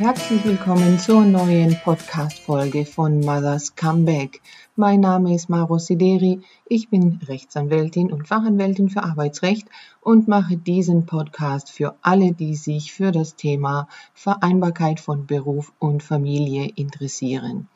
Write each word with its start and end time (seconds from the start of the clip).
Herzlich 0.00 0.42
willkommen 0.46 0.98
zur 0.98 1.26
neuen 1.26 1.78
Podcast-Folge 1.84 2.86
von 2.86 3.20
Mothers 3.20 3.76
Comeback. 3.76 4.40
Mein 4.74 5.00
Name 5.00 5.34
ist 5.34 5.50
Maro 5.50 5.78
Sideri. 5.78 6.40
Ich 6.64 6.88
bin 6.88 7.20
Rechtsanwältin 7.28 8.10
und 8.10 8.26
Fachanwältin 8.26 8.88
für 8.88 9.02
Arbeitsrecht 9.02 9.68
und 10.00 10.26
mache 10.26 10.56
diesen 10.56 11.04
Podcast 11.04 11.70
für 11.70 11.96
alle, 12.00 12.32
die 12.32 12.54
sich 12.54 12.94
für 12.94 13.12
das 13.12 13.36
Thema 13.36 13.88
Vereinbarkeit 14.14 15.00
von 15.00 15.26
Beruf 15.26 15.70
und 15.78 16.02
Familie 16.02 16.72
interessieren. 16.76 17.68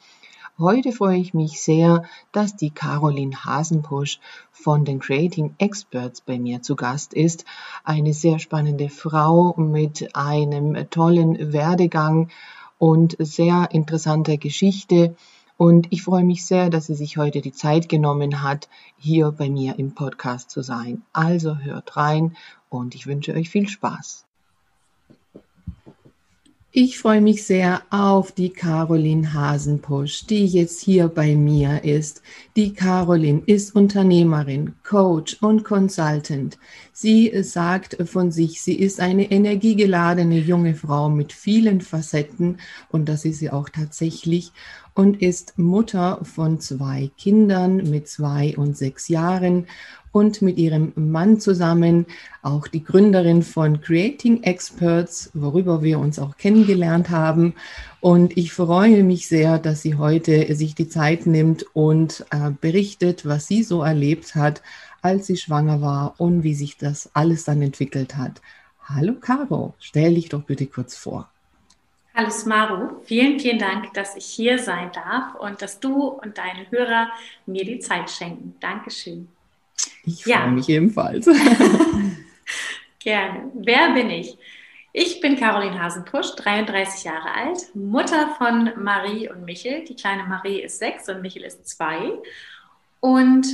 Heute 0.57 0.93
freue 0.93 1.19
ich 1.19 1.35
mich 1.35 1.61
sehr, 1.61 2.05
dass 2.31 2.55
die 2.55 2.71
Caroline 2.71 3.45
Hasenpusch 3.45 4.21
von 4.53 4.85
den 4.85 5.01
Creating 5.01 5.57
Experts 5.59 6.21
bei 6.21 6.39
mir 6.39 6.63
zu 6.63 6.77
Gast 6.77 7.13
ist. 7.13 7.45
Eine 7.83 8.13
sehr 8.13 8.39
spannende 8.39 8.89
Frau 8.89 9.57
mit 9.57 10.15
einem 10.15 10.89
tollen 10.91 11.53
Werdegang 11.53 12.29
und 12.79 13.17
sehr 13.19 13.67
interessanter 13.73 14.37
Geschichte. 14.37 15.17
Und 15.57 15.89
ich 15.91 16.05
freue 16.05 16.23
mich 16.23 16.47
sehr, 16.47 16.71
dass 16.71 16.87
sie 16.87 16.95
sich 16.95 17.17
heute 17.17 17.41
die 17.41 17.51
Zeit 17.51 17.89
genommen 17.89 18.45
hat, 18.45 18.69
hier 18.97 19.33
bei 19.33 19.51
mir 19.51 19.77
im 19.81 19.97
Podcast 19.97 20.51
zu 20.51 20.63
sein. 20.63 21.03
Also 21.13 21.59
hört 21.59 21.97
rein 21.97 22.37
und 22.69 22.95
ich 22.95 23.09
wünsche 23.09 23.35
euch 23.35 23.51
viel 23.51 23.69
Spaß. 23.69 24.25
Ich 26.77 26.99
freue 26.99 27.21
mich 27.21 27.45
sehr 27.45 27.83
auf 27.91 28.33
die 28.33 28.51
Caroline 28.51 29.33
Hasenpusch, 29.33 30.27
die 30.27 30.45
jetzt 30.45 30.81
hier 30.81 31.07
bei 31.07 31.37
mir 31.37 31.85
ist. 31.85 32.21
Die 32.57 32.75
Caroline 32.75 33.43
ist 33.47 33.77
Unternehmerin, 33.77 34.75
Coach 34.83 35.37
und 35.41 35.63
Consultant. 35.63 36.59
Sie 36.93 37.31
sagt 37.45 37.99
von 38.09 38.33
sich, 38.33 38.61
sie 38.61 38.75
ist 38.75 38.99
eine 38.99 39.31
energiegeladene 39.31 40.41
junge 40.41 40.75
Frau 40.75 41.09
mit 41.09 41.33
vielen 41.33 41.81
Facetten 41.81 42.59
und 42.91 43.09
das 43.09 43.25
ist 43.25 43.39
sie 43.39 43.51
auch 43.51 43.69
tatsächlich 43.69 44.51
und 44.95 45.23
ist 45.23 45.57
Mutter 45.57 46.25
von 46.25 46.59
zwei 46.59 47.09
Kindern 47.17 47.89
mit 47.89 48.09
zwei 48.09 48.57
und 48.57 48.77
sechs 48.77 49.07
Jahren 49.07 49.69
und 50.15 50.43
mit 50.43 50.59
ihrem 50.59 50.93
Mann 50.95 51.41
zusammen 51.41 52.07
auch 52.41 52.69
die 52.69 52.85
Gründerin 52.85 53.43
von 53.43 53.81
Creating 53.81 54.45
Experts, 54.45 55.31
worüber 55.35 55.83
wir 55.83 55.99
uns 55.99 56.21
auch 56.21 56.37
kennengelernt 56.37 57.11
haben. 57.11 57.55
Und 58.01 58.37
ich 58.37 58.53
freue 58.53 59.03
mich 59.03 59.27
sehr, 59.27 59.59
dass 59.59 59.83
sie 59.83 59.97
heute 59.97 60.55
sich 60.55 60.77
die 60.77 60.89
Zeit 60.89 61.27
nimmt 61.27 61.67
und 61.75 62.25
äh, 62.31 62.53
berichtet, 62.61 63.27
was 63.27 63.49
sie 63.49 63.65
so 63.65 63.83
erlebt 63.83 64.37
hat, 64.37 64.63
als 65.03 65.27
sie 65.27 65.37
schwanger 65.37 65.81
war 65.81 66.15
und 66.19 66.45
wie 66.45 66.55
sich 66.55 66.79
das 66.79 67.11
alles 67.13 67.45
dann 67.45 67.61
entwickelt 67.61 68.17
hat. 68.17 68.41
Hallo 68.85 69.15
Caro, 69.21 69.75
stell 69.81 70.15
dich 70.15 70.29
doch 70.29 70.43
bitte 70.43 70.67
kurz 70.67 70.97
vor. 70.97 71.29
Hallo 72.15 72.31
Smaru, 72.31 73.01
vielen, 73.03 73.41
vielen 73.41 73.59
Dank, 73.59 73.93
dass 73.95 74.15
ich 74.15 74.27
hier 74.27 74.61
sein 74.61 74.93
darf 74.93 75.35
und 75.35 75.61
dass 75.61 75.81
du 75.81 76.07
und 76.07 76.39
deine 76.39 76.71
Hörer 76.71 77.09
mir 77.47 77.65
die 77.65 77.81
Zeit 77.81 78.09
schenken. 78.09 78.55
Dankeschön. 78.61 79.27
Ich 80.07 80.25
freue 80.25 80.33
ja. 80.33 80.47
mich 80.47 80.69
ebenfalls. 80.69 81.27
Gerne. 82.99 83.51
Wer 83.55 83.93
bin 83.93 84.11
ich? 84.11 84.39
Ich 84.93 85.21
bin 85.21 85.37
Caroline 85.37 85.83
Hasenpusch, 85.83 86.37
33 86.37 87.05
Jahre 87.05 87.35
alt, 87.35 87.75
Mutter 87.75 88.35
von 88.39 88.71
Marie 88.83 89.29
und 89.29 89.45
Michel. 89.45 89.85
Die 89.85 89.97
kleine 89.97 90.23
Marie 90.25 90.61
ist 90.61 90.79
sechs 90.79 91.09
und 91.09 91.21
Michel 91.21 91.43
ist 91.43 91.67
zwei. 91.69 92.13
Und 93.01 93.47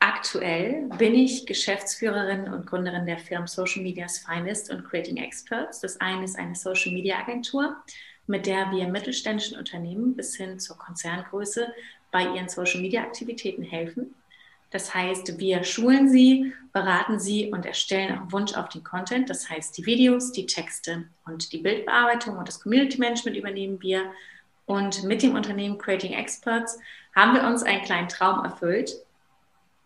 aktuell 0.00 0.88
bin 0.98 1.14
ich 1.14 1.46
Geschäftsführerin 1.46 2.52
und 2.52 2.66
Gründerin 2.66 3.06
der 3.06 3.18
Firmen 3.18 3.46
Social 3.46 3.82
Media's 3.82 4.18
Finest 4.18 4.70
und 4.70 4.84
Creating 4.84 5.18
Experts. 5.18 5.80
Das 5.80 6.00
eine 6.00 6.24
ist 6.24 6.36
eine 6.36 6.56
Social 6.56 6.92
Media 6.92 7.18
Agentur, 7.18 7.76
mit 8.26 8.46
der 8.46 8.70
wir 8.72 8.88
mittelständischen 8.88 9.56
Unternehmen 9.56 10.16
bis 10.16 10.36
hin 10.36 10.58
zur 10.58 10.76
Konzerngröße 10.76 11.72
bei 12.10 12.24
ihren 12.24 12.48
Social 12.48 12.80
Media 12.80 13.02
Aktivitäten 13.02 13.62
helfen. 13.62 14.14
Das 14.70 14.94
heißt, 14.94 15.38
wir 15.38 15.64
schulen 15.64 16.08
sie, 16.08 16.52
beraten 16.72 17.18
sie 17.18 17.50
und 17.52 17.66
erstellen 17.66 18.16
auf 18.16 18.32
Wunsch 18.32 18.54
auf 18.54 18.68
den 18.68 18.84
Content. 18.84 19.28
Das 19.28 19.50
heißt, 19.50 19.76
die 19.76 19.84
Videos, 19.84 20.30
die 20.30 20.46
Texte 20.46 21.06
und 21.26 21.52
die 21.52 21.58
Bildbearbeitung 21.58 22.38
und 22.38 22.46
das 22.46 22.60
Community 22.60 22.98
Management 22.98 23.36
übernehmen 23.36 23.82
wir. 23.82 24.12
Und 24.66 25.02
mit 25.02 25.22
dem 25.22 25.34
Unternehmen 25.34 25.78
Creating 25.78 26.12
Experts 26.12 26.78
haben 27.16 27.34
wir 27.34 27.42
uns 27.42 27.64
einen 27.64 27.82
kleinen 27.82 28.08
Traum 28.08 28.44
erfüllt. 28.44 28.94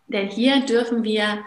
Denn 0.07 0.27
hier 0.27 0.63
dürfen 0.67 1.03
wir 1.03 1.43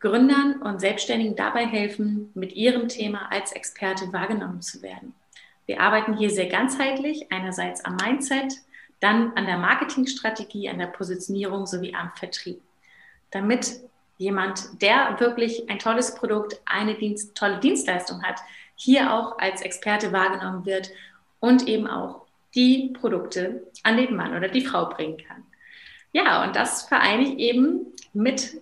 Gründern 0.00 0.60
und 0.60 0.80
Selbstständigen 0.82 1.34
dabei 1.34 1.66
helfen, 1.66 2.30
mit 2.34 2.52
ihrem 2.52 2.88
Thema 2.88 3.32
als 3.32 3.52
Experte 3.52 4.12
wahrgenommen 4.12 4.60
zu 4.60 4.82
werden. 4.82 5.14
Wir 5.64 5.80
arbeiten 5.80 6.14
hier 6.18 6.28
sehr 6.28 6.48
ganzheitlich, 6.48 7.32
einerseits 7.32 7.82
am 7.86 7.96
Mindset, 7.96 8.52
dann 9.00 9.32
an 9.34 9.46
der 9.46 9.56
Marketingstrategie, 9.56 10.68
an 10.68 10.78
der 10.78 10.88
Positionierung 10.88 11.64
sowie 11.64 11.94
am 11.94 12.10
Vertrieb 12.14 12.60
damit 13.34 13.80
jemand, 14.16 14.80
der 14.80 15.18
wirklich 15.18 15.68
ein 15.68 15.78
tolles 15.78 16.14
Produkt, 16.14 16.60
eine 16.64 16.94
Dienst, 16.94 17.34
tolle 17.34 17.58
Dienstleistung 17.58 18.22
hat, 18.22 18.40
hier 18.76 19.12
auch 19.12 19.38
als 19.38 19.62
Experte 19.62 20.12
wahrgenommen 20.12 20.64
wird 20.64 20.90
und 21.40 21.68
eben 21.68 21.86
auch 21.86 22.22
die 22.54 22.94
Produkte 23.00 23.62
an 23.82 23.96
den 23.96 24.14
Mann 24.14 24.36
oder 24.36 24.48
die 24.48 24.64
Frau 24.64 24.86
bringen 24.86 25.18
kann. 25.18 25.42
Ja, 26.12 26.44
und 26.44 26.54
das 26.54 26.82
vereine 26.82 27.24
ich 27.24 27.38
eben 27.38 27.86
mit 28.12 28.60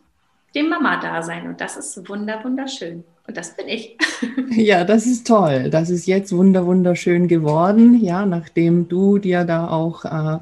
dem 0.55 0.71
Mama-Dasein 0.71 1.47
und 1.49 1.61
das 1.61 1.77
ist 1.77 2.09
wunder 2.09 2.43
wunderschön. 2.43 3.05
Und 3.27 3.37
das 3.37 3.55
bin 3.57 3.69
ich. 3.69 3.97
Ja, 4.51 4.85
das 4.85 5.07
ist 5.07 5.27
toll. 5.27 5.71
Das 5.71 5.89
ist 5.89 6.07
jetzt 6.07 6.33
wunder 6.37 6.67
wunderschön 6.67 7.27
geworden, 7.27 8.03
ja, 8.03 8.27
nachdem 8.27 8.89
du 8.89 9.19
dir 9.19 9.45
da 9.45 9.69
auch 9.69 10.05
äh, 10.05 10.39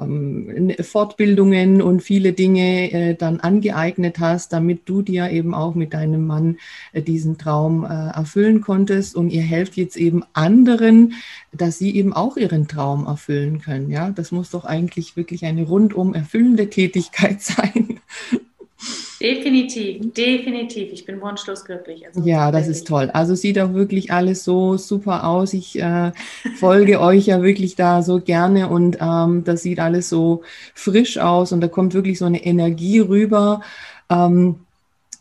ähm, 0.00 0.74
Fortbildungen 0.80 1.82
und 1.82 2.02
viele 2.02 2.32
Dinge 2.32 2.92
äh, 2.92 3.14
dann 3.14 3.40
angeeignet 3.40 4.18
hast, 4.18 4.52
damit 4.52 4.88
du 4.88 5.02
dir 5.02 5.30
eben 5.30 5.54
auch 5.54 5.74
mit 5.74 5.94
deinem 5.94 6.26
Mann 6.26 6.56
äh, 6.92 7.02
diesen 7.02 7.38
Traum 7.38 7.84
äh, 7.84 7.88
erfüllen 7.88 8.60
konntest. 8.60 9.14
Und 9.14 9.30
ihr 9.30 9.42
helft 9.42 9.76
jetzt 9.76 9.96
eben 9.96 10.22
anderen, 10.32 11.14
dass 11.52 11.78
sie 11.78 11.94
eben 11.96 12.12
auch 12.12 12.36
ihren 12.36 12.68
Traum 12.68 13.06
erfüllen 13.06 13.60
können. 13.60 13.90
Ja, 13.90 14.10
das 14.10 14.32
muss 14.32 14.50
doch 14.50 14.64
eigentlich 14.64 15.16
wirklich 15.16 15.44
eine 15.44 15.64
rundum 15.64 16.14
erfüllende 16.14 16.70
Tätigkeit 16.70 17.40
sein. 17.42 18.00
Definitiv, 19.20 20.14
definitiv. 20.14 20.92
Ich 20.92 21.04
bin 21.04 21.20
wunschlos 21.20 21.64
glücklich. 21.64 22.06
Also 22.06 22.22
ja, 22.22 22.50
das 22.50 22.68
ist 22.68 22.86
toll. 22.86 23.10
Also 23.12 23.34
sieht 23.34 23.58
auch 23.58 23.74
wirklich 23.74 24.12
alles 24.12 24.44
so 24.44 24.76
super 24.76 25.24
aus. 25.24 25.52
Ich 25.52 25.78
äh, 25.78 26.12
folge 26.56 27.00
euch 27.00 27.26
ja 27.26 27.42
wirklich 27.42 27.76
da 27.76 28.02
so 28.02 28.20
gerne 28.20 28.68
und 28.68 28.98
ähm, 29.00 29.44
das 29.44 29.62
sieht 29.62 29.78
alles 29.78 30.08
so 30.08 30.42
frisch 30.74 31.18
aus 31.18 31.52
und 31.52 31.60
da 31.60 31.68
kommt 31.68 31.92
wirklich 31.92 32.18
so 32.18 32.24
eine 32.24 32.44
Energie 32.44 33.00
rüber. 33.00 33.60
Ähm, 34.08 34.56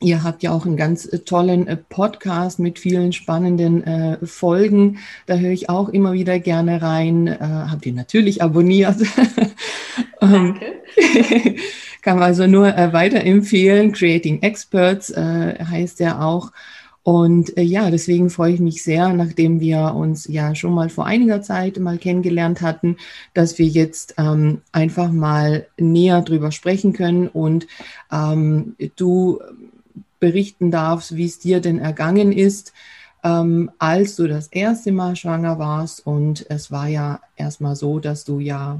Ihr 0.02 0.24
habt 0.24 0.44
ja 0.44 0.54
auch 0.54 0.66
einen 0.66 0.78
ganz 0.78 1.06
äh, 1.06 1.20
tollen 1.20 1.68
äh, 1.68 1.76
Podcast 1.76 2.58
mit 2.60 2.80
vielen 2.80 3.12
spannenden 3.12 3.84
äh, 3.84 4.26
Folgen. 4.26 5.00
Da 5.26 5.36
höre 5.36 5.52
ich 5.52 5.70
auch 5.70 5.90
immer 5.90 6.14
wieder 6.14 6.40
gerne 6.40 6.82
rein. 6.82 7.28
Äh, 7.28 7.38
habt 7.42 7.86
ihr 7.86 7.94
natürlich 7.94 8.42
abonniert. 8.42 8.96
Ähm, 10.22 10.60
Danke. 10.60 11.56
Kann 12.10 12.24
also 12.24 12.48
nur 12.48 12.76
äh, 12.76 12.92
weiterempfehlen. 12.92 13.92
Creating 13.92 14.42
Experts 14.42 15.12
äh, 15.12 15.64
heißt 15.64 16.02
er 16.02 16.26
auch. 16.26 16.52
Und 17.04 17.56
äh, 17.56 17.62
ja, 17.62 17.92
deswegen 17.92 18.32
freue 18.32 18.54
ich 18.54 18.60
mich 18.60 18.82
sehr, 18.82 19.10
nachdem 19.10 19.60
wir 19.60 19.94
uns 19.94 20.28
ja 20.28 20.56
schon 20.56 20.74
mal 20.74 20.90
vor 20.90 21.06
einiger 21.06 21.44
Zeit 21.44 21.78
mal 21.78 22.00
kennengelernt 22.00 22.64
hatten, 22.64 22.98
dass 23.36 23.60
wir 23.60 23.68
jetzt 23.68 24.16
ähm, 24.18 24.62
einfach 24.72 25.12
mal 25.12 25.68
näher 25.78 26.24
drüber 26.24 26.52
sprechen 26.52 26.94
können 26.94 27.28
und 27.28 27.68
ähm, 28.12 28.76
du 28.96 29.40
berichten 30.20 30.72
darfst, 30.72 31.16
wie 31.16 31.26
es 31.26 31.38
dir 31.38 31.60
denn 31.62 31.78
ergangen 31.78 32.32
ist, 32.32 32.74
ähm, 33.24 33.70
als 33.78 34.16
du 34.16 34.28
das 34.28 34.48
erste 34.48 34.92
Mal 34.92 35.16
schwanger 35.16 35.60
warst. 35.60 36.08
Und 36.08 36.44
es 36.50 36.72
war 36.72 36.88
ja 36.88 37.20
erstmal 37.36 37.76
so, 37.76 38.00
dass 38.00 38.26
du 38.26 38.40
ja 38.40 38.80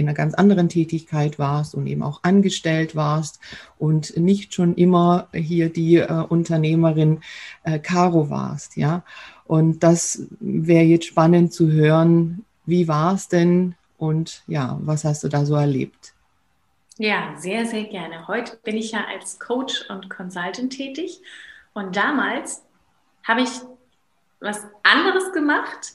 in 0.00 0.08
einer 0.08 0.16
ganz 0.16 0.34
anderen 0.34 0.68
Tätigkeit 0.68 1.38
warst 1.38 1.74
und 1.74 1.86
eben 1.86 2.02
auch 2.02 2.20
angestellt 2.22 2.96
warst 2.96 3.38
und 3.78 4.16
nicht 4.16 4.54
schon 4.54 4.74
immer 4.74 5.28
hier 5.32 5.68
die 5.70 5.96
äh, 5.96 6.24
Unternehmerin 6.28 7.20
äh, 7.62 7.78
Caro 7.78 8.30
warst, 8.30 8.76
ja. 8.76 9.04
Und 9.46 9.82
das 9.82 10.26
wäre 10.40 10.84
jetzt 10.84 11.06
spannend 11.06 11.52
zu 11.52 11.70
hören. 11.70 12.44
Wie 12.66 12.88
war 12.88 13.14
es 13.14 13.28
denn 13.28 13.74
und 13.98 14.42
ja, 14.46 14.78
was 14.82 15.04
hast 15.04 15.22
du 15.22 15.28
da 15.28 15.44
so 15.44 15.54
erlebt? 15.54 16.14
Ja, 16.96 17.34
sehr, 17.36 17.66
sehr 17.66 17.84
gerne. 17.84 18.26
Heute 18.28 18.58
bin 18.62 18.76
ich 18.76 18.92
ja 18.92 19.04
als 19.12 19.38
Coach 19.38 19.84
und 19.90 20.08
Consultant 20.08 20.72
tätig 20.72 21.20
und 21.74 21.96
damals 21.96 22.62
habe 23.24 23.42
ich 23.42 23.50
was 24.40 24.66
anderes 24.82 25.32
gemacht, 25.32 25.92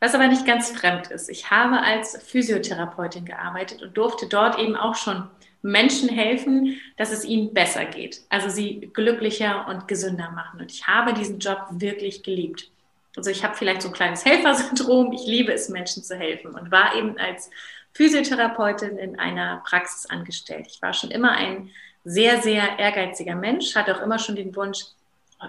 was 0.00 0.14
aber 0.14 0.28
nicht 0.28 0.46
ganz 0.46 0.70
fremd 0.70 1.08
ist. 1.08 1.28
Ich 1.28 1.50
habe 1.50 1.80
als 1.80 2.16
Physiotherapeutin 2.22 3.24
gearbeitet 3.24 3.82
und 3.82 3.96
durfte 3.96 4.26
dort 4.26 4.58
eben 4.58 4.76
auch 4.76 4.94
schon 4.94 5.28
Menschen 5.62 6.08
helfen, 6.08 6.80
dass 6.96 7.10
es 7.10 7.24
ihnen 7.24 7.52
besser 7.52 7.84
geht. 7.84 8.22
Also 8.28 8.48
sie 8.48 8.90
glücklicher 8.92 9.66
und 9.68 9.88
gesünder 9.88 10.30
machen. 10.30 10.60
Und 10.60 10.70
ich 10.70 10.86
habe 10.86 11.14
diesen 11.14 11.40
Job 11.40 11.66
wirklich 11.70 12.22
geliebt. 12.22 12.70
Also 13.16 13.30
ich 13.30 13.42
habe 13.42 13.56
vielleicht 13.56 13.82
so 13.82 13.88
ein 13.88 13.94
kleines 13.94 14.24
Helfersyndrom. 14.24 15.12
Ich 15.12 15.26
liebe 15.26 15.52
es, 15.52 15.68
Menschen 15.68 16.04
zu 16.04 16.16
helfen 16.16 16.54
und 16.54 16.70
war 16.70 16.94
eben 16.94 17.18
als 17.18 17.50
Physiotherapeutin 17.92 18.96
in 18.96 19.18
einer 19.18 19.62
Praxis 19.66 20.06
angestellt. 20.06 20.66
Ich 20.68 20.80
war 20.80 20.92
schon 20.92 21.10
immer 21.10 21.32
ein 21.32 21.70
sehr, 22.04 22.40
sehr 22.40 22.78
ehrgeiziger 22.78 23.34
Mensch, 23.34 23.74
hatte 23.74 23.96
auch 23.96 24.02
immer 24.02 24.20
schon 24.20 24.36
den 24.36 24.54
Wunsch, 24.54 24.84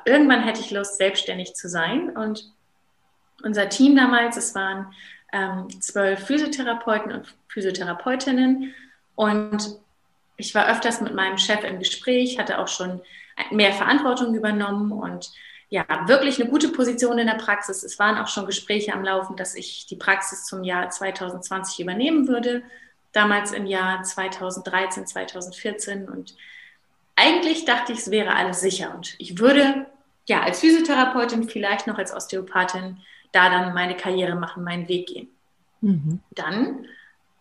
irgendwann 0.06 0.44
hätte 0.44 0.62
ich 0.62 0.72
Lust, 0.72 0.98
selbstständig 0.98 1.54
zu 1.54 1.70
sein. 1.70 2.10
Und 2.10 2.52
unser 3.44 3.70
Team 3.70 3.96
damals, 3.96 4.38
es 4.38 4.56
waren 4.56 4.94
ähm, 5.34 5.68
zwölf 5.82 6.26
Physiotherapeuten 6.26 7.12
und 7.12 7.36
Physiotherapeutinnen. 7.48 8.74
Und 9.16 9.78
ich 10.38 10.56
war 10.56 10.70
öfters 10.70 11.02
mit 11.02 11.14
meinem 11.14 11.38
Chef 11.38 11.64
im 11.64 11.80
Gespräch, 11.80 12.40
hatte 12.40 12.60
auch 12.60 12.68
schon 12.68 13.02
mehr 13.52 13.74
Verantwortung 13.74 14.34
übernommen 14.36 14.92
und 14.92 15.32
ja, 15.70 15.86
wirklich 16.08 16.42
eine 16.42 16.50
gute 16.50 16.70
Position 16.70 17.20
in 17.20 17.28
der 17.28 17.36
Praxis. 17.36 17.84
Es 17.84 18.00
waren 18.00 18.18
auch 18.18 18.28
schon 18.28 18.48
Gespräche 18.48 18.92
am 18.94 19.04
Laufen, 19.04 19.36
dass 19.36 19.54
ich 19.54 19.86
die 19.86 19.96
Praxis 19.96 20.46
zum 20.46 20.64
Jahr 20.64 20.90
2020 20.90 21.80
übernehmen 21.80 22.28
würde. 22.28 22.64
Damals 23.12 23.52
im 23.52 23.68
Jahr 23.68 24.02
2013, 24.02 25.06
2014. 25.06 26.10
Und 26.10 26.36
eigentlich 27.16 27.66
dachte 27.66 27.94
ich, 27.94 28.00
es 28.00 28.10
wäre 28.10 28.34
alles 28.34 28.62
sicher. 28.62 28.96
Und 28.96 29.14
ich 29.20 29.38
würde 29.38 29.86
ja 30.28 30.42
als 30.42 30.60
Physiotherapeutin, 30.60 31.48
vielleicht 31.48 31.86
noch 31.86 32.00
als 32.00 32.14
Osteopathin, 32.16 32.98
da 33.32 33.50
dann 33.50 33.74
meine 33.74 33.96
Karriere 33.96 34.36
machen, 34.36 34.64
meinen 34.64 34.88
Weg 34.88 35.08
gehen. 35.08 35.30
Mhm. 35.82 36.20
Dann 36.32 36.86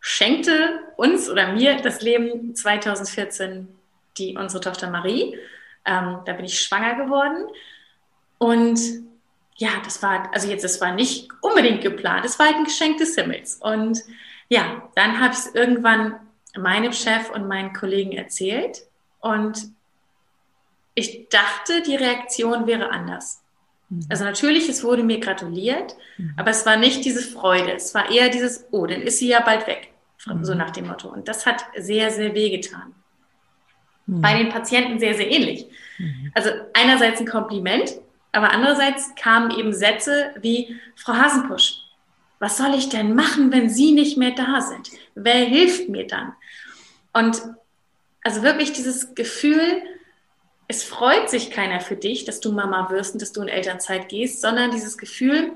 schenkte 0.00 0.80
uns 0.96 1.28
oder 1.28 1.52
mir 1.52 1.76
das 1.76 2.02
Leben 2.02 2.54
2014 2.54 3.68
die, 4.16 4.36
unsere 4.36 4.62
Tochter 4.62 4.90
Marie. 4.90 5.36
Ähm, 5.84 6.18
da 6.24 6.32
bin 6.32 6.44
ich 6.44 6.60
schwanger 6.60 6.94
geworden 6.96 7.46
und 8.38 8.78
ja, 9.56 9.70
das 9.84 10.02
war, 10.02 10.32
also 10.32 10.48
jetzt, 10.48 10.62
das 10.62 10.80
war 10.80 10.94
nicht 10.94 11.28
unbedingt 11.40 11.82
geplant, 11.82 12.24
es 12.24 12.38
war 12.38 12.46
halt 12.46 12.56
ein 12.56 12.64
Geschenk 12.64 12.98
des 12.98 13.16
Himmels. 13.16 13.56
Und 13.56 13.98
ja, 14.48 14.88
dann 14.94 15.20
habe 15.20 15.32
ich 15.32 15.40
es 15.40 15.54
irgendwann 15.54 16.14
meinem 16.56 16.92
Chef 16.92 17.30
und 17.30 17.48
meinen 17.48 17.72
Kollegen 17.72 18.12
erzählt 18.12 18.82
und 19.20 19.72
ich 20.94 21.28
dachte, 21.28 21.82
die 21.82 21.96
Reaktion 21.96 22.66
wäre 22.66 22.90
anders. 22.90 23.42
Mhm. 23.88 24.06
Also 24.08 24.24
natürlich, 24.24 24.68
es 24.68 24.84
wurde 24.84 25.02
mir 25.02 25.20
gratuliert, 25.20 25.96
mhm. 26.16 26.34
aber 26.36 26.50
es 26.50 26.66
war 26.66 26.76
nicht 26.76 27.04
diese 27.04 27.22
Freude, 27.22 27.72
es 27.72 27.94
war 27.94 28.10
eher 28.10 28.28
dieses, 28.28 28.66
oh, 28.70 28.86
dann 28.86 29.02
ist 29.02 29.18
sie 29.18 29.28
ja 29.28 29.40
bald 29.40 29.66
weg, 29.66 29.92
mhm. 30.26 30.44
so 30.44 30.54
nach 30.54 30.70
dem 30.70 30.86
Motto. 30.86 31.08
Und 31.08 31.28
das 31.28 31.46
hat 31.46 31.64
sehr, 31.76 32.10
sehr 32.10 32.34
wehgetan. 32.34 32.94
Mhm. 34.06 34.20
Bei 34.20 34.36
den 34.36 34.48
Patienten 34.50 34.98
sehr, 34.98 35.14
sehr 35.14 35.30
ähnlich. 35.30 35.66
Mhm. 35.98 36.32
Also 36.34 36.50
einerseits 36.74 37.20
ein 37.20 37.26
Kompliment, 37.26 37.94
aber 38.32 38.50
andererseits 38.50 39.14
kamen 39.14 39.50
eben 39.50 39.72
Sätze 39.72 40.34
wie, 40.40 40.76
Frau 40.94 41.14
Hasenpusch, 41.14 41.80
was 42.38 42.56
soll 42.56 42.74
ich 42.74 42.88
denn 42.88 43.14
machen, 43.14 43.50
wenn 43.52 43.68
Sie 43.68 43.92
nicht 43.92 44.16
mehr 44.16 44.30
da 44.30 44.60
sind? 44.60 44.90
Wer 45.14 45.44
hilft 45.44 45.88
mir 45.88 46.06
dann? 46.06 46.34
Und 47.12 47.42
also 48.22 48.42
wirklich 48.42 48.72
dieses 48.72 49.14
Gefühl, 49.14 49.82
es 50.68 50.84
freut 50.84 51.30
sich 51.30 51.50
keiner 51.50 51.80
für 51.80 51.96
dich, 51.96 52.26
dass 52.26 52.40
du 52.40 52.52
Mama 52.52 52.90
wirst 52.90 53.14
und 53.14 53.22
dass 53.22 53.32
du 53.32 53.40
in 53.40 53.48
Elternzeit 53.48 54.10
gehst, 54.10 54.42
sondern 54.42 54.70
dieses 54.70 54.98
Gefühl, 54.98 55.52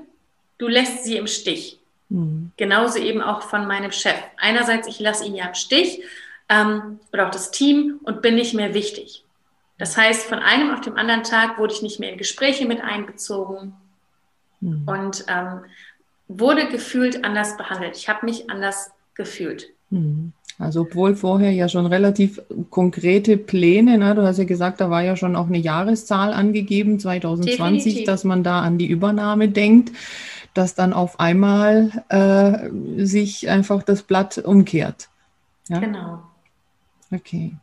du 0.57 0.67
lässt 0.67 1.03
sie 1.03 1.17
im 1.17 1.27
Stich. 1.27 1.79
Mhm. 2.09 2.51
Genauso 2.57 2.97
eben 2.97 3.21
auch 3.21 3.43
von 3.43 3.67
meinem 3.67 3.91
Chef. 3.91 4.15
Einerseits, 4.37 4.87
ich 4.87 4.99
lasse 4.99 5.25
ihn 5.25 5.35
ja 5.35 5.45
im 5.45 5.53
Stich 5.53 6.01
ähm, 6.49 6.99
oder 7.13 7.27
auch 7.27 7.31
das 7.31 7.51
Team 7.51 7.99
und 8.03 8.23
bin 8.23 8.35
nicht 8.35 8.55
mehr 8.55 8.73
wichtig. 8.73 9.23
Das 9.77 9.97
heißt, 9.97 10.25
von 10.25 10.39
einem 10.39 10.73
auf 10.73 10.81
den 10.81 10.97
anderen 10.97 11.23
Tag 11.23 11.59
wurde 11.59 11.73
ich 11.73 11.83
nicht 11.83 11.99
mehr 11.99 12.11
in 12.11 12.17
Gespräche 12.17 12.65
mit 12.65 12.81
einbezogen 12.81 13.75
mhm. 14.61 14.83
und 14.87 15.25
ähm, 15.27 15.65
wurde 16.27 16.69
gefühlt 16.69 17.23
anders 17.23 17.55
behandelt. 17.55 17.97
Ich 17.97 18.09
habe 18.09 18.25
mich 18.25 18.49
anders 18.49 18.91
gefühlt. 19.13 19.69
Mhm. 19.91 20.33
Also 20.59 20.81
obwohl 20.81 21.15
vorher 21.15 21.51
ja 21.51 21.67
schon 21.67 21.85
relativ 21.85 22.39
konkrete 22.69 23.37
Pläne, 23.37 23.97
ne? 23.97 24.13
du 24.15 24.23
hast 24.23 24.37
ja 24.37 24.43
gesagt, 24.43 24.81
da 24.81 24.89
war 24.89 25.01
ja 25.01 25.15
schon 25.15 25.35
auch 25.35 25.47
eine 25.47 25.57
Jahreszahl 25.57 26.31
angegeben, 26.31 26.99
2020, 26.99 27.83
Definitiv. 27.83 28.05
dass 28.05 28.23
man 28.23 28.43
da 28.43 28.61
an 28.61 28.77
die 28.77 28.87
Übernahme 28.87 29.49
denkt, 29.49 29.91
dass 30.53 30.75
dann 30.75 30.93
auf 30.93 31.19
einmal 31.19 32.03
äh, 32.09 33.03
sich 33.03 33.49
einfach 33.49 33.81
das 33.83 34.03
Blatt 34.03 34.37
umkehrt. 34.37 35.09
Ja? 35.69 35.79
Genau. 35.79 36.19
Okay. 37.11 37.55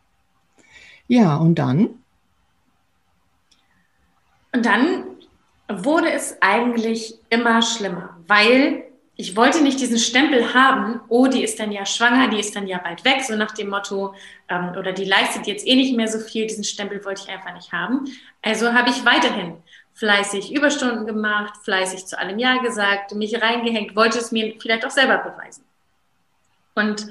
Ja, 1.06 1.36
und 1.36 1.56
dann? 1.58 1.90
Und 4.52 4.66
dann 4.66 5.04
wurde 5.68 6.10
es 6.10 6.36
eigentlich 6.40 7.18
immer 7.30 7.62
schlimmer, 7.62 8.16
weil 8.26 8.84
ich 9.20 9.36
wollte 9.36 9.62
nicht 9.62 9.78
diesen 9.78 9.98
Stempel 9.98 10.54
haben, 10.54 11.00
oh, 11.08 11.26
die 11.26 11.44
ist 11.44 11.60
dann 11.60 11.70
ja 11.72 11.84
schwanger, 11.84 12.28
die 12.28 12.40
ist 12.40 12.56
dann 12.56 12.66
ja 12.66 12.78
bald 12.78 13.04
weg, 13.04 13.22
so 13.22 13.36
nach 13.36 13.52
dem 13.52 13.68
Motto, 13.68 14.14
ähm, 14.48 14.72
oder 14.78 14.92
die 14.92 15.04
leistet 15.04 15.46
jetzt 15.46 15.66
eh 15.66 15.76
nicht 15.76 15.94
mehr 15.94 16.08
so 16.08 16.18
viel, 16.18 16.46
diesen 16.46 16.64
Stempel 16.64 17.04
wollte 17.04 17.22
ich 17.24 17.28
einfach 17.28 17.52
nicht 17.52 17.70
haben. 17.70 18.06
Also 18.40 18.72
habe 18.72 18.88
ich 18.88 19.04
weiterhin 19.04 19.58
fleißig 19.92 20.54
Überstunden 20.54 21.04
gemacht, 21.04 21.52
fleißig 21.62 22.06
zu 22.06 22.18
allem 22.18 22.38
Ja 22.38 22.56
gesagt, 22.62 23.14
mich 23.14 23.42
reingehängt, 23.42 23.94
wollte 23.94 24.18
es 24.18 24.32
mir 24.32 24.54
vielleicht 24.58 24.86
auch 24.86 24.90
selber 24.90 25.18
beweisen. 25.18 25.64
Und 26.74 27.06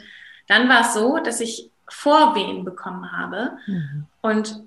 dann 0.47 0.67
war 0.67 0.81
es 0.81 0.95
so, 0.95 1.19
dass 1.19 1.39
ich 1.39 1.69
Vorwehen 1.88 2.65
bekommen 2.65 3.12
habe 3.12 3.51
mhm. 3.67 4.05
und 4.21 4.63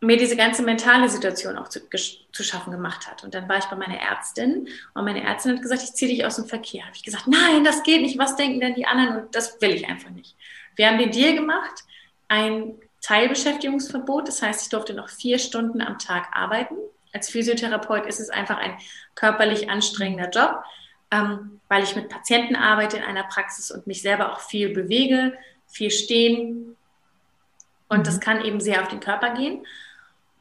mir 0.00 0.16
diese 0.16 0.36
ganze 0.36 0.62
mentale 0.62 1.08
Situation 1.08 1.56
auch 1.56 1.68
zu, 1.68 1.80
zu, 1.88 2.42
schaffen 2.42 2.70
gemacht 2.72 3.08
hat. 3.08 3.24
Und 3.24 3.34
dann 3.34 3.48
war 3.48 3.58
ich 3.58 3.64
bei 3.64 3.76
meiner 3.76 3.98
Ärztin 3.98 4.68
und 4.92 5.04
meine 5.04 5.22
Ärztin 5.22 5.52
hat 5.52 5.62
gesagt, 5.62 5.82
ich 5.82 5.94
ziehe 5.94 6.10
dich 6.10 6.24
aus 6.24 6.36
dem 6.36 6.46
Verkehr. 6.46 6.82
Habe 6.82 6.94
ich 6.94 7.02
gesagt, 7.02 7.26
nein, 7.26 7.64
das 7.64 7.82
geht 7.82 8.02
nicht. 8.02 8.18
Was 8.18 8.36
denken 8.36 8.60
denn 8.60 8.74
die 8.74 8.86
anderen? 8.86 9.22
Und 9.22 9.34
das 9.34 9.60
will 9.60 9.70
ich 9.70 9.88
einfach 9.88 10.10
nicht. 10.10 10.36
Wir 10.76 10.88
haben 10.88 10.98
den 10.98 11.10
Deal 11.10 11.34
gemacht, 11.34 11.84
ein 12.28 12.74
Teilbeschäftigungsverbot. 13.00 14.28
Das 14.28 14.42
heißt, 14.42 14.62
ich 14.62 14.68
durfte 14.68 14.94
noch 14.94 15.08
vier 15.08 15.38
Stunden 15.38 15.80
am 15.80 15.98
Tag 15.98 16.28
arbeiten. 16.32 16.74
Als 17.12 17.30
Physiotherapeut 17.30 18.06
ist 18.06 18.18
es 18.18 18.30
einfach 18.30 18.58
ein 18.58 18.76
körperlich 19.14 19.70
anstrengender 19.70 20.30
Job, 20.30 20.64
ähm, 21.12 21.60
weil 21.68 21.84
ich 21.84 21.94
mit 21.94 22.08
Patienten 22.08 22.56
arbeite 22.56 22.96
in 22.96 23.04
einer 23.04 23.24
Praxis 23.24 23.70
und 23.70 23.86
mich 23.86 24.02
selber 24.02 24.32
auch 24.32 24.40
viel 24.40 24.70
bewege, 24.70 25.34
viel 25.66 25.90
stehen. 25.90 26.76
Und 27.94 28.06
das 28.06 28.16
mhm. 28.16 28.20
kann 28.20 28.44
eben 28.44 28.60
sehr 28.60 28.82
auf 28.82 28.88
den 28.88 29.00
Körper 29.00 29.30
gehen. 29.30 29.64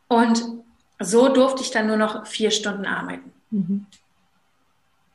Und 0.07 0.43
so 0.99 1.29
durfte 1.29 1.61
ich 1.61 1.71
dann 1.71 1.87
nur 1.87 1.97
noch 1.97 2.25
vier 2.27 2.51
Stunden 2.51 2.85
arbeiten. 2.85 3.31
Mhm. 3.51 3.85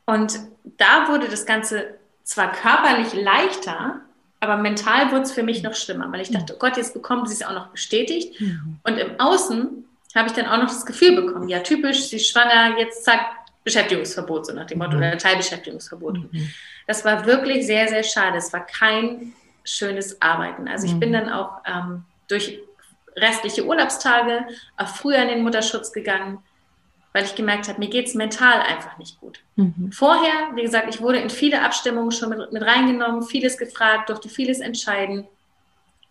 Und 0.07 0.39
da 0.79 1.09
wurde 1.09 1.29
das 1.29 1.45
Ganze 1.47 1.99
zwar 2.25 2.53
körperlich 2.53 3.13
leichter, 3.15 4.01
aber 4.41 4.57
mental 4.57 5.11
wurde 5.11 5.23
es 5.23 5.33
für 5.33 5.43
mich 5.43 5.63
noch 5.63 5.75
schlimmer, 5.75 6.11
weil 6.13 6.21
ich 6.21 6.31
dachte, 6.31 6.55
oh 6.55 6.59
Gott, 6.59 6.77
jetzt 6.77 6.95
bekommen 6.95 7.27
sie 7.27 7.35
es 7.35 7.43
auch 7.43 7.53
noch 7.53 7.69
bestätigt. 7.69 8.41
Mhm. 8.41 8.79
Und 8.85 8.99
im 8.99 9.19
Außen 9.19 9.85
habe 10.15 10.29
ich 10.29 10.35
dann 10.35 10.47
auch 10.47 10.59
noch 10.59 10.69
das 10.69 10.87
Gefühl 10.87 11.17
bekommen, 11.17 11.49
ja, 11.49 11.61
typisch, 11.61 12.09
sie 12.09 12.17
ist 12.17 12.29
schwanger, 12.29 12.79
jetzt 12.79 13.05
zack, 13.05 13.21
Beschäftigungsverbot, 13.65 14.47
so 14.47 14.53
nach 14.55 14.67
dem 14.67 14.79
Motto, 14.79 14.93
mhm. 14.93 14.99
oder 14.99 15.19
Teilbeschäftigungsverbot. 15.19 16.33
Mhm. 16.33 16.51
Das 16.87 17.05
war 17.05 17.27
wirklich 17.27 17.67
sehr, 17.67 17.89
sehr 17.89 18.03
schade. 18.03 18.39
Es 18.39 18.53
war 18.53 18.65
kein 18.65 19.35
schönes 19.65 20.23
Arbeiten. 20.23 20.69
Also 20.69 20.87
ich 20.87 20.99
bin 20.99 21.11
mhm. 21.11 21.15
dann 21.15 21.29
auch 21.29 21.61
ähm, 21.67 22.05
durch 22.29 22.61
restliche 23.17 23.65
Urlaubstage, 23.65 24.47
auch 24.77 24.89
früher 24.89 25.19
in 25.19 25.29
den 25.29 25.43
Mutterschutz 25.43 25.93
gegangen, 25.93 26.39
weil 27.13 27.25
ich 27.25 27.35
gemerkt 27.35 27.69
habe, 27.69 27.81
mir 27.81 27.89
geht 27.89 28.07
es 28.07 28.15
mental 28.15 28.61
einfach 28.61 28.99
nicht 28.99 29.19
gut. 29.21 29.41
Mhm. 29.57 29.91
Vorher, 29.93 30.55
wie 30.55 30.63
gesagt, 30.63 30.95
ich 30.95 31.01
wurde 31.01 31.19
in 31.19 31.31
viele 31.31 31.63
Abstimmungen 31.63 32.13
schon 32.13 32.29
mit, 32.31 32.53
mit 32.53 32.63
reingenommen, 32.63 33.23
vieles 33.23 33.59
gefragt, 33.59 34.09
durfte 34.09 34.29
vieles 34.29 34.61
entscheiden, 34.61 35.27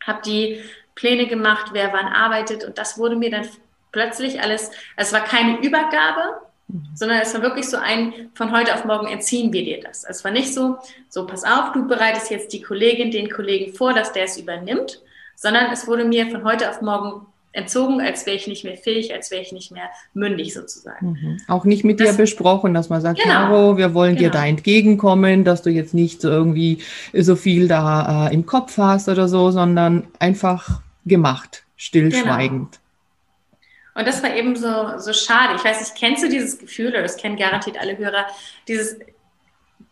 habe 0.05 0.21
die 0.25 0.61
Pläne 0.95 1.27
gemacht, 1.27 1.67
wer 1.73 1.93
wann 1.93 2.07
arbeitet 2.07 2.63
und 2.63 2.77
das 2.77 2.97
wurde 2.97 3.15
mir 3.15 3.29
dann 3.29 3.47
plötzlich 3.91 4.41
alles, 4.41 4.71
es 4.95 5.13
war 5.13 5.23
keine 5.23 5.59
Übergabe, 5.59 6.41
mhm. 6.67 6.87
sondern 6.95 7.19
es 7.19 7.33
war 7.33 7.41
wirklich 7.41 7.69
so 7.69 7.77
ein, 7.77 8.31
von 8.33 8.51
heute 8.51 8.73
auf 8.73 8.83
morgen 8.83 9.07
entziehen 9.07 9.53
wir 9.53 9.63
dir 9.63 9.79
das. 9.79 10.03
Es 10.03 10.23
war 10.23 10.31
nicht 10.31 10.53
so, 10.53 10.77
so 11.09 11.25
pass 11.25 11.43
auf, 11.43 11.71
du 11.73 11.87
bereitest 11.87 12.31
jetzt 12.31 12.51
die 12.51 12.61
Kollegin, 12.61 13.11
den 13.11 13.29
Kollegen 13.29 13.73
vor, 13.73 13.93
dass 13.93 14.11
der 14.11 14.25
es 14.25 14.37
übernimmt, 14.37 15.01
sondern 15.37 15.71
es 15.71 15.87
wurde 15.87 16.03
mir 16.03 16.29
von 16.29 16.43
heute 16.43 16.69
auf 16.69 16.81
morgen 16.81 17.25
entzogen, 17.53 18.01
als 18.01 18.25
wäre 18.25 18.35
ich 18.35 18.47
nicht 18.47 18.63
mehr 18.63 18.75
fähig, 18.75 19.13
als 19.13 19.31
wäre 19.31 19.41
ich 19.41 19.51
nicht 19.51 19.71
mehr 19.71 19.89
mündig 20.13 20.53
sozusagen. 20.53 21.11
Mhm. 21.13 21.41
Auch 21.47 21.63
nicht 21.63 21.83
mit 21.83 21.99
das, 21.99 22.11
dir 22.11 22.17
besprochen, 22.17 22.73
dass 22.73 22.89
man 22.89 23.01
sagt, 23.01 23.19
genau, 23.19 23.33
Caro, 23.33 23.77
wir 23.77 23.93
wollen 23.93 24.15
genau. 24.15 24.29
dir 24.29 24.31
da 24.31 24.45
entgegenkommen, 24.45 25.43
dass 25.43 25.61
du 25.61 25.69
jetzt 25.69 25.93
nicht 25.93 26.21
so 26.21 26.29
irgendwie 26.29 26.79
so 27.13 27.35
viel 27.35 27.67
da 27.67 28.27
äh, 28.27 28.33
im 28.33 28.45
Kopf 28.45 28.77
hast 28.77 29.09
oder 29.09 29.27
so, 29.27 29.51
sondern 29.51 30.07
einfach 30.19 30.81
gemacht, 31.05 31.63
stillschweigend. 31.77 32.71
Genau. 32.71 33.99
Und 33.99 34.07
das 34.07 34.21
war 34.21 34.35
eben 34.35 34.55
so, 34.55 34.99
so 34.99 35.13
schade. 35.13 35.55
Ich 35.55 35.63
weiß 35.63 35.79
nicht, 35.79 35.95
kennst 35.95 36.23
du 36.23 36.29
dieses 36.29 36.59
Gefühl, 36.59 36.89
oder 36.89 37.01
das 37.01 37.17
kennen 37.17 37.37
garantiert 37.37 37.79
alle 37.79 37.97
Hörer, 37.97 38.27
dieses, 38.67 38.99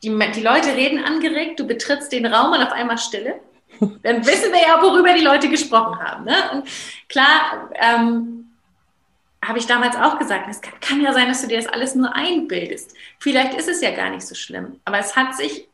die, 0.03 0.09
die 0.09 0.41
Leute 0.41 0.75
reden 0.75 1.03
angeregt, 1.03 1.59
du 1.59 1.65
betrittst 1.65 2.11
den 2.11 2.27
Raum 2.27 2.51
und 2.51 2.61
auf 2.61 2.73
einmal 2.73 2.99
Stille. 2.99 3.39
Dann 4.03 4.25
wissen 4.25 4.51
wir 4.51 4.61
ja, 4.61 4.81
worüber 4.81 5.13
die 5.13 5.23
Leute 5.23 5.49
gesprochen 5.49 5.99
haben. 5.99 6.25
Ne? 6.25 6.35
Und 6.53 6.67
klar, 7.09 7.69
ähm, 7.75 8.45
habe 9.43 9.59
ich 9.59 9.67
damals 9.67 9.95
auch 9.95 10.17
gesagt, 10.17 10.47
es 10.49 10.61
kann, 10.61 10.79
kann, 10.81 11.01
ja 11.01 11.13
sein, 11.13 11.27
dass 11.27 11.41
du 11.41 11.47
dir 11.47 11.57
das 11.57 11.67
alles 11.67 11.95
nur 11.95 12.15
einbildest. 12.15 12.95
Vielleicht 13.19 13.53
ist 13.53 13.69
es 13.69 13.81
ja 13.81 13.91
gar 13.91 14.09
nicht 14.09 14.25
so 14.25 14.35
schlimm, 14.35 14.79
aber 14.85 14.99
es 14.99 15.15
hat 15.15 15.35
sich 15.35 15.67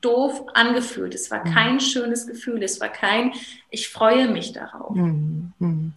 doof 0.00 0.44
angefühlt. 0.54 1.14
Es 1.14 1.30
war 1.30 1.46
mhm. 1.46 1.52
kein 1.52 1.80
schönes 1.80 2.26
Gefühl. 2.26 2.62
Es 2.62 2.80
war 2.80 2.88
kein, 2.88 3.32
ich 3.70 3.88
freue 3.88 4.28
mich 4.28 4.52
darauf. 4.52 4.94
Mhm. 4.94 5.52
mhm. 5.58 5.92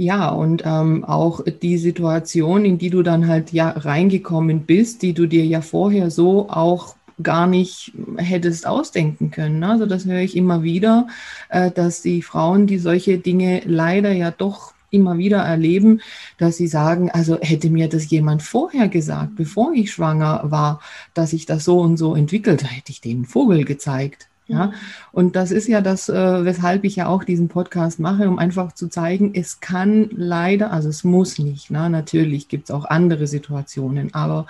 Ja, 0.00 0.28
und 0.28 0.62
ähm, 0.64 1.04
auch 1.04 1.40
die 1.44 1.76
Situation, 1.76 2.64
in 2.64 2.78
die 2.78 2.88
du 2.88 3.02
dann 3.02 3.26
halt 3.26 3.52
ja 3.52 3.70
reingekommen 3.70 4.60
bist, 4.60 5.02
die 5.02 5.12
du 5.12 5.26
dir 5.26 5.44
ja 5.44 5.60
vorher 5.60 6.12
so 6.12 6.48
auch 6.48 6.94
gar 7.22 7.46
nicht 7.46 7.92
hättest 8.16 8.66
ausdenken 8.66 9.30
können. 9.30 9.62
Also 9.64 9.86
das 9.86 10.04
höre 10.06 10.20
ich 10.20 10.36
immer 10.36 10.62
wieder, 10.62 11.08
äh, 11.48 11.70
dass 11.70 12.02
die 12.02 12.22
Frauen, 12.22 12.66
die 12.66 12.78
solche 12.78 13.18
Dinge 13.18 13.62
leider 13.64 14.12
ja 14.12 14.30
doch 14.30 14.74
immer 14.90 15.18
wieder 15.18 15.38
erleben, 15.38 16.00
dass 16.38 16.56
sie 16.56 16.66
sagen, 16.66 17.10
also 17.10 17.38
hätte 17.40 17.70
mir 17.70 17.88
das 17.88 18.08
jemand 18.10 18.42
vorher 18.42 18.88
gesagt, 18.88 19.36
bevor 19.36 19.72
ich 19.74 19.92
schwanger 19.92 20.42
war, 20.44 20.80
dass 21.14 21.32
ich 21.32 21.46
das 21.46 21.64
so 21.64 21.80
und 21.80 21.96
so 21.96 22.14
entwickelt, 22.14 22.64
hätte 22.64 22.90
ich 22.92 23.00
den 23.00 23.24
Vogel 23.24 23.64
gezeigt. 23.64 24.28
Ja, 24.50 24.72
und 25.12 25.36
das 25.36 25.50
ist 25.50 25.68
ja 25.68 25.82
das, 25.82 26.08
äh, 26.08 26.44
weshalb 26.44 26.84
ich 26.84 26.96
ja 26.96 27.06
auch 27.06 27.22
diesen 27.22 27.48
Podcast 27.48 28.00
mache, 28.00 28.26
um 28.30 28.38
einfach 28.38 28.72
zu 28.72 28.88
zeigen, 28.88 29.32
es 29.34 29.60
kann 29.60 30.08
leider, 30.16 30.72
also 30.72 30.88
es 30.88 31.04
muss 31.04 31.38
nicht, 31.38 31.70
na, 31.70 31.90
natürlich 31.90 32.48
gibt 32.48 32.64
es 32.64 32.74
auch 32.74 32.86
andere 32.86 33.26
Situationen, 33.26 34.14
aber 34.14 34.46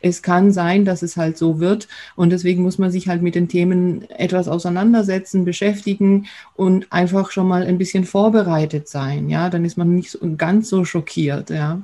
es 0.00 0.22
kann 0.22 0.52
sein, 0.52 0.86
dass 0.86 1.02
es 1.02 1.18
halt 1.18 1.36
so 1.36 1.60
wird 1.60 1.86
und 2.16 2.30
deswegen 2.30 2.62
muss 2.62 2.78
man 2.78 2.90
sich 2.90 3.08
halt 3.08 3.20
mit 3.20 3.34
den 3.34 3.48
Themen 3.48 4.08
etwas 4.10 4.48
auseinandersetzen, 4.48 5.44
beschäftigen 5.44 6.28
und 6.56 6.90
einfach 6.90 7.30
schon 7.30 7.46
mal 7.46 7.62
ein 7.62 7.76
bisschen 7.76 8.04
vorbereitet 8.04 8.88
sein, 8.88 9.28
ja, 9.28 9.50
dann 9.50 9.66
ist 9.66 9.76
man 9.76 9.94
nicht 9.94 10.12
so, 10.12 10.18
ganz 10.38 10.70
so 10.70 10.86
schockiert, 10.86 11.50
ja. 11.50 11.82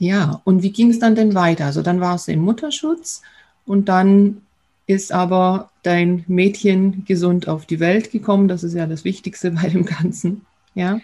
Ja, 0.00 0.40
und 0.42 0.64
wie 0.64 0.72
ging 0.72 0.90
es 0.90 0.98
dann 0.98 1.14
denn 1.14 1.34
weiter? 1.36 1.66
Also 1.66 1.80
dann 1.82 2.00
war 2.00 2.16
es 2.16 2.26
im 2.26 2.40
Mutterschutz 2.40 3.22
und 3.66 3.88
dann 3.88 4.42
ist 4.88 5.12
aber 5.12 5.70
dein 5.88 6.24
Mädchen 6.28 7.04
gesund 7.06 7.48
auf 7.48 7.64
die 7.64 7.80
Welt 7.80 8.12
gekommen. 8.12 8.46
Das 8.46 8.62
ist 8.62 8.74
ja 8.74 8.86
das 8.86 9.04
Wichtigste 9.04 9.50
bei 9.62 9.68
dem 9.68 9.84
Ganzen. 9.84 10.46
Ja. 10.74 11.00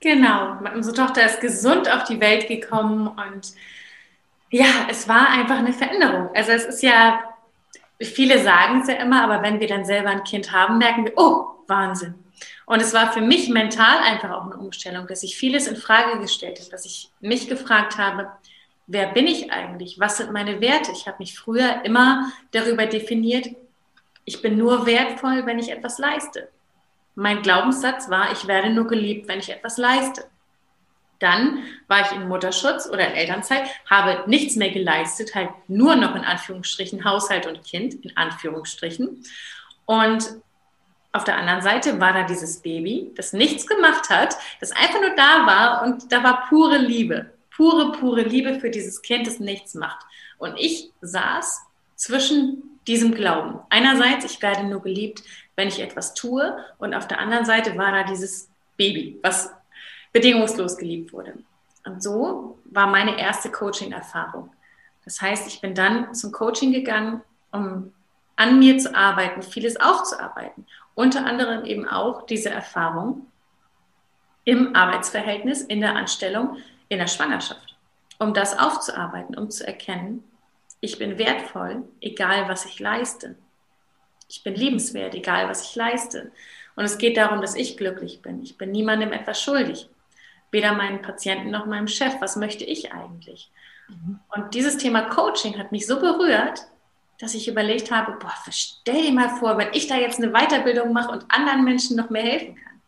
Genau, 0.00 0.58
unsere 0.74 0.94
Tochter 0.94 1.24
ist 1.24 1.40
gesund 1.40 1.90
auf 1.90 2.04
die 2.04 2.20
Welt 2.20 2.48
gekommen 2.48 3.08
und 3.08 3.54
ja, 4.50 4.66
es 4.90 5.08
war 5.08 5.30
einfach 5.30 5.56
eine 5.56 5.72
Veränderung. 5.72 6.28
Also 6.34 6.52
es 6.52 6.66
ist 6.66 6.82
ja, 6.82 7.18
viele 8.00 8.42
sagen 8.42 8.82
es 8.82 8.88
ja 8.88 8.96
immer, 8.96 9.24
aber 9.24 9.42
wenn 9.42 9.58
wir 9.58 9.66
dann 9.66 9.86
selber 9.86 10.10
ein 10.10 10.22
Kind 10.22 10.52
haben, 10.52 10.78
merken 10.78 11.06
wir, 11.06 11.12
oh, 11.16 11.46
Wahnsinn. 11.66 12.14
Und 12.66 12.82
es 12.82 12.92
war 12.92 13.12
für 13.12 13.22
mich 13.22 13.48
mental 13.48 13.98
einfach 14.04 14.30
auch 14.30 14.44
eine 14.44 14.58
Umstellung, 14.58 15.06
dass 15.06 15.22
ich 15.22 15.36
vieles 15.36 15.66
in 15.66 15.76
Frage 15.76 16.20
gestellt 16.20 16.60
habe, 16.60 16.70
dass 16.70 16.84
ich 16.84 17.10
mich 17.20 17.48
gefragt 17.48 17.96
habe, 17.96 18.28
wer 18.86 19.08
bin 19.08 19.26
ich 19.26 19.50
eigentlich? 19.50 19.98
Was 19.98 20.18
sind 20.18 20.32
meine 20.32 20.60
Werte? 20.60 20.92
Ich 20.92 21.06
habe 21.06 21.16
mich 21.18 21.36
früher 21.36 21.84
immer 21.84 22.30
darüber 22.52 22.86
definiert, 22.86 23.48
ich 24.26 24.42
bin 24.42 24.58
nur 24.58 24.84
wertvoll, 24.84 25.46
wenn 25.46 25.58
ich 25.58 25.70
etwas 25.70 25.98
leiste. 25.98 26.50
Mein 27.14 27.40
Glaubenssatz 27.40 28.10
war, 28.10 28.30
ich 28.32 28.46
werde 28.46 28.68
nur 28.68 28.86
geliebt, 28.86 29.26
wenn 29.26 29.38
ich 29.38 29.48
etwas 29.48 29.78
leiste. 29.78 30.26
Dann 31.18 31.62
war 31.88 32.02
ich 32.02 32.12
in 32.12 32.28
Mutterschutz 32.28 32.86
oder 32.86 33.08
in 33.08 33.14
Elternzeit, 33.14 33.62
habe 33.88 34.28
nichts 34.28 34.54
mehr 34.56 34.70
geleistet, 34.70 35.34
halt 35.34 35.48
nur 35.66 35.96
noch 35.96 36.14
in 36.14 36.24
Anführungsstrichen 36.24 37.06
Haushalt 37.06 37.46
und 37.46 37.64
Kind, 37.64 37.94
in 38.04 38.14
Anführungsstrichen. 38.18 39.24
Und 39.86 40.28
auf 41.12 41.24
der 41.24 41.38
anderen 41.38 41.62
Seite 41.62 41.98
war 41.98 42.12
da 42.12 42.24
dieses 42.24 42.60
Baby, 42.60 43.12
das 43.16 43.32
nichts 43.32 43.66
gemacht 43.66 44.10
hat, 44.10 44.36
das 44.60 44.72
einfach 44.72 45.00
nur 45.00 45.14
da 45.16 45.46
war 45.46 45.82
und 45.84 46.12
da 46.12 46.22
war 46.22 46.44
pure 46.50 46.76
Liebe 46.76 47.32
pure, 47.56 47.92
pure 47.92 48.22
Liebe 48.22 48.60
für 48.60 48.70
dieses 48.70 49.02
Kind, 49.02 49.26
das 49.26 49.40
nichts 49.40 49.74
macht. 49.74 50.04
Und 50.38 50.56
ich 50.58 50.92
saß 51.00 51.62
zwischen 51.94 52.75
diesem 52.86 53.14
Glauben. 53.14 53.58
Einerseits, 53.70 54.24
ich 54.24 54.40
werde 54.42 54.64
nur 54.64 54.82
geliebt, 54.82 55.22
wenn 55.56 55.68
ich 55.68 55.80
etwas 55.80 56.14
tue. 56.14 56.56
Und 56.78 56.94
auf 56.94 57.08
der 57.08 57.18
anderen 57.18 57.44
Seite 57.44 57.76
war 57.76 57.92
da 57.92 58.04
dieses 58.04 58.48
Baby, 58.76 59.18
was 59.22 59.50
bedingungslos 60.12 60.76
geliebt 60.76 61.12
wurde. 61.12 61.34
Und 61.84 62.02
so 62.02 62.58
war 62.64 62.86
meine 62.86 63.18
erste 63.18 63.50
Coaching-Erfahrung. 63.50 64.50
Das 65.04 65.20
heißt, 65.20 65.46
ich 65.46 65.60
bin 65.60 65.74
dann 65.74 66.14
zum 66.14 66.32
Coaching 66.32 66.72
gegangen, 66.72 67.22
um 67.52 67.92
an 68.34 68.58
mir 68.58 68.78
zu 68.78 68.94
arbeiten, 68.94 69.42
vieles 69.42 69.80
aufzuarbeiten. 69.80 70.66
Unter 70.94 71.24
anderem 71.24 71.64
eben 71.64 71.88
auch 71.88 72.26
diese 72.26 72.50
Erfahrung 72.50 73.26
im 74.44 74.74
Arbeitsverhältnis, 74.74 75.62
in 75.62 75.80
der 75.80 75.96
Anstellung, 75.96 76.56
in 76.88 76.98
der 76.98 77.06
Schwangerschaft, 77.06 77.76
um 78.18 78.34
das 78.34 78.58
aufzuarbeiten, 78.58 79.36
um 79.36 79.50
zu 79.50 79.66
erkennen, 79.66 80.24
ich 80.86 80.98
bin 80.98 81.18
wertvoll, 81.18 81.82
egal 82.00 82.48
was 82.48 82.64
ich 82.64 82.78
leiste. 82.78 83.34
Ich 84.28 84.42
bin 84.42 84.54
liebenswert, 84.54 85.14
egal 85.14 85.48
was 85.48 85.68
ich 85.68 85.74
leiste. 85.74 86.30
Und 86.76 86.84
es 86.84 86.98
geht 86.98 87.16
darum, 87.16 87.40
dass 87.40 87.56
ich 87.56 87.76
glücklich 87.76 88.22
bin. 88.22 88.42
Ich 88.42 88.56
bin 88.56 88.70
niemandem 88.70 89.12
etwas 89.12 89.42
schuldig. 89.42 89.88
Weder 90.52 90.74
meinen 90.74 91.02
Patienten 91.02 91.50
noch 91.50 91.66
meinem 91.66 91.88
Chef. 91.88 92.14
Was 92.20 92.36
möchte 92.36 92.64
ich 92.64 92.92
eigentlich? 92.92 93.50
Mhm. 93.88 94.20
Und 94.34 94.54
dieses 94.54 94.78
Thema 94.78 95.02
Coaching 95.02 95.58
hat 95.58 95.72
mich 95.72 95.86
so 95.86 95.98
berührt, 95.98 96.66
dass 97.18 97.34
ich 97.34 97.48
überlegt 97.48 97.90
habe, 97.90 98.12
boah, 98.20 98.34
stell 98.50 99.02
dir 99.02 99.12
mal 99.12 99.30
vor, 99.40 99.58
wenn 99.58 99.72
ich 99.72 99.88
da 99.88 99.96
jetzt 99.96 100.22
eine 100.22 100.32
Weiterbildung 100.32 100.92
mache 100.92 101.10
und 101.10 101.24
anderen 101.28 101.64
Menschen 101.64 101.96
noch 101.96 102.10
mehr 102.10 102.22
helfen 102.22 102.54
kann. 102.56 102.80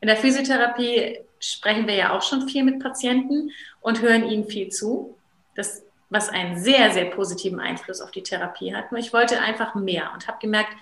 In 0.00 0.08
der 0.08 0.16
Physiotherapie 0.16 1.18
sprechen 1.40 1.86
wir 1.86 1.94
ja 1.94 2.16
auch 2.16 2.22
schon 2.22 2.48
viel 2.48 2.64
mit 2.64 2.80
Patienten 2.80 3.50
und 3.80 4.00
hören 4.00 4.28
ihnen 4.28 4.46
viel 4.46 4.70
zu, 4.70 5.16
das, 5.56 5.82
was 6.10 6.28
einen 6.28 6.58
sehr, 6.58 6.90
sehr 6.92 7.06
positiven 7.06 7.60
Einfluss 7.60 8.00
auf 8.00 8.10
die 8.10 8.22
Therapie 8.22 8.74
hat. 8.74 8.92
Nur 8.92 9.00
ich 9.00 9.12
wollte 9.12 9.40
einfach 9.40 9.74
mehr 9.74 10.10
und 10.14 10.26
habe 10.26 10.38
gemerkt, 10.40 10.72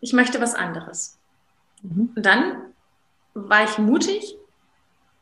ich 0.00 0.12
möchte 0.12 0.40
was 0.40 0.54
anderes. 0.54 1.18
Mhm. 1.82 2.12
Und 2.16 2.26
dann 2.26 2.56
war 3.34 3.64
ich 3.64 3.78
mutig, 3.78 4.36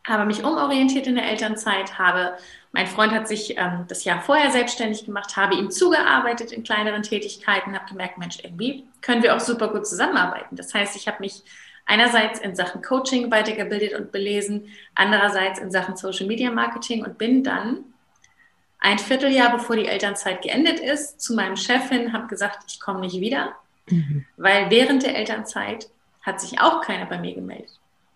habe 0.06 0.24
mich 0.24 0.42
umorientiert 0.42 1.06
in 1.06 1.16
der 1.16 1.28
Elternzeit, 1.28 1.98
habe, 1.98 2.36
mein 2.72 2.86
Freund 2.86 3.12
hat 3.12 3.28
sich 3.28 3.58
ähm, 3.58 3.84
das 3.88 4.04
Jahr 4.04 4.20
vorher 4.22 4.50
selbstständig 4.50 5.04
gemacht, 5.04 5.36
habe 5.36 5.54
ihm 5.54 5.70
zugearbeitet 5.70 6.52
in 6.52 6.62
kleineren 6.62 7.02
Tätigkeiten, 7.02 7.74
habe 7.74 7.88
gemerkt, 7.88 8.18
Mensch, 8.18 8.38
irgendwie 8.42 8.86
können 9.02 9.22
wir 9.22 9.36
auch 9.36 9.40
super 9.40 9.68
gut 9.68 9.86
zusammenarbeiten. 9.86 10.56
Das 10.56 10.72
heißt, 10.72 10.96
ich 10.96 11.06
habe 11.06 11.18
mich 11.20 11.42
einerseits 11.86 12.40
in 12.40 12.54
Sachen 12.56 12.82
Coaching 12.82 13.30
weitergebildet 13.30 13.98
und 13.98 14.12
belesen, 14.12 14.68
andererseits 14.94 15.58
in 15.58 15.70
Sachen 15.70 15.96
Social 15.96 16.26
Media 16.26 16.50
Marketing 16.50 17.04
und 17.04 17.18
bin 17.18 17.44
dann 17.44 17.84
ein 18.80 18.98
Vierteljahr 18.98 19.52
bevor 19.52 19.76
die 19.76 19.86
Elternzeit 19.86 20.42
geendet 20.42 20.80
ist, 20.80 21.20
zu 21.20 21.34
meinem 21.34 21.56
Chefin, 21.56 22.12
habe 22.12 22.26
gesagt, 22.26 22.64
ich 22.66 22.80
komme 22.80 23.00
nicht 23.00 23.20
wieder, 23.20 23.54
mhm. 23.88 24.24
weil 24.36 24.70
während 24.70 25.02
der 25.02 25.16
Elternzeit 25.16 25.88
hat 26.22 26.40
sich 26.40 26.60
auch 26.60 26.80
keiner 26.82 27.06
bei 27.06 27.18
mir 27.18 27.34
gemeldet. 27.34 27.70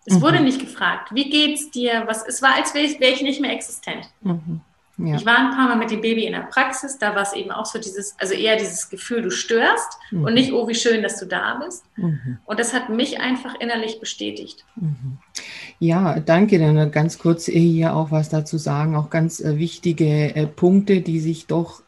Es 0.05 0.15
mhm. 0.15 0.21
wurde 0.21 0.39
nicht 0.39 0.59
gefragt, 0.59 1.09
wie 1.13 1.29
geht's 1.29 1.71
dir? 1.71 2.03
Was, 2.05 2.25
es 2.27 2.41
war, 2.41 2.55
als 2.55 2.73
wäre 2.73 2.85
ich, 2.85 2.99
wär 2.99 3.11
ich 3.11 3.21
nicht 3.21 3.41
mehr 3.41 3.51
existent. 3.51 4.09
Mhm. 4.21 4.61
Ja. 4.97 5.15
Ich 5.15 5.25
war 5.25 5.37
ein 5.37 5.51
paar 5.51 5.67
Mal 5.67 5.75
mit 5.75 5.91
dem 5.91 5.99
Baby 5.99 6.25
in 6.25 6.31
der 6.31 6.41
Praxis, 6.41 6.97
da 6.97 7.15
war 7.15 7.23
es 7.23 7.33
eben 7.33 7.51
auch 7.51 7.65
so 7.65 7.79
dieses, 7.79 8.15
also 8.17 8.33
eher 8.33 8.55
dieses 8.55 8.89
Gefühl, 8.89 9.21
du 9.21 9.29
störst 9.29 9.97
mhm. 10.09 10.23
und 10.23 10.33
nicht, 10.33 10.53
oh, 10.53 10.67
wie 10.69 10.75
schön, 10.75 11.03
dass 11.03 11.19
du 11.19 11.25
da 11.25 11.55
bist. 11.55 11.83
Mhm. 11.97 12.37
Und 12.45 12.59
das 12.59 12.73
hat 12.73 12.89
mich 12.89 13.19
einfach 13.19 13.55
innerlich 13.59 13.99
bestätigt. 13.99 14.63
Mhm. 14.75 15.17
Ja, 15.79 16.19
danke. 16.19 16.57
Dann 16.59 16.91
ganz 16.91 17.17
kurz 17.17 17.45
hier 17.45 17.95
auch 17.95 18.11
was 18.11 18.29
dazu 18.29 18.57
sagen, 18.57 18.95
auch 18.95 19.09
ganz 19.09 19.39
äh, 19.41 19.57
wichtige 19.57 20.35
äh, 20.35 20.47
Punkte, 20.47 21.01
die 21.01 21.19
sich 21.19 21.47
doch 21.47 21.83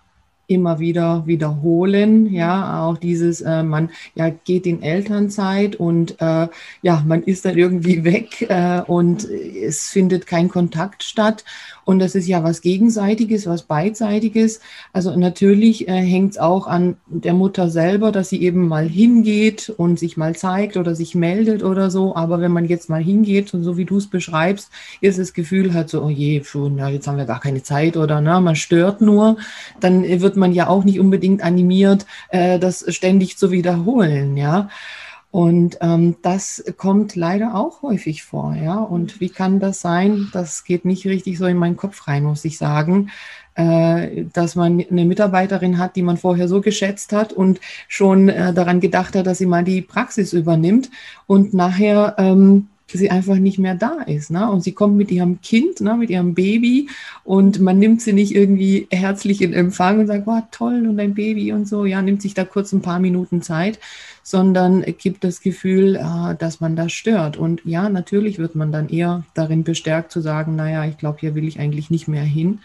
immer 0.47 0.79
wieder 0.79 1.23
wiederholen. 1.25 2.31
Ja, 2.33 2.85
auch 2.85 2.97
dieses, 2.97 3.41
äh, 3.41 3.63
man 3.63 3.89
ja, 4.15 4.29
geht 4.29 4.65
in 4.65 4.81
Elternzeit 4.81 5.75
und 5.75 6.19
äh, 6.19 6.47
ja, 6.81 7.03
man 7.05 7.23
ist 7.23 7.45
dann 7.45 7.57
irgendwie 7.57 8.03
weg 8.03 8.41
äh, 8.49 8.81
und 8.81 9.25
es 9.29 9.89
findet 9.89 10.25
kein 10.25 10.49
Kontakt 10.49 11.03
statt. 11.03 11.43
Und 11.83 11.99
das 11.99 12.15
ist 12.15 12.27
ja 12.27 12.43
was 12.43 12.61
Gegenseitiges, 12.61 13.47
was 13.47 13.63
Beidseitiges. 13.63 14.59
Also 14.91 15.17
natürlich 15.17 15.87
äh, 15.87 15.93
hängt 15.93 16.31
es 16.31 16.37
auch 16.37 16.67
an 16.67 16.97
der 17.07 17.33
Mutter 17.33 17.69
selber, 17.69 18.11
dass 18.11 18.29
sie 18.29 18.41
eben 18.41 18.67
mal 18.67 18.87
hingeht 18.87 19.69
und 19.69 19.97
sich 19.97 20.17
mal 20.17 20.35
zeigt 20.35 20.75
oder 20.75 20.95
sich 20.95 21.15
meldet 21.15 21.63
oder 21.63 21.89
so. 21.89 22.15
Aber 22.15 22.41
wenn 22.41 22.51
man 22.51 22.65
jetzt 22.65 22.89
mal 22.89 23.01
hingeht 23.01 23.53
und 23.53 23.63
so 23.63 23.77
wie 23.77 23.85
du 23.85 23.97
es 23.97 24.07
beschreibst, 24.07 24.69
ist 25.01 25.19
das 25.19 25.33
Gefühl 25.33 25.73
halt 25.73 25.89
so, 25.89 26.03
oh 26.03 26.09
je, 26.09 26.43
schon, 26.43 26.77
ja, 26.77 26.89
jetzt 26.89 27.07
haben 27.07 27.17
wir 27.17 27.25
gar 27.25 27.39
keine 27.39 27.63
Zeit 27.63 27.97
oder 27.97 28.21
na, 28.21 28.39
man 28.41 28.55
stört 28.55 29.01
nur, 29.01 29.37
dann 29.79 30.03
wird 30.03 30.36
man 30.37 30.53
ja 30.53 30.67
auch 30.67 30.83
nicht 30.83 30.99
unbedingt 30.99 31.43
animiert, 31.43 32.05
äh, 32.29 32.59
das 32.59 32.85
ständig 32.95 33.37
zu 33.37 33.51
wiederholen, 33.51 34.37
ja. 34.37 34.69
Und 35.29 35.77
ähm, 35.81 36.15
das 36.21 36.63
kommt 36.77 37.15
leider 37.15 37.53
auch 37.53 37.81
häufig 37.81 38.23
vor, 38.23 38.55
ja. 38.55 38.75
Und 38.75 39.19
wie 39.19 39.29
kann 39.29 39.59
das 39.59 39.81
sein? 39.81 40.29
Das 40.31 40.63
geht 40.63 40.85
nicht 40.85 41.05
richtig 41.05 41.37
so 41.37 41.45
in 41.45 41.57
meinen 41.57 41.77
Kopf 41.77 42.07
rein, 42.07 42.23
muss 42.23 42.45
ich 42.45 42.57
sagen, 42.57 43.11
äh, 43.55 44.25
dass 44.33 44.55
man 44.55 44.83
eine 44.89 45.05
Mitarbeiterin 45.05 45.79
hat, 45.79 45.95
die 45.95 46.01
man 46.01 46.17
vorher 46.17 46.47
so 46.47 46.61
geschätzt 46.61 47.11
hat 47.11 47.33
und 47.33 47.59
schon 47.87 48.29
äh, 48.29 48.53
daran 48.53 48.79
gedacht 48.79 49.15
hat, 49.15 49.27
dass 49.27 49.39
sie 49.39 49.45
mal 49.45 49.63
die 49.63 49.81
Praxis 49.81 50.31
übernimmt 50.31 50.89
und 51.25 51.53
nachher 51.53 52.15
ähm, 52.17 52.67
sie 52.93 53.11
einfach 53.11 53.35
nicht 53.35 53.59
mehr 53.59 53.75
da 53.75 54.01
ist. 54.05 54.31
Ne? 54.31 54.49
Und 54.49 54.61
sie 54.61 54.71
kommt 54.71 54.95
mit 54.95 55.11
ihrem 55.11 55.41
Kind, 55.41 55.81
ne, 55.81 55.95
mit 55.95 56.09
ihrem 56.09 56.33
Baby 56.33 56.89
und 57.23 57.59
man 57.59 57.79
nimmt 57.79 58.01
sie 58.01 58.13
nicht 58.13 58.33
irgendwie 58.33 58.87
herzlich 58.91 59.41
in 59.41 59.53
Empfang 59.53 59.99
und 59.99 60.07
sagt, 60.07 60.25
wow, 60.25 60.43
toll 60.51 60.87
und 60.87 60.97
dein 60.97 61.13
Baby 61.13 61.51
und 61.51 61.67
so, 61.67 61.85
ja, 61.85 62.01
nimmt 62.01 62.21
sich 62.21 62.33
da 62.33 62.45
kurz 62.45 62.71
ein 62.71 62.81
paar 62.81 62.99
Minuten 62.99 63.41
Zeit, 63.41 63.79
sondern 64.23 64.85
gibt 64.97 65.23
das 65.23 65.41
Gefühl, 65.41 65.95
äh, 65.95 66.35
dass 66.35 66.61
man 66.61 66.75
das 66.75 66.93
stört. 66.93 67.35
Und 67.35 67.61
ja, 67.65 67.89
natürlich 67.89 68.39
wird 68.39 68.55
man 68.55 68.71
dann 68.71 68.87
eher 68.89 69.23
darin 69.33 69.63
bestärkt 69.63 70.11
zu 70.11 70.21
sagen, 70.21 70.55
naja, 70.55 70.85
ich 70.85 70.97
glaube, 70.97 71.17
hier 71.19 71.35
will 71.35 71.47
ich 71.47 71.59
eigentlich 71.59 71.89
nicht 71.89 72.07
mehr 72.07 72.23
hin. 72.23 72.59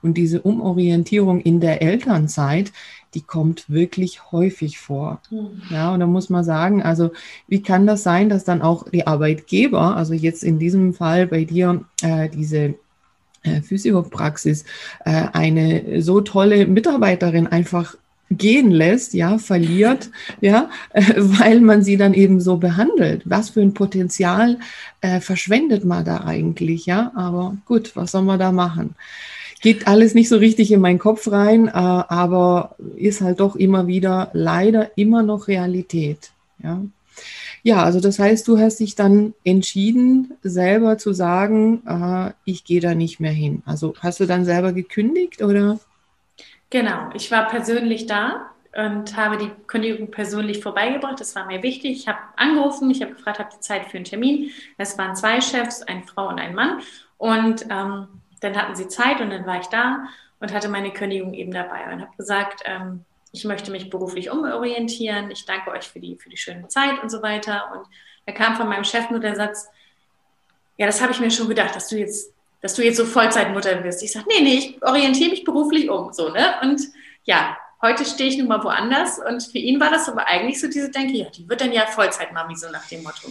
Und 0.00 0.14
diese 0.14 0.40
Umorientierung 0.42 1.40
in 1.40 1.60
der 1.60 1.82
Elternzeit, 1.82 2.72
die 3.14 3.22
kommt 3.22 3.70
wirklich 3.70 4.32
häufig 4.32 4.78
vor. 4.78 5.20
Mhm. 5.30 5.62
Ja, 5.70 5.92
und 5.92 6.00
da 6.00 6.06
muss 6.06 6.30
man 6.30 6.44
sagen, 6.44 6.82
also 6.82 7.10
wie 7.46 7.62
kann 7.62 7.86
das 7.86 8.02
sein, 8.02 8.28
dass 8.28 8.44
dann 8.44 8.62
auch 8.62 8.88
die 8.88 9.06
Arbeitgeber, 9.06 9.96
also 9.96 10.14
jetzt 10.14 10.44
in 10.44 10.58
diesem 10.58 10.94
Fall 10.94 11.26
bei 11.26 11.44
dir 11.44 11.84
äh, 12.02 12.28
diese 12.28 12.74
äh, 13.42 13.62
Physiopraxis, 13.62 14.64
äh, 15.04 15.28
eine 15.32 16.02
so 16.02 16.20
tolle 16.20 16.66
Mitarbeiterin 16.66 17.46
einfach 17.46 17.96
gehen 18.30 18.70
lässt, 18.70 19.14
ja, 19.14 19.38
verliert, 19.38 20.10
ja, 20.40 20.70
äh, 20.90 21.14
weil 21.16 21.60
man 21.60 21.82
sie 21.82 21.96
dann 21.96 22.14
eben 22.14 22.40
so 22.40 22.58
behandelt. 22.58 23.22
Was 23.24 23.50
für 23.50 23.62
ein 23.62 23.74
Potenzial 23.74 24.58
äh, 25.00 25.20
verschwendet 25.20 25.84
man 25.84 26.04
da 26.04 26.24
eigentlich, 26.24 26.86
ja? 26.86 27.12
Aber 27.14 27.56
gut, 27.64 27.96
was 27.96 28.12
soll 28.12 28.22
man 28.22 28.38
da 28.38 28.52
machen? 28.52 28.94
Geht 29.60 29.86
alles 29.86 30.14
nicht 30.14 30.28
so 30.28 30.36
richtig 30.36 30.70
in 30.72 30.80
meinen 30.80 30.98
Kopf 30.98 31.30
rein, 31.30 31.68
äh, 31.68 31.70
aber 31.72 32.76
ist 32.96 33.20
halt 33.20 33.40
doch 33.40 33.56
immer 33.56 33.86
wieder 33.86 34.30
leider 34.32 34.96
immer 34.96 35.22
noch 35.22 35.48
Realität. 35.48 36.30
Ja. 36.62 36.82
Ja, 37.62 37.82
also 37.82 38.00
das 38.00 38.18
heißt, 38.18 38.46
du 38.46 38.58
hast 38.58 38.78
dich 38.80 38.94
dann 38.94 39.34
entschieden, 39.44 40.34
selber 40.42 40.96
zu 40.98 41.12
sagen, 41.12 41.82
äh, 41.86 42.32
ich 42.44 42.64
gehe 42.64 42.80
da 42.80 42.94
nicht 42.94 43.20
mehr 43.20 43.32
hin. 43.32 43.62
Also 43.66 43.94
hast 44.00 44.20
du 44.20 44.26
dann 44.26 44.44
selber 44.44 44.72
gekündigt 44.72 45.42
oder? 45.42 45.78
Genau, 46.70 47.10
ich 47.14 47.30
war 47.30 47.48
persönlich 47.48 48.06
da 48.06 48.50
und 48.76 49.16
habe 49.16 49.38
die 49.38 49.50
Kündigung 49.66 50.10
persönlich 50.10 50.62
vorbeigebracht. 50.62 51.20
Das 51.20 51.34
war 51.34 51.46
mir 51.46 51.62
wichtig. 51.62 51.98
Ich 51.98 52.08
habe 52.08 52.18
angerufen, 52.36 52.90
ich 52.90 53.02
habe 53.02 53.14
gefragt, 53.14 53.38
habt 53.38 53.54
ihr 53.54 53.60
Zeit 53.60 53.86
für 53.86 53.96
einen 53.96 54.04
Termin? 54.04 54.50
Es 54.76 54.96
waren 54.98 55.16
zwei 55.16 55.40
Chefs, 55.40 55.82
eine 55.82 56.02
Frau 56.02 56.28
und 56.28 56.38
ein 56.38 56.54
Mann. 56.54 56.80
Und 57.16 57.66
ähm, 57.70 58.06
dann 58.40 58.56
hatten 58.56 58.76
sie 58.76 58.88
Zeit 58.88 59.20
und 59.20 59.30
dann 59.30 59.46
war 59.46 59.60
ich 59.60 59.66
da 59.66 60.08
und 60.40 60.52
hatte 60.52 60.68
meine 60.68 60.92
Kündigung 60.92 61.34
eben 61.34 61.52
dabei 61.52 61.92
und 61.92 62.00
habe 62.00 62.16
gesagt, 62.16 62.62
ähm, 62.64 63.04
ich 63.32 63.44
möchte 63.44 63.70
mich 63.70 63.90
beruflich 63.90 64.30
umorientieren, 64.30 65.30
ich 65.30 65.44
danke 65.44 65.70
euch 65.70 65.88
für 65.88 66.00
die, 66.00 66.16
für 66.16 66.30
die 66.30 66.36
schöne 66.36 66.68
Zeit 66.68 67.02
und 67.02 67.10
so 67.10 67.22
weiter. 67.22 67.70
Und 67.74 67.86
da 68.26 68.32
kam 68.32 68.56
von 68.56 68.68
meinem 68.68 68.84
Chef 68.84 69.10
nur 69.10 69.20
der 69.20 69.36
Satz, 69.36 69.68
ja, 70.76 70.86
das 70.86 71.02
habe 71.02 71.12
ich 71.12 71.20
mir 71.20 71.30
schon 71.30 71.48
gedacht, 71.48 71.74
dass 71.74 71.88
du 71.88 71.98
jetzt, 71.98 72.32
dass 72.62 72.74
du 72.74 72.82
jetzt 72.82 72.96
so 72.96 73.04
Vollzeitmutter 73.04 73.82
wirst. 73.84 74.02
Ich 74.02 74.12
sage, 74.12 74.26
nee, 74.28 74.42
nee, 74.42 74.54
ich 74.54 74.82
orientiere 74.82 75.30
mich 75.30 75.44
beruflich 75.44 75.90
um, 75.90 76.12
so, 76.12 76.30
ne? 76.30 76.54
Und 76.62 76.80
ja, 77.24 77.56
heute 77.82 78.04
stehe 78.04 78.30
ich 78.30 78.38
nun 78.38 78.48
mal 78.48 78.62
woanders 78.62 79.18
und 79.18 79.42
für 79.42 79.58
ihn 79.58 79.80
war 79.80 79.90
das 79.90 80.08
aber 80.08 80.26
eigentlich 80.26 80.60
so 80.60 80.68
diese 80.68 80.90
Denke, 80.90 81.14
ja, 81.14 81.30
die 81.30 81.48
wird 81.48 81.60
dann 81.60 81.72
ja 81.72 81.86
Vollzeitmami, 81.86 82.56
so 82.56 82.70
nach 82.70 82.86
dem 82.88 83.02
Motto 83.02 83.28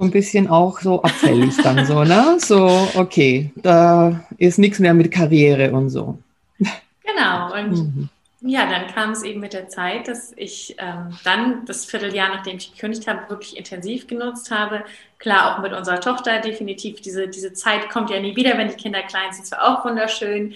ein 0.00 0.10
bisschen 0.10 0.48
auch 0.48 0.80
so 0.80 1.02
abfällig 1.02 1.56
dann 1.62 1.84
so, 1.86 2.04
ne? 2.04 2.36
So, 2.38 2.88
okay, 2.94 3.50
da 3.56 4.24
ist 4.38 4.58
nichts 4.58 4.78
mehr 4.78 4.94
mit 4.94 5.10
Karriere 5.10 5.72
und 5.72 5.90
so. 5.90 6.18
Genau, 6.58 7.52
und 7.54 7.72
mhm. 7.72 8.08
ja, 8.40 8.68
dann 8.70 8.86
kam 8.86 9.10
es 9.10 9.22
eben 9.22 9.40
mit 9.40 9.52
der 9.52 9.68
Zeit, 9.68 10.08
dass 10.08 10.32
ich 10.36 10.76
ähm, 10.78 11.18
dann 11.24 11.64
das 11.66 11.84
Vierteljahr, 11.84 12.28
nachdem 12.30 12.56
ich 12.56 12.72
gekündigt 12.72 13.06
habe, 13.08 13.28
wirklich 13.28 13.56
intensiv 13.56 14.06
genutzt 14.06 14.50
habe. 14.50 14.84
Klar, 15.18 15.54
auch 15.54 15.62
mit 15.62 15.72
unserer 15.72 16.00
Tochter 16.00 16.40
definitiv. 16.40 17.00
Diese, 17.00 17.28
diese 17.28 17.52
Zeit 17.52 17.90
kommt 17.90 18.10
ja 18.10 18.20
nie 18.20 18.36
wieder, 18.36 18.56
wenn 18.56 18.68
die 18.68 18.76
Kinder 18.76 19.02
klein 19.02 19.32
sind. 19.32 19.44
Es 19.44 19.52
war 19.52 19.66
auch 19.66 19.84
wunderschön. 19.84 20.54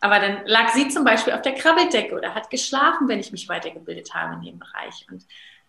Aber 0.00 0.20
dann 0.20 0.40
lag 0.44 0.68
sie 0.68 0.88
zum 0.88 1.02
Beispiel 1.04 1.32
auf 1.32 1.42
der 1.42 1.54
Krabbeldecke 1.54 2.14
oder 2.14 2.34
hat 2.34 2.50
geschlafen, 2.50 3.08
wenn 3.08 3.20
ich 3.20 3.32
mich 3.32 3.48
weitergebildet 3.48 4.14
habe 4.14 4.34
in 4.34 4.42
dem 4.42 4.58
Bereich. 4.58 5.06
Und 5.10 5.24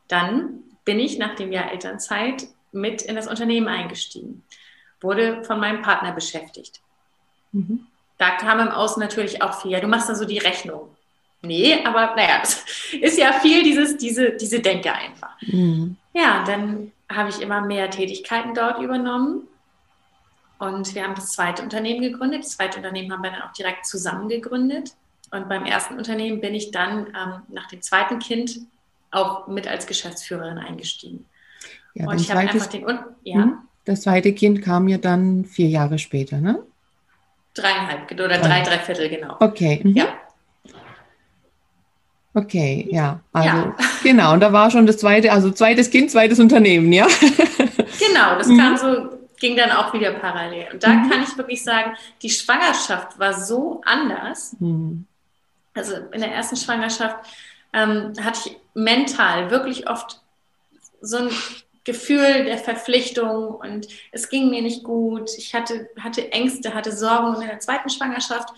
dann 0.09 0.59
bin 0.83 0.99
ich 0.99 1.17
nach 1.17 1.35
dem 1.35 1.51
Jahr 1.51 1.71
Elternzeit 1.71 2.45
mit 2.75 3.01
in 3.01 3.15
das 3.15 3.27
Unternehmen 3.27 3.67
eingestiegen, 3.67 4.43
wurde 5.01 5.43
von 5.43 5.59
meinem 5.59 5.81
Partner 5.81 6.11
beschäftigt. 6.11 6.81
Mhm. 7.51 7.87
Da 8.17 8.31
kam 8.31 8.59
im 8.59 8.69
Außen 8.69 8.99
natürlich 8.99 9.41
auch 9.41 9.61
viel, 9.61 9.71
ja, 9.71 9.79
du 9.79 9.87
machst 9.87 10.09
da 10.09 10.15
so 10.15 10.25
die 10.25 10.37
Rechnung. 10.37 10.95
Nee, 11.41 11.83
aber 11.83 12.15
naja, 12.15 12.41
es 12.43 12.63
ist 13.01 13.17
ja 13.17 13.33
viel 13.33 13.63
dieses, 13.63 13.97
diese, 13.97 14.31
diese 14.31 14.59
Denke 14.59 14.93
einfach. 14.93 15.35
Mhm. 15.41 15.97
Ja, 16.13 16.43
dann 16.45 16.91
habe 17.11 17.29
ich 17.29 17.41
immer 17.41 17.61
mehr 17.61 17.89
Tätigkeiten 17.89 18.53
dort 18.53 18.81
übernommen. 18.81 19.47
Und 20.57 20.95
wir 20.95 21.03
haben 21.03 21.15
das 21.15 21.33
zweite 21.33 21.61
Unternehmen 21.61 22.01
gegründet. 22.01 22.43
Das 22.43 22.51
zweite 22.51 22.77
Unternehmen 22.77 23.11
haben 23.11 23.21
wir 23.21 23.31
dann 23.31 23.41
auch 23.41 23.51
direkt 23.51 23.85
zusammen 23.85 24.29
gegründet. 24.29 24.93
Und 25.31 25.49
beim 25.49 25.65
ersten 25.65 25.97
Unternehmen 25.97 26.39
bin 26.39 26.55
ich 26.55 26.71
dann 26.71 27.07
ähm, 27.07 27.41
nach 27.49 27.67
dem 27.67 27.81
zweiten 27.81 28.19
Kind 28.19 28.59
auch 29.11 29.47
mit 29.47 29.67
als 29.67 29.85
Geschäftsführerin 29.85 30.57
eingestiegen. 30.57 31.25
Ja, 31.95 32.07
und 32.07 32.21
ich 32.21 32.29
habe 32.29 32.41
einfach 32.41 32.67
den, 32.67 32.85
ja. 33.23 33.35
Hm? 33.35 33.57
Das 33.85 34.01
zweite 34.01 34.33
Kind 34.33 34.61
kam 34.61 34.87
ja 34.87 34.97
dann 34.97 35.45
vier 35.45 35.69
Jahre 35.69 35.97
später, 35.97 36.39
ne? 36.39 36.63
Dreieinhalb 37.53 38.11
oder 38.11 38.37
drei, 38.37 38.61
drei 38.61 38.79
Viertel, 38.79 39.09
genau. 39.09 39.37
Okay. 39.39 39.81
Mhm. 39.83 39.95
Ja. 39.95 40.07
Okay, 42.33 42.87
ja. 42.91 43.21
Also, 43.31 43.47
ja. 43.47 43.75
genau. 44.03 44.33
Und 44.33 44.41
da 44.41 44.51
war 44.51 44.69
schon 44.69 44.85
das 44.85 44.97
zweite, 44.97 45.31
also 45.31 45.51
zweites 45.51 45.89
Kind, 45.89 46.11
zweites 46.11 46.39
Unternehmen, 46.39 46.91
ja? 46.91 47.07
Genau, 47.97 48.37
das 48.37 48.47
mhm. 48.47 48.57
kam 48.57 48.75
so, 48.75 49.09
ging 49.39 49.55
dann 49.55 49.71
auch 49.71 49.93
wieder 49.93 50.11
parallel. 50.11 50.67
Und 50.73 50.83
da 50.83 50.89
mhm. 50.89 51.09
kann 51.09 51.23
ich 51.23 51.37
wirklich 51.37 51.63
sagen, 51.63 51.93
die 52.21 52.29
Schwangerschaft 52.29 53.17
war 53.17 53.33
so 53.33 53.81
anders. 53.85 54.55
Mhm. 54.59 55.05
Also 55.73 55.95
in 56.11 56.19
der 56.19 56.33
ersten 56.33 56.57
Schwangerschaft 56.57 57.15
ähm, 57.71 58.13
hatte 58.21 58.39
ich 58.45 58.57
mental 58.73 59.49
wirklich 59.49 59.89
oft 59.89 60.21
so 61.01 61.17
ein 61.17 61.29
Gefühl 61.85 62.45
der 62.45 62.57
Verpflichtung 62.57 63.55
und 63.55 63.87
es 64.11 64.29
ging 64.29 64.49
mir 64.49 64.61
nicht 64.61 64.83
gut. 64.83 65.29
Ich 65.37 65.53
hatte, 65.53 65.89
hatte 65.99 66.31
Ängste, 66.31 66.73
hatte 66.73 66.91
Sorgen. 66.91 67.35
Und 67.35 67.41
in 67.41 67.47
der 67.47 67.59
zweiten 67.59 67.89
Schwangerschaft 67.89 68.49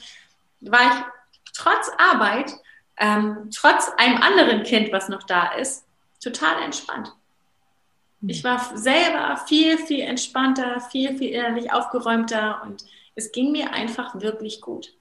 war 0.62 0.80
ich 0.82 1.52
trotz 1.54 1.92
Arbeit, 1.98 2.54
ähm, 2.98 3.50
trotz 3.54 3.92
einem 3.98 4.18
anderen 4.18 4.64
Kind, 4.64 4.92
was 4.92 5.10
noch 5.10 5.24
da 5.24 5.50
ist, 5.54 5.86
total 6.22 6.64
entspannt. 6.64 7.14
Hm. 8.22 8.30
Ich 8.30 8.44
war 8.44 8.76
selber 8.78 9.38
viel, 9.46 9.78
viel 9.78 10.02
entspannter, 10.02 10.80
viel, 10.80 11.18
viel 11.18 11.32
innerlich 11.32 11.72
aufgeräumter 11.72 12.62
und 12.64 12.86
es 13.16 13.32
ging 13.34 13.52
mir 13.52 13.74
einfach 13.74 14.20
wirklich 14.22 14.62
gut. 14.62 14.94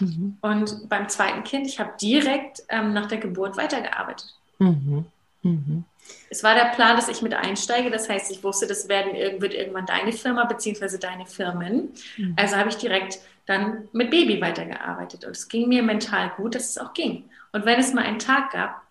Mhm. 0.00 0.38
Und 0.40 0.88
beim 0.88 1.08
zweiten 1.08 1.44
Kind, 1.44 1.68
ich 1.68 1.78
habe 1.78 1.92
direkt 2.00 2.64
ähm, 2.68 2.92
nach 2.92 3.06
der 3.06 3.18
Geburt 3.18 3.56
weitergearbeitet. 3.56 4.34
Mhm. 4.58 5.04
Mhm. 5.42 5.84
Es 6.30 6.42
war 6.42 6.54
der 6.54 6.72
Plan, 6.74 6.96
dass 6.96 7.08
ich 7.08 7.22
mit 7.22 7.34
einsteige. 7.34 7.90
Das 7.90 8.08
heißt, 8.08 8.30
ich 8.30 8.42
wusste, 8.42 8.66
das 8.66 8.88
werden, 8.88 9.40
wird 9.40 9.54
irgendwann 9.54 9.86
deine 9.86 10.12
Firma 10.12 10.44
bzw. 10.44 10.98
deine 10.98 11.26
Firmen. 11.26 11.92
Mhm. 12.16 12.34
Also 12.36 12.56
habe 12.56 12.70
ich 12.70 12.76
direkt 12.76 13.20
dann 13.46 13.88
mit 13.92 14.10
Baby 14.10 14.40
weitergearbeitet. 14.40 15.24
Und 15.24 15.32
es 15.32 15.48
ging 15.48 15.68
mir 15.68 15.82
mental 15.82 16.30
gut, 16.36 16.54
dass 16.54 16.70
es 16.70 16.78
auch 16.78 16.94
ging. 16.94 17.24
Und 17.52 17.66
wenn 17.66 17.78
es 17.78 17.92
mal 17.92 18.04
einen 18.04 18.18
Tag 18.18 18.52
gab, 18.52 18.82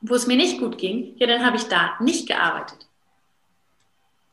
wo 0.00 0.14
es 0.14 0.26
mir 0.26 0.36
nicht 0.36 0.58
gut 0.58 0.78
ging, 0.78 1.14
ja, 1.16 1.26
dann 1.26 1.44
habe 1.44 1.56
ich 1.56 1.64
da 1.64 1.96
nicht 2.00 2.26
gearbeitet. 2.26 2.86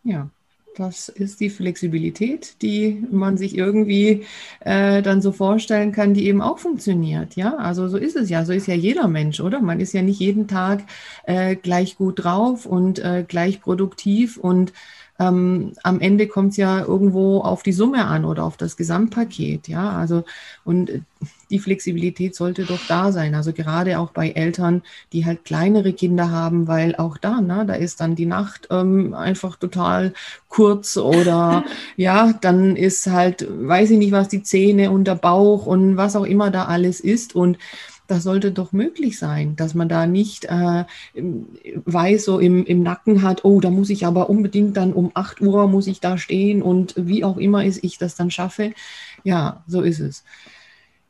Ja. 0.04 0.30
Das 0.76 1.10
ist 1.10 1.42
die 1.42 1.50
Flexibilität, 1.50 2.62
die 2.62 3.06
man 3.12 3.38
sich 3.38 3.58
irgendwie 3.58 4.26
äh, 4.62 5.02
dann 5.02 5.22
so 5.22 5.34
vorstellen 5.34 5.92
kann, 5.92 6.14
die 6.14 6.26
eben 6.28 6.42
auch 6.42 6.60
funktioniert. 6.60 7.36
Ja, 7.36 7.58
also 7.58 7.90
so 7.90 7.98
ist 7.98 8.16
es 8.16 8.30
ja. 8.30 8.46
So 8.46 8.54
ist 8.54 8.68
ja 8.68 8.76
jeder 8.76 9.08
Mensch, 9.10 9.42
oder? 9.42 9.60
Man 9.62 9.82
ist 9.82 9.94
ja 9.94 10.02
nicht 10.02 10.20
jeden 10.22 10.48
Tag 10.48 10.84
äh, 11.24 11.56
gleich 11.58 11.98
gut 11.98 12.24
drauf 12.24 12.66
und 12.66 13.00
äh, 13.00 13.26
gleich 13.28 13.60
produktiv 13.60 14.38
und 14.38 14.72
ähm, 15.20 15.74
am 15.84 16.00
Ende 16.00 16.28
kommt 16.28 16.52
es 16.52 16.58
ja 16.58 16.80
irgendwo 16.80 17.42
auf 17.42 17.62
die 17.62 17.74
Summe 17.74 18.06
an 18.06 18.26
oder 18.26 18.46
auf 18.46 18.58
das 18.58 18.78
Gesamtpaket, 18.78 19.68
ja. 19.68 19.92
Also 19.92 20.24
und 20.64 21.04
die 21.50 21.60
Flexibilität 21.60 22.36
sollte 22.36 22.64
doch 22.64 22.80
da 22.88 23.12
sein. 23.12 23.36
Also 23.36 23.52
gerade 23.52 24.00
auch 24.00 24.12
bei 24.12 24.30
Eltern, 24.30 24.84
die 25.12 25.26
halt 25.26 25.44
kleinere 25.44 25.94
Kinder 25.94 26.32
haben, 26.32 26.68
weil 26.68 26.96
auch 26.96 27.18
da, 27.18 27.42
ne, 27.42 27.66
da 27.66 27.74
ist 27.74 28.00
dann 28.00 28.16
die 28.16 28.26
Nacht 28.26 28.68
ähm, 28.72 29.14
einfach 29.14 29.58
total 29.58 30.14
kurz 30.48 30.96
oder 30.96 31.66
ja, 31.98 32.34
dann 32.42 32.76
ist 32.76 33.08
halt, 33.08 33.46
weiß 33.50 33.92
ich 33.92 33.98
nicht, 33.98 34.12
was 34.12 34.30
die 34.30 34.44
Zähne 34.44 34.92
und 34.92 35.06
der 35.06 35.16
Bauch 35.16 35.66
und 35.66 35.98
was 35.98 36.16
auch 36.16 36.26
immer 36.26 36.52
da 36.52 36.66
alles 36.66 37.00
ist 37.00 37.36
und 37.36 37.58
das 38.10 38.24
sollte 38.24 38.52
doch 38.52 38.72
möglich 38.72 39.19
sein, 39.19 39.56
dass 39.56 39.76
man 39.76 39.88
da 39.88 40.08
nicht 40.08 40.45
äh, 40.45 40.86
weiß, 41.86 42.26
so 42.26 42.39
im, 42.39 42.65
im 42.65 42.82
Nacken 42.82 43.22
hat, 43.22 43.45
oh, 43.45 43.62
da 43.62 43.69
muss 43.69 43.89
ich 43.89 44.06
aber 44.06 44.30
unbedingt 44.30 44.76
dann 44.78 44.93
um 44.93 45.12
8 45.13 45.41
Uhr 45.41 45.67
muss 45.67 45.88
ich 45.88 46.00
da 46.00 46.17
stehen 46.17 46.62
und 46.62 46.95
wie 46.98 47.24
auch 47.24 47.38
immer 47.38 47.63
ist 47.63 47.84
ich 47.84 47.98
das 48.00 48.15
dann 48.15 48.32
schaffe. 48.32 48.74
Ja, 49.24 49.63
so 49.67 49.82
ist 49.82 50.00
es. 50.00 50.24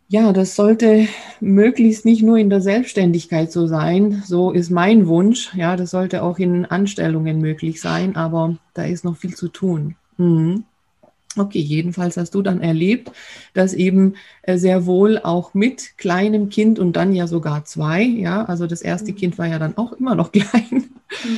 Ja, 0.09 0.33
das 0.33 0.55
sollte 0.55 1.07
möglichst 1.39 2.03
nicht 2.03 2.23
nur 2.23 2.37
in 2.37 2.49
der 2.49 2.61
Selbstständigkeit 2.61 3.51
so 3.51 3.67
sein. 3.67 4.23
So 4.25 4.51
ist 4.51 4.71
mein 4.71 5.07
Wunsch. 5.07 5.53
Ja, 5.55 5.75
das 5.75 5.91
sollte 5.91 6.23
auch 6.23 6.39
in 6.39 6.65
Anstellungen 6.65 7.39
möglich 7.39 7.79
sein, 7.79 8.15
aber 8.15 8.57
da 8.73 8.83
ist 8.83 9.05
noch 9.05 9.17
viel 9.17 9.35
zu 9.35 9.49
tun. 9.49 9.95
Mhm. 10.17 10.65
Okay, 11.37 11.59
jedenfalls 11.59 12.17
hast 12.17 12.33
du 12.33 12.41
dann 12.41 12.59
erlebt, 12.59 13.11
dass 13.53 13.73
eben 13.73 14.15
äh, 14.41 14.57
sehr 14.57 14.87
wohl 14.87 15.19
auch 15.19 15.53
mit 15.53 15.97
kleinem 15.97 16.49
Kind 16.49 16.79
und 16.79 16.93
dann 16.93 17.13
ja 17.13 17.27
sogar 17.27 17.65
zwei, 17.65 18.01
ja, 18.01 18.45
also 18.45 18.65
das 18.65 18.81
erste 18.81 19.11
mhm. 19.11 19.15
Kind 19.15 19.37
war 19.37 19.45
ja 19.45 19.59
dann 19.59 19.77
auch 19.77 19.93
immer 19.93 20.15
noch 20.15 20.31
klein 20.33 20.49
mhm. 20.71 21.37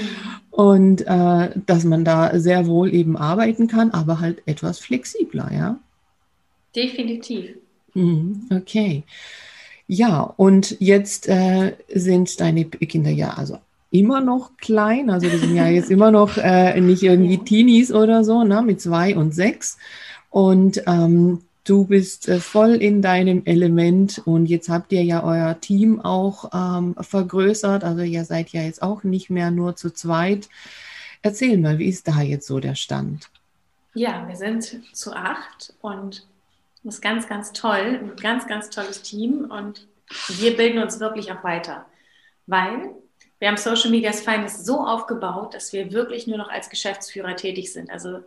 und 0.50 1.02
äh, 1.02 1.50
dass 1.66 1.84
man 1.84 2.06
da 2.06 2.40
sehr 2.40 2.68
wohl 2.68 2.94
eben 2.94 3.18
arbeiten 3.18 3.68
kann, 3.68 3.92
aber 3.92 4.22
halt 4.22 4.42
etwas 4.46 4.80
flexibler, 4.80 5.52
ja. 5.54 5.78
Definitiv. 6.74 7.58
Mhm, 7.94 8.48
okay. 8.50 9.04
Ja, 9.88 10.22
und 10.22 10.78
jetzt 10.80 11.28
äh, 11.28 11.76
sind 11.94 12.40
deine 12.40 12.64
Kinder 12.64 13.12
ja 13.12 13.32
also 13.32 13.58
immer 13.92 14.22
noch 14.22 14.56
klein, 14.58 15.10
also 15.10 15.28
die 15.30 15.38
sind 15.38 15.56
ja 15.56 15.68
jetzt 15.68 15.92
immer 15.92 16.12
noch 16.12 16.38
äh, 16.38 16.80
nicht 16.80 17.04
irgendwie 17.04 17.38
Teenies 17.38 17.94
oder 17.94 18.24
so, 18.24 18.44
ne, 18.44 18.62
mit 18.62 18.82
zwei 18.82 19.16
und 19.16 19.36
sechs. 19.36 19.78
Und 20.30 20.82
ähm, 20.88 21.42
du 21.66 21.86
bist 21.86 22.30
äh, 22.30 22.40
voll 22.40 22.76
in 22.76 23.02
deinem 23.02 23.44
Element 23.46 24.22
und 24.26 24.46
jetzt 24.46 24.70
habt 24.70 24.94
ihr 24.94 25.04
ja 25.04 25.24
euer 25.24 25.60
Team 25.60 26.00
auch 26.00 26.50
ähm, 26.54 26.96
vergrößert, 27.00 27.84
also 27.84 28.02
ihr 28.02 28.24
seid 28.24 28.50
ja 28.50 28.62
jetzt 28.62 28.82
auch 28.82 29.04
nicht 29.04 29.30
mehr 29.30 29.52
nur 29.52 29.76
zu 29.76 29.92
zweit. 29.92 30.48
Erzähl 31.22 31.58
mal, 31.58 31.78
wie 31.78 31.90
ist 31.90 32.08
da 32.08 32.22
jetzt 32.22 32.48
so 32.48 32.60
der 32.60 32.76
Stand? 32.76 33.30
Ja, 33.94 34.26
wir 34.28 34.38
sind 34.38 34.80
zu 34.94 35.14
acht 35.14 35.74
und 35.82 36.26
das 36.84 36.96
ist 36.96 37.02
ganz, 37.02 37.28
ganz 37.28 37.52
toll, 37.52 38.00
ein 38.02 38.16
ganz, 38.16 38.48
ganz 38.48 38.70
tolles 38.70 39.02
Team 39.02 39.52
und 39.52 39.86
wir 40.30 40.56
bilden 40.56 40.82
uns 40.82 41.02
wirklich 41.02 41.32
auch 41.32 41.44
weiter, 41.44 41.86
weil 42.48 42.96
wir 43.42 43.48
haben 43.48 43.58
Social 43.58 43.90
Media 43.90 44.14
Finance 44.14 44.64
so 44.64 44.86
aufgebaut, 44.86 45.56
dass 45.56 45.74
wir 45.74 45.92
wirklich 45.92 46.28
nur 46.28 46.38
noch 46.38 46.50
als 46.50 46.70
Geschäftsführer 46.70 47.36
tätig 47.36 47.74
sind. 47.74 47.90
Also 47.90 48.20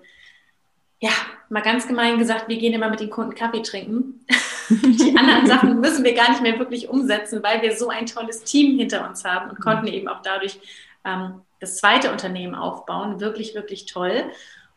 ja, 0.98 1.12
mal 1.48 1.62
ganz 1.62 1.86
gemein 1.86 2.18
gesagt, 2.18 2.48
wir 2.48 2.58
gehen 2.58 2.72
immer 2.72 2.90
mit 2.90 2.98
den 2.98 3.10
Kunden 3.10 3.36
Kaffee 3.36 3.62
trinken. 3.62 4.26
Die 4.70 5.16
anderen 5.16 5.46
Sachen 5.46 5.80
müssen 5.80 6.02
wir 6.02 6.14
gar 6.14 6.30
nicht 6.30 6.42
mehr 6.42 6.58
wirklich 6.58 6.88
umsetzen, 6.88 7.44
weil 7.44 7.62
wir 7.62 7.76
so 7.76 7.90
ein 7.90 8.06
tolles 8.06 8.42
Team 8.42 8.76
hinter 8.76 9.08
uns 9.08 9.24
haben 9.24 9.50
und 9.50 9.60
konnten 9.60 9.86
eben 9.86 10.08
auch 10.08 10.20
dadurch 10.22 10.58
ähm, 11.04 11.42
das 11.60 11.76
zweite 11.76 12.10
Unternehmen 12.10 12.56
aufbauen. 12.56 13.20
Wirklich, 13.20 13.54
wirklich 13.54 13.86
toll. 13.86 14.24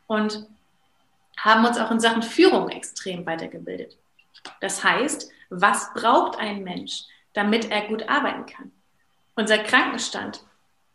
Und 0.05 0.45
haben 1.35 1.65
uns 1.65 1.79
auch 1.79 1.89
in 1.89 1.99
Sachen 1.99 2.21
Führung 2.21 2.69
extrem 2.69 3.25
weitergebildet. 3.25 3.97
Das 4.61 4.83
heißt, 4.83 5.31
was 5.49 5.91
braucht 5.95 6.37
ein 6.37 6.63
Mensch, 6.63 7.05
damit 7.33 7.71
er 7.71 7.87
gut 7.87 8.07
arbeiten 8.07 8.45
kann? 8.45 8.71
Unser 9.37 9.59
Krankenstand 9.59 10.43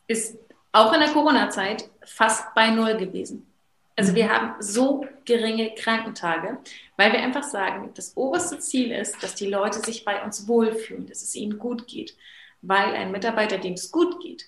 ist 0.08 0.36
auch 0.72 0.92
in 0.92 1.00
der 1.00 1.10
Corona-Zeit 1.10 1.88
fast 2.04 2.52
bei 2.54 2.70
Null 2.70 2.96
gewesen. 2.96 3.46
Also 3.94 4.16
wir 4.16 4.28
haben 4.28 4.54
so 4.58 5.06
geringe 5.24 5.74
Krankentage, 5.76 6.58
weil 6.96 7.12
wir 7.12 7.20
einfach 7.20 7.44
sagen, 7.44 7.90
das 7.94 8.16
oberste 8.16 8.58
Ziel 8.58 8.90
ist, 8.90 9.22
dass 9.22 9.36
die 9.36 9.46
Leute 9.46 9.78
sich 9.78 10.04
bei 10.04 10.24
uns 10.24 10.48
wohlfühlen, 10.48 11.06
dass 11.06 11.22
es 11.22 11.36
ihnen 11.36 11.58
gut 11.58 11.86
geht. 11.86 12.16
Weil 12.62 12.94
ein 12.94 13.12
Mitarbeiter, 13.12 13.58
dem 13.58 13.74
es 13.74 13.92
gut 13.92 14.20
geht, 14.20 14.46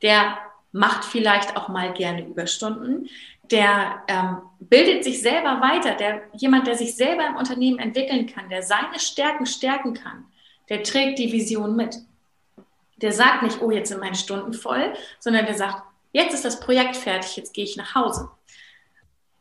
der 0.00 0.38
macht 0.72 1.04
vielleicht 1.04 1.54
auch 1.54 1.68
mal 1.68 1.92
gerne 1.92 2.26
Überstunden, 2.26 3.10
der 3.50 4.02
ähm, 4.08 4.38
bildet 4.58 5.04
sich 5.04 5.20
selber 5.20 5.60
weiter, 5.60 5.94
der 5.94 6.22
jemand, 6.32 6.66
der 6.66 6.76
sich 6.76 6.96
selber 6.96 7.26
im 7.26 7.36
Unternehmen 7.36 7.78
entwickeln 7.78 8.26
kann, 8.26 8.48
der 8.48 8.62
seine 8.62 8.98
Stärken 8.98 9.44
stärken 9.44 9.92
kann, 9.92 10.24
der 10.70 10.82
trägt 10.82 11.18
die 11.18 11.30
Vision 11.30 11.76
mit. 11.76 11.98
Der 12.98 13.12
sagt 13.12 13.42
nicht, 13.42 13.60
oh, 13.62 13.70
jetzt 13.70 13.88
sind 13.88 14.00
meine 14.00 14.16
Stunden 14.16 14.52
voll, 14.52 14.92
sondern 15.18 15.46
der 15.46 15.54
sagt, 15.54 15.82
jetzt 16.12 16.34
ist 16.34 16.44
das 16.44 16.60
Projekt 16.60 16.96
fertig, 16.96 17.36
jetzt 17.36 17.54
gehe 17.54 17.64
ich 17.64 17.76
nach 17.76 17.94
Hause. 17.94 18.30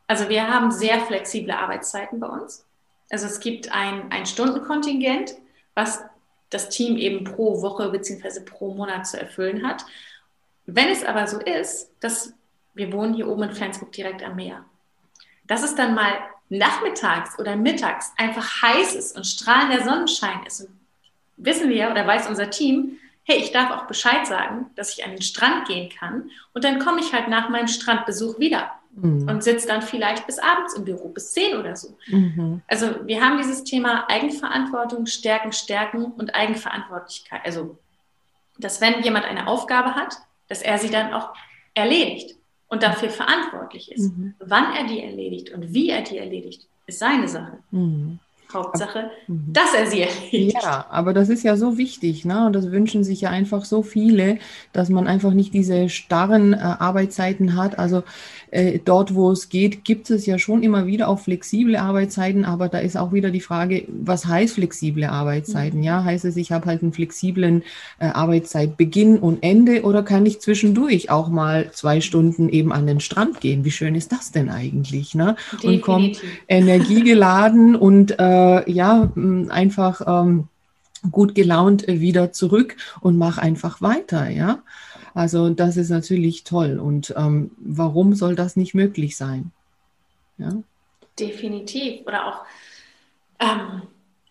Also 0.08 0.30
wir 0.30 0.48
haben 0.48 0.72
sehr 0.72 1.02
flexible 1.02 1.52
Arbeitszeiten 1.52 2.20
bei 2.20 2.28
uns. 2.28 2.66
Also 3.10 3.26
es 3.26 3.40
gibt 3.40 3.72
ein, 3.72 4.12
ein 4.12 4.26
Stundenkontingent, 4.26 5.36
was 5.76 6.04
das 6.50 6.70
Team 6.70 6.98
eben 6.98 7.24
pro 7.24 7.62
Woche 7.62 7.90
bzw. 7.90 8.42
pro 8.42 8.74
Monat 8.74 9.08
zu 9.08 9.20
erfüllen 9.20 9.68
hat. 9.68 9.86
Wenn 10.66 10.90
es 10.90 11.04
aber 11.04 11.28
so 11.28 11.40
ist, 11.40 11.92
dass 12.00 12.34
wir 12.74 12.92
wohnen 12.94 13.14
hier 13.14 13.28
oben 13.28 13.44
in 13.44 13.54
Flensburg 13.54 13.92
direkt 13.92 14.24
am 14.24 14.36
Meer, 14.36 14.64
dass 15.46 15.64
es 15.64 15.76
dann 15.76 15.96
mal 15.96 16.14
nachmittags 16.50 17.38
oder 17.40 17.56
mittags 17.56 18.14
einfach 18.18 18.62
heiß 18.62 18.96
ist 18.96 19.18
und 19.18 19.26
strahlender 19.26 19.84
Sonnenschein 19.84 20.46
ist, 20.46 20.70
wissen 21.38 21.70
wir 21.70 21.92
oder 21.92 22.06
weiß 22.06 22.28
unser 22.28 22.50
Team, 22.50 22.98
hey, 23.28 23.40
ich 23.40 23.52
darf 23.52 23.72
auch 23.72 23.88
Bescheid 23.88 24.26
sagen, 24.26 24.68
dass 24.76 24.98
ich 24.98 25.04
an 25.04 25.12
den 25.12 25.22
Strand 25.22 25.68
gehen 25.68 25.90
kann 25.90 26.32
und 26.54 26.64
dann 26.64 26.80
komme 26.80 27.02
ich 27.02 27.14
halt 27.14 27.28
nach 27.28 27.50
meinem 27.50 27.68
Strandbesuch 27.68 28.40
wieder 28.40 28.72
mhm. 28.94 29.28
und 29.28 29.44
sitze 29.44 29.68
dann 29.68 29.82
vielleicht 29.82 30.26
bis 30.26 30.40
abends 30.40 30.74
im 30.76 30.86
Büro, 30.86 31.10
bis 31.10 31.34
zehn 31.34 31.58
oder 31.58 31.76
so. 31.76 31.98
Mhm. 32.08 32.62
Also 32.68 33.06
wir 33.06 33.22
haben 33.22 33.38
dieses 33.38 33.66
Thema 33.66 34.10
Eigenverantwortung, 34.10 35.06
Stärken, 35.08 35.52
Stärken 35.52 36.06
und 36.06 36.34
Eigenverantwortlichkeit. 36.36 37.42
Also, 37.44 37.78
dass 38.58 38.80
wenn 38.80 39.04
jemand 39.04 39.26
eine 39.26 39.48
Aufgabe 39.48 39.94
hat, 39.96 40.16
dass 40.48 40.62
er 40.62 40.78
sie 40.78 40.90
dann 40.90 41.14
auch 41.14 41.34
erledigt 41.74 42.38
und 42.70 42.82
dafür 42.82 43.10
verantwortlich 43.10 43.92
ist. 43.92 44.16
Mhm. 44.16 44.36
Wann 44.40 44.74
er 44.74 44.86
die 44.86 45.04
erledigt 45.04 45.52
und 45.52 45.74
wie 45.74 45.90
er 45.90 46.02
die 46.02 46.18
erledigt, 46.18 46.66
ist 46.86 47.00
seine 47.00 47.28
Sache. 47.28 47.60
Mhm. 47.72 48.20
Hauptsache, 48.54 49.12
mhm. 49.28 49.46
dass 49.52 49.74
er 49.74 49.88
sie 49.88 50.02
erledigt. 50.02 50.58
Ja, 50.62 50.86
aber 50.90 51.14
das 51.14 51.30
ist 51.30 51.44
ja 51.44 51.58
so 51.58 51.78
wichtig, 51.78 52.24
ne? 52.26 52.46
Und 52.46 52.54
das 52.54 52.72
wünschen 52.72 53.04
sich 53.04 53.22
ja 53.22 53.30
einfach 53.30 53.66
so 53.66 53.84
viele, 53.84 54.40
dass 54.72 54.90
man 54.90 55.08
einfach 55.08 55.34
nicht 55.34 55.54
diese 55.54 55.90
starren 55.90 56.54
äh, 56.54 56.58
Arbeitszeiten 56.58 57.56
hat. 57.56 57.78
Also 57.78 58.04
äh, 58.52 58.80
dort, 58.84 59.14
wo 59.16 59.32
es 59.32 59.50
geht, 59.50 59.84
gibt 59.84 60.10
es 60.10 60.26
ja 60.26 60.40
schon 60.40 60.64
immer 60.64 60.86
wieder 60.86 61.08
auch 61.08 61.20
flexible 61.20 61.76
Arbeitszeiten, 61.76 62.46
aber 62.46 62.70
da 62.70 62.80
ist 62.80 62.98
auch 62.98 63.12
wieder 63.12 63.30
die 63.30 63.42
Frage, 63.42 63.86
was 63.88 64.26
heißt 64.26 64.56
flexible 64.56 65.06
Arbeitszeiten? 65.06 65.80
Mhm. 65.80 65.86
Ja, 65.86 66.04
heißt 66.04 66.26
es, 66.26 66.38
ich 66.38 66.52
habe 66.52 66.66
halt 66.66 66.82
einen 66.82 66.94
flexiblen 66.94 67.64
äh, 68.00 68.08
Arbeitszeitbeginn 68.08 69.18
und 69.20 69.44
Ende 69.44 69.84
oder 69.84 70.04
kann 70.04 70.26
ich 70.26 70.40
zwischendurch 70.40 71.10
auch 71.10 71.30
mal 71.30 71.72
zwei 71.72 72.02
Stunden 72.02 72.50
eben 72.50 72.72
an 72.72 72.88
den 72.88 73.00
Strand 73.00 73.42
gehen? 73.42 73.66
Wie 73.66 73.72
schön 73.72 73.96
ist 73.96 74.12
das 74.12 74.32
denn 74.32 74.50
eigentlich? 74.50 75.14
Ne? 75.16 75.36
Und 75.64 75.82
komme 75.82 76.14
energiegeladen 76.48 77.76
und 77.76 78.18
äh, 78.20 78.70
ja, 78.72 79.12
einfach 79.50 80.02
ähm, 80.08 80.48
gut 81.12 81.36
gelaunt 81.36 81.88
wieder 81.88 82.32
zurück 82.32 82.76
und 83.02 83.18
mach 83.18 83.38
einfach 83.38 83.82
weiter, 83.82 84.30
ja. 84.30 84.60
Also 85.18 85.50
das 85.50 85.78
ist 85.78 85.90
natürlich 85.90 86.44
toll. 86.44 86.78
Und 86.78 87.12
ähm, 87.18 87.50
warum 87.58 88.14
soll 88.14 88.36
das 88.36 88.56
nicht 88.56 88.76
möglich 88.76 89.18
sein? 89.18 89.52
Ja? 90.38 90.52
Definitiv. 91.18 92.06
Oder 92.06 92.28
auch, 92.28 92.46
ähm, 93.40 93.82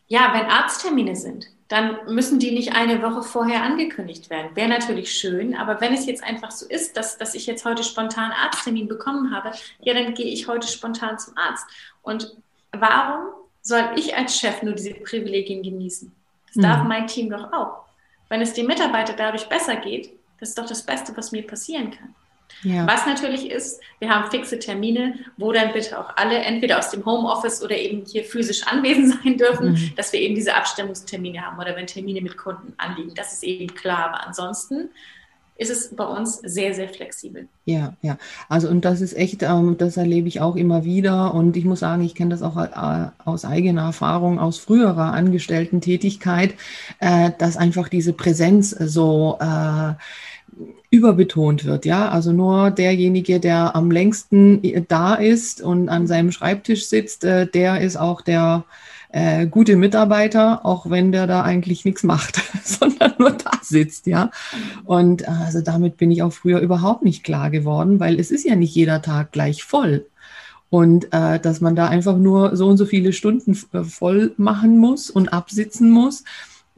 ja, 0.07 0.33
wenn 0.33 0.47
Arzttermine 0.47 1.17
sind, 1.17 1.49
dann 1.67 1.97
müssen 2.07 2.39
die 2.39 2.53
nicht 2.53 2.77
eine 2.77 3.03
Woche 3.03 3.25
vorher 3.25 3.65
angekündigt 3.65 4.31
werden. 4.31 4.55
Wäre 4.55 4.69
natürlich 4.69 5.13
schön, 5.13 5.57
aber 5.57 5.81
wenn 5.81 5.93
es 5.93 6.07
jetzt 6.07 6.23
einfach 6.23 6.53
so 6.53 6.65
ist, 6.69 6.97
dass, 6.97 7.19
dass 7.19 7.35
ich 7.35 7.47
jetzt 7.47 7.65
heute 7.65 7.83
spontan 7.83 8.31
Arzttermin 8.31 8.87
bekommen 8.87 9.35
habe, 9.35 9.51
ja, 9.81 9.93
dann 9.93 10.15
gehe 10.15 10.27
ich 10.27 10.47
heute 10.47 10.69
spontan 10.69 11.19
zum 11.19 11.37
Arzt. 11.37 11.67
Und 12.03 12.37
warum 12.71 13.27
soll 13.61 13.91
ich 13.97 14.17
als 14.17 14.39
Chef 14.39 14.63
nur 14.63 14.75
diese 14.75 14.95
Privilegien 14.95 15.65
genießen? 15.65 16.13
Das 16.55 16.63
darf 16.63 16.83
mhm. 16.85 16.89
mein 16.89 17.09
Team 17.09 17.29
doch 17.29 17.53
auch. 17.53 17.87
Wenn 18.29 18.41
es 18.41 18.53
den 18.53 18.69
Mitarbeitern 18.69 19.17
dadurch 19.19 19.49
besser 19.49 19.75
geht, 19.75 20.16
das 20.41 20.51
ist 20.51 20.59
doch 20.59 20.67
das 20.67 20.85
Beste, 20.85 21.17
was 21.17 21.33
mir 21.33 21.47
passieren 21.47 21.91
kann. 21.91 22.15
Ja. 22.63 22.87
Was 22.87 23.07
natürlich 23.07 23.51
ist, 23.51 23.81
wir 23.99 24.09
haben 24.09 24.31
fixe 24.31 24.59
Termine, 24.59 25.19
wo 25.37 25.53
dann 25.53 25.73
bitte 25.73 25.99
auch 25.99 26.17
alle 26.17 26.39
entweder 26.39 26.79
aus 26.79 26.91
dem 26.91 27.05
Homeoffice 27.05 27.63
oder 27.63 27.77
eben 27.77 28.05
hier 28.07 28.25
physisch 28.25 28.67
anwesend 28.67 29.21
sein 29.25 29.37
dürfen, 29.37 29.73
mhm. 29.73 29.93
dass 29.97 30.13
wir 30.13 30.21
eben 30.21 30.35
diese 30.35 30.55
Abstimmungstermine 30.55 31.45
haben 31.45 31.59
oder 31.59 31.77
wenn 31.77 31.87
Termine 31.87 32.21
mit 32.21 32.37
Kunden 32.37 32.73
anliegen. 32.79 33.15
Das 33.15 33.33
ist 33.33 33.43
eben 33.43 33.75
klar. 33.75 34.11
Aber 34.11 34.27
ansonsten 34.27 34.91
ist 35.59 35.71
es 35.71 35.95
bei 35.95 36.05
uns 36.05 36.37
sehr, 36.43 36.75
sehr 36.75 36.89
flexibel. 36.89 37.49
Ja, 37.65 37.95
ja. 38.03 38.19
Also 38.49 38.69
und 38.69 38.85
das 38.85 39.01
ist 39.01 39.17
echt, 39.17 39.43
ähm, 39.43 39.77
das 39.79 39.97
erlebe 39.97 40.29
ich 40.29 40.41
auch 40.41 40.57
immer 40.57 40.85
wieder. 40.85 41.35
Und 41.35 41.57
ich 41.57 41.65
muss 41.65 41.81
sagen, 41.81 42.03
ich 42.03 42.15
kenne 42.15 42.31
das 42.31 42.43
auch 42.43 42.57
äh, 42.57 43.09
aus 43.25 43.45
eigener 43.45 43.83
Erfahrung, 43.83 44.39
aus 44.39 44.59
früherer 44.59 45.13
Angestellten-Tätigkeit, 45.13 46.55
äh, 47.01 47.31
dass 47.39 47.57
einfach 47.57 47.89
diese 47.89 48.13
Präsenz 48.13 48.71
so 48.71 49.39
äh, 49.41 49.95
überbetont 50.97 51.65
wird, 51.65 51.87
ja. 51.87 52.09
Also 52.09 52.33
nur 52.33 52.71
derjenige, 52.71 53.41
der 53.41 53.77
am 53.77 53.91
längsten 53.91 54.61
da 54.89 55.15
ist 55.15 55.61
und 55.61 55.89
an 55.89 56.07
seinem 56.07 56.33
Schreibtisch 56.33 56.89
sitzt, 56.89 57.25
äh, 57.25 57.47
der 57.47 57.81
ist 57.81 57.97
auch 57.97 58.21
der 58.21 58.65
äh, 59.11 59.47
gute 59.47 59.77
Mitarbeiter, 59.77 60.67
auch 60.67 60.91
wenn 60.91 61.13
der 61.13 61.27
da 61.27 61.43
eigentlich 61.43 61.85
nichts 61.85 62.03
macht, 62.03 62.43
sondern 62.65 63.13
nur 63.19 63.31
da 63.31 63.53
sitzt, 63.63 64.07
ja. 64.07 64.31
Und 64.85 65.23
äh, 65.23 65.27
also 65.27 65.61
damit 65.61 65.97
bin 65.97 66.11
ich 66.11 66.23
auch 66.23 66.33
früher 66.33 66.61
überhaupt 66.61 67.03
nicht 67.03 67.25
klar 67.25 67.51
geworden, 67.51 68.01
weil 68.01 68.19
es 68.19 68.31
ist 68.31 68.45
ja 68.45 68.57
nicht 68.57 68.75
jeder 68.75 69.03
Tag 69.03 69.33
gleich 69.33 69.65
voll. 69.65 70.07
Und 70.69 71.13
äh, 71.13 71.39
dass 71.39 71.61
man 71.61 71.77
da 71.77 71.87
einfach 71.89 72.17
nur 72.17 72.57
so 72.57 72.67
und 72.67 72.77
so 72.77 72.87
viele 72.87 73.13
Stunden 73.13 73.57
äh, 73.73 73.85
voll 73.85 74.35
machen 74.37 74.79
muss 74.79 75.11
und 75.11 75.33
absitzen 75.33 75.91
muss, 75.91 76.25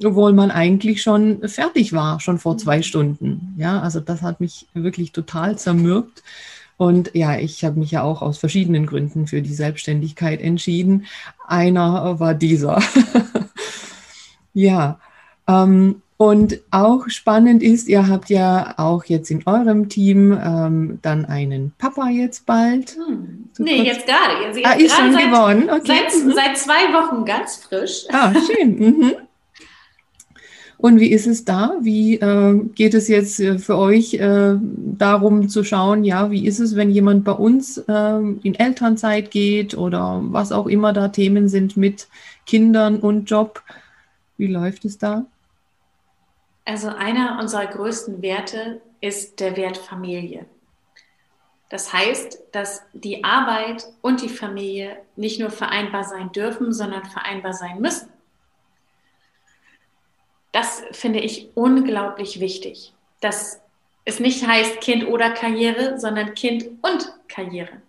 obwohl 0.04 0.32
man 0.32 0.50
eigentlich 0.50 1.02
schon 1.02 1.46
fertig 1.48 1.92
war, 1.92 2.20
schon 2.20 2.38
vor 2.38 2.56
zwei 2.58 2.82
Stunden. 2.82 3.54
Ja, 3.56 3.80
also 3.80 4.00
das 4.00 4.22
hat 4.22 4.40
mich 4.40 4.66
wirklich 4.74 5.12
total 5.12 5.58
zermürbt. 5.58 6.22
Und 6.76 7.10
ja, 7.14 7.36
ich 7.36 7.64
habe 7.64 7.78
mich 7.78 7.90
ja 7.90 8.02
auch 8.02 8.22
aus 8.22 8.38
verschiedenen 8.38 8.86
Gründen 8.86 9.26
für 9.26 9.42
die 9.42 9.54
Selbstständigkeit 9.54 10.40
entschieden. 10.40 11.06
Einer 11.46 12.20
war 12.20 12.34
dieser. 12.34 12.80
ja, 14.54 15.00
ähm, 15.48 16.02
und 16.18 16.60
auch 16.72 17.08
spannend 17.08 17.62
ist, 17.62 17.88
ihr 17.88 18.08
habt 18.08 18.28
ja 18.28 18.74
auch 18.76 19.04
jetzt 19.04 19.30
in 19.30 19.46
eurem 19.46 19.88
Team 19.88 20.32
ähm, 20.32 20.98
dann 21.00 21.24
einen 21.24 21.72
Papa 21.78 22.08
jetzt 22.08 22.44
bald. 22.44 22.96
Hm. 22.96 23.50
So 23.52 23.62
nee, 23.62 23.82
jetzt 23.82 24.04
gerade. 24.04 24.34
Ah, 24.64 24.72
ist 24.72 24.96
schon 24.96 25.12
seit, 25.12 25.24
geworden. 25.26 25.70
Okay. 25.70 25.82
Seit, 25.86 26.24
mhm. 26.24 26.32
seit, 26.32 26.58
zwei 26.58 26.92
Wochen 26.92 27.24
ganz 27.24 27.56
frisch. 27.56 28.04
Ah, 28.12 28.32
schön. 28.34 28.78
Mhm. 28.78 29.12
Und 30.78 31.00
wie 31.00 31.10
ist 31.10 31.26
es 31.26 31.44
da? 31.44 31.76
Wie 31.80 32.14
äh, 32.14 32.54
geht 32.76 32.94
es 32.94 33.08
jetzt 33.08 33.40
äh, 33.40 33.58
für 33.58 33.76
euch 33.76 34.14
äh, 34.14 34.54
darum 34.60 35.48
zu 35.48 35.64
schauen, 35.64 36.04
ja, 36.04 36.30
wie 36.30 36.46
ist 36.46 36.60
es, 36.60 36.76
wenn 36.76 36.90
jemand 36.90 37.24
bei 37.24 37.32
uns 37.32 37.78
äh, 37.78 38.18
in 38.42 38.54
Elternzeit 38.54 39.32
geht 39.32 39.76
oder 39.76 40.20
was 40.22 40.52
auch 40.52 40.68
immer 40.68 40.92
da 40.92 41.08
Themen 41.08 41.48
sind 41.48 41.76
mit 41.76 42.06
Kindern 42.46 43.00
und 43.00 43.28
Job? 43.28 43.60
Wie 44.36 44.46
läuft 44.46 44.84
es 44.84 44.98
da? 44.98 45.26
Also 46.64 46.88
einer 46.88 47.38
unserer 47.40 47.66
größten 47.66 48.22
Werte 48.22 48.80
ist 49.00 49.40
der 49.40 49.56
Wert 49.56 49.78
Familie. 49.78 50.46
Das 51.70 51.92
heißt, 51.92 52.38
dass 52.52 52.82
die 52.92 53.24
Arbeit 53.24 53.84
und 54.00 54.22
die 54.22 54.28
Familie 54.28 54.96
nicht 55.16 55.40
nur 55.40 55.50
vereinbar 55.50 56.04
sein 56.04 56.30
dürfen, 56.30 56.72
sondern 56.72 57.04
vereinbar 57.04 57.52
sein 57.52 57.80
müssen. 57.80 58.08
Das 60.52 60.82
finde 60.92 61.20
ich 61.20 61.50
unglaublich 61.54 62.40
wichtig, 62.40 62.92
dass 63.20 63.60
es 64.04 64.20
nicht 64.20 64.46
heißt 64.46 64.80
Kind 64.80 65.06
oder 65.06 65.30
Karriere, 65.30 65.98
sondern 65.98 66.34
Kind 66.34 66.66
und 66.82 67.12
Karriere. 67.28 67.82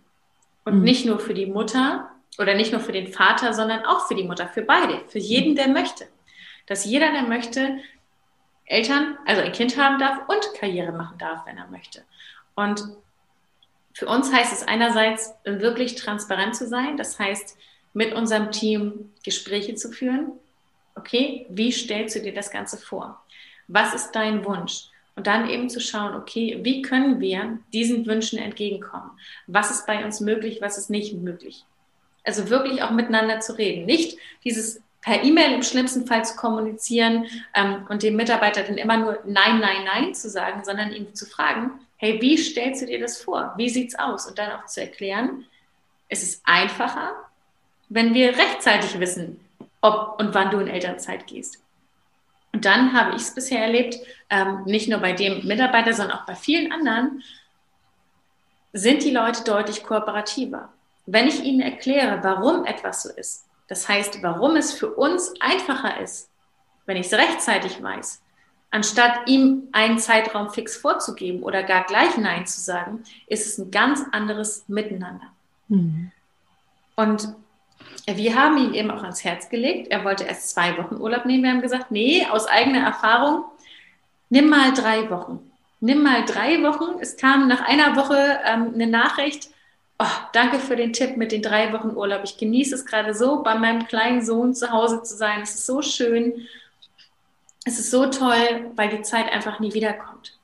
Und 0.64 0.78
mhm. 0.78 0.84
nicht 0.84 1.06
nur 1.06 1.18
für 1.18 1.32
die 1.32 1.46
Mutter 1.46 2.10
oder 2.38 2.54
nicht 2.54 2.72
nur 2.72 2.80
für 2.80 2.92
den 2.92 3.08
Vater, 3.08 3.54
sondern 3.54 3.84
auch 3.84 4.06
für 4.06 4.14
die 4.14 4.24
Mutter, 4.24 4.48
für 4.48 4.62
beide, 4.62 5.02
für 5.08 5.18
jeden, 5.18 5.56
der 5.56 5.68
möchte. 5.68 6.06
Dass 6.66 6.84
jeder, 6.84 7.10
der 7.10 7.22
möchte, 7.22 7.78
Eltern, 8.66 9.18
also 9.26 9.42
ein 9.42 9.52
Kind 9.52 9.76
haben 9.76 9.98
darf 9.98 10.28
und 10.28 10.54
Karriere 10.58 10.92
machen 10.92 11.18
darf, 11.18 11.44
wenn 11.46 11.58
er 11.58 11.66
möchte. 11.68 12.04
Und 12.54 12.82
für 13.94 14.06
uns 14.06 14.32
heißt 14.32 14.52
es 14.52 14.68
einerseits, 14.68 15.34
wirklich 15.44 15.96
transparent 15.96 16.54
zu 16.54 16.68
sein, 16.68 16.96
das 16.96 17.18
heißt, 17.18 17.56
mit 17.92 18.14
unserem 18.14 18.52
Team 18.52 19.12
Gespräche 19.24 19.74
zu 19.74 19.90
führen, 19.90 20.32
okay, 20.94 21.46
wie 21.48 21.72
stellst 21.72 22.16
du 22.16 22.20
dir 22.20 22.34
das 22.34 22.50
Ganze 22.50 22.76
vor? 22.76 23.22
Was 23.68 23.94
ist 23.94 24.12
dein 24.12 24.44
Wunsch? 24.44 24.86
Und 25.16 25.26
dann 25.26 25.50
eben 25.50 25.68
zu 25.68 25.80
schauen, 25.80 26.14
okay, 26.14 26.60
wie 26.62 26.82
können 26.82 27.20
wir 27.20 27.58
diesen 27.72 28.06
Wünschen 28.06 28.38
entgegenkommen? 28.38 29.10
Was 29.46 29.70
ist 29.70 29.86
bei 29.86 30.04
uns 30.04 30.20
möglich, 30.20 30.60
was 30.60 30.78
ist 30.78 30.88
nicht 30.88 31.14
möglich? 31.14 31.64
Also 32.24 32.48
wirklich 32.48 32.82
auch 32.82 32.90
miteinander 32.90 33.40
zu 33.40 33.56
reden. 33.58 33.86
Nicht 33.86 34.18
dieses 34.44 34.80
per 35.00 35.22
E-Mail 35.22 35.52
im 35.52 35.62
schlimmsten 35.62 36.06
Fall 36.06 36.24
zu 36.24 36.36
kommunizieren 36.36 37.26
ähm, 37.54 37.86
und 37.88 38.02
dem 38.02 38.16
Mitarbeiter 38.16 38.62
dann 38.62 38.76
immer 38.76 38.96
nur 38.96 39.18
Nein, 39.24 39.58
Nein, 39.60 39.84
Nein 39.84 40.14
zu 40.14 40.28
sagen, 40.28 40.62
sondern 40.64 40.92
ihn 40.92 41.14
zu 41.14 41.26
fragen, 41.26 41.72
hey, 41.96 42.20
wie 42.20 42.36
stellst 42.36 42.82
du 42.82 42.86
dir 42.86 43.00
das 43.00 43.20
vor? 43.22 43.52
Wie 43.56 43.68
sieht's 43.68 43.94
aus? 43.98 44.26
Und 44.26 44.38
dann 44.38 44.52
auch 44.52 44.66
zu 44.66 44.80
erklären, 44.80 45.46
es 46.08 46.22
ist 46.22 46.42
einfacher, 46.44 47.12
wenn 47.88 48.14
wir 48.14 48.36
rechtzeitig 48.36 48.98
wissen, 49.00 49.40
ob 49.80 50.20
und 50.20 50.34
wann 50.34 50.50
du 50.50 50.58
in 50.58 50.68
Elternzeit 50.68 51.26
gehst. 51.26 51.62
Und 52.52 52.64
dann 52.64 52.92
habe 52.92 53.14
ich 53.16 53.22
es 53.22 53.34
bisher 53.34 53.62
erlebt, 53.62 53.96
ähm, 54.28 54.64
nicht 54.64 54.88
nur 54.88 54.98
bei 54.98 55.12
dem 55.12 55.46
Mitarbeiter, 55.46 55.92
sondern 55.92 56.18
auch 56.18 56.26
bei 56.26 56.34
vielen 56.34 56.72
anderen, 56.72 57.22
sind 58.72 59.02
die 59.02 59.10
Leute 59.10 59.44
deutlich 59.44 59.84
kooperativer. 59.84 60.72
Wenn 61.06 61.26
ich 61.26 61.42
ihnen 61.42 61.60
erkläre, 61.60 62.22
warum 62.22 62.64
etwas 62.64 63.02
so 63.02 63.10
ist, 63.10 63.46
das 63.68 63.88
heißt, 63.88 64.22
warum 64.22 64.56
es 64.56 64.72
für 64.72 64.92
uns 64.94 65.32
einfacher 65.40 66.00
ist, 66.00 66.28
wenn 66.86 66.96
ich 66.96 67.06
es 67.06 67.12
rechtzeitig 67.12 67.82
weiß, 67.82 68.20
anstatt 68.70 69.28
ihm 69.28 69.68
einen 69.72 69.98
Zeitraum 69.98 70.50
fix 70.50 70.76
vorzugeben 70.76 71.42
oder 71.42 71.62
gar 71.62 71.84
gleich 71.84 72.16
Nein 72.16 72.46
zu 72.46 72.60
sagen, 72.60 73.04
ist 73.26 73.46
es 73.46 73.58
ein 73.58 73.70
ganz 73.70 74.02
anderes 74.12 74.64
Miteinander. 74.68 75.26
Mhm. 75.68 76.10
Und 76.96 77.34
wir 78.16 78.34
haben 78.34 78.56
ihm 78.58 78.74
eben 78.74 78.90
auch 78.90 79.02
ans 79.02 79.24
Herz 79.24 79.48
gelegt. 79.48 79.88
Er 79.90 80.04
wollte 80.04 80.24
erst 80.24 80.50
zwei 80.50 80.76
Wochen 80.78 80.96
Urlaub 80.96 81.24
nehmen. 81.24 81.44
Wir 81.44 81.50
haben 81.50 81.60
gesagt, 81.60 81.90
nee, 81.90 82.26
aus 82.26 82.46
eigener 82.46 82.80
Erfahrung, 82.80 83.44
nimm 84.28 84.48
mal 84.48 84.72
drei 84.72 85.10
Wochen. 85.10 85.50
Nimm 85.80 86.02
mal 86.02 86.24
drei 86.24 86.62
Wochen. 86.62 86.98
Es 87.00 87.16
kam 87.16 87.48
nach 87.48 87.62
einer 87.66 87.96
Woche 87.96 88.40
ähm, 88.44 88.72
eine 88.74 88.86
Nachricht, 88.86 89.50
oh, 89.98 90.06
danke 90.32 90.58
für 90.58 90.76
den 90.76 90.92
Tipp 90.92 91.16
mit 91.16 91.32
den 91.32 91.42
drei 91.42 91.72
Wochen 91.72 91.96
Urlaub. 91.96 92.22
Ich 92.24 92.38
genieße 92.38 92.74
es 92.74 92.86
gerade 92.86 93.14
so, 93.14 93.42
bei 93.42 93.54
meinem 93.54 93.86
kleinen 93.86 94.24
Sohn 94.24 94.54
zu 94.54 94.70
Hause 94.70 95.02
zu 95.02 95.16
sein. 95.16 95.42
Es 95.42 95.54
ist 95.54 95.66
so 95.66 95.82
schön. 95.82 96.46
Es 97.64 97.78
ist 97.78 97.90
so 97.90 98.06
toll, 98.06 98.70
weil 98.76 98.88
die 98.88 99.02
Zeit 99.02 99.30
einfach 99.30 99.60
nie 99.60 99.74
wiederkommt 99.74 100.39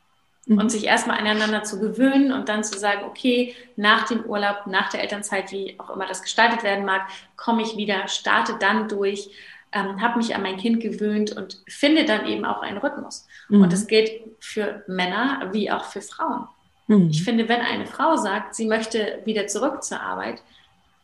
mhm. 0.46 0.58
und 0.58 0.70
sich 0.70 0.84
erstmal 0.84 1.18
aneinander 1.18 1.62
zu 1.64 1.78
gewöhnen 1.80 2.32
und 2.32 2.48
dann 2.48 2.64
zu 2.64 2.78
sagen, 2.78 3.04
okay, 3.04 3.54
nach 3.76 4.06
dem 4.08 4.24
Urlaub, 4.24 4.66
nach 4.66 4.88
der 4.90 5.02
Elternzeit, 5.02 5.52
wie 5.52 5.78
auch 5.78 5.90
immer 5.90 6.06
das 6.06 6.22
gestaltet 6.22 6.62
werden 6.62 6.84
mag, 6.84 7.08
komme 7.36 7.62
ich 7.62 7.76
wieder, 7.76 8.08
starte 8.08 8.56
dann 8.58 8.88
durch, 8.88 9.30
ähm, 9.72 10.00
habe 10.00 10.18
mich 10.18 10.34
an 10.34 10.42
mein 10.42 10.56
Kind 10.56 10.80
gewöhnt 10.80 11.36
und 11.36 11.62
finde 11.68 12.04
dann 12.04 12.26
eben 12.26 12.44
auch 12.44 12.62
einen 12.62 12.78
Rhythmus. 12.78 13.26
Mhm. 13.48 13.62
Und 13.62 13.72
das 13.72 13.86
gilt 13.86 14.10
für 14.40 14.82
Männer 14.86 15.50
wie 15.52 15.70
auch 15.70 15.84
für 15.84 16.00
Frauen. 16.00 16.46
Mhm. 16.86 17.10
Ich 17.10 17.24
finde, 17.24 17.48
wenn 17.48 17.60
eine 17.60 17.86
Frau 17.86 18.16
sagt, 18.16 18.54
sie 18.54 18.66
möchte 18.66 19.20
wieder 19.24 19.46
zurück 19.48 19.82
zur 19.82 20.00
Arbeit, 20.00 20.42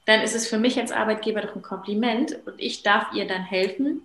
dann 0.04 0.20
ist 0.20 0.34
es 0.34 0.48
für 0.48 0.58
mich 0.58 0.78
als 0.80 0.90
Arbeitgeber 0.90 1.42
doch 1.42 1.54
ein 1.54 1.62
Kompliment 1.62 2.36
und 2.44 2.54
ich 2.58 2.82
darf 2.82 3.12
ihr 3.12 3.26
dann 3.26 3.42
helfen, 3.42 4.02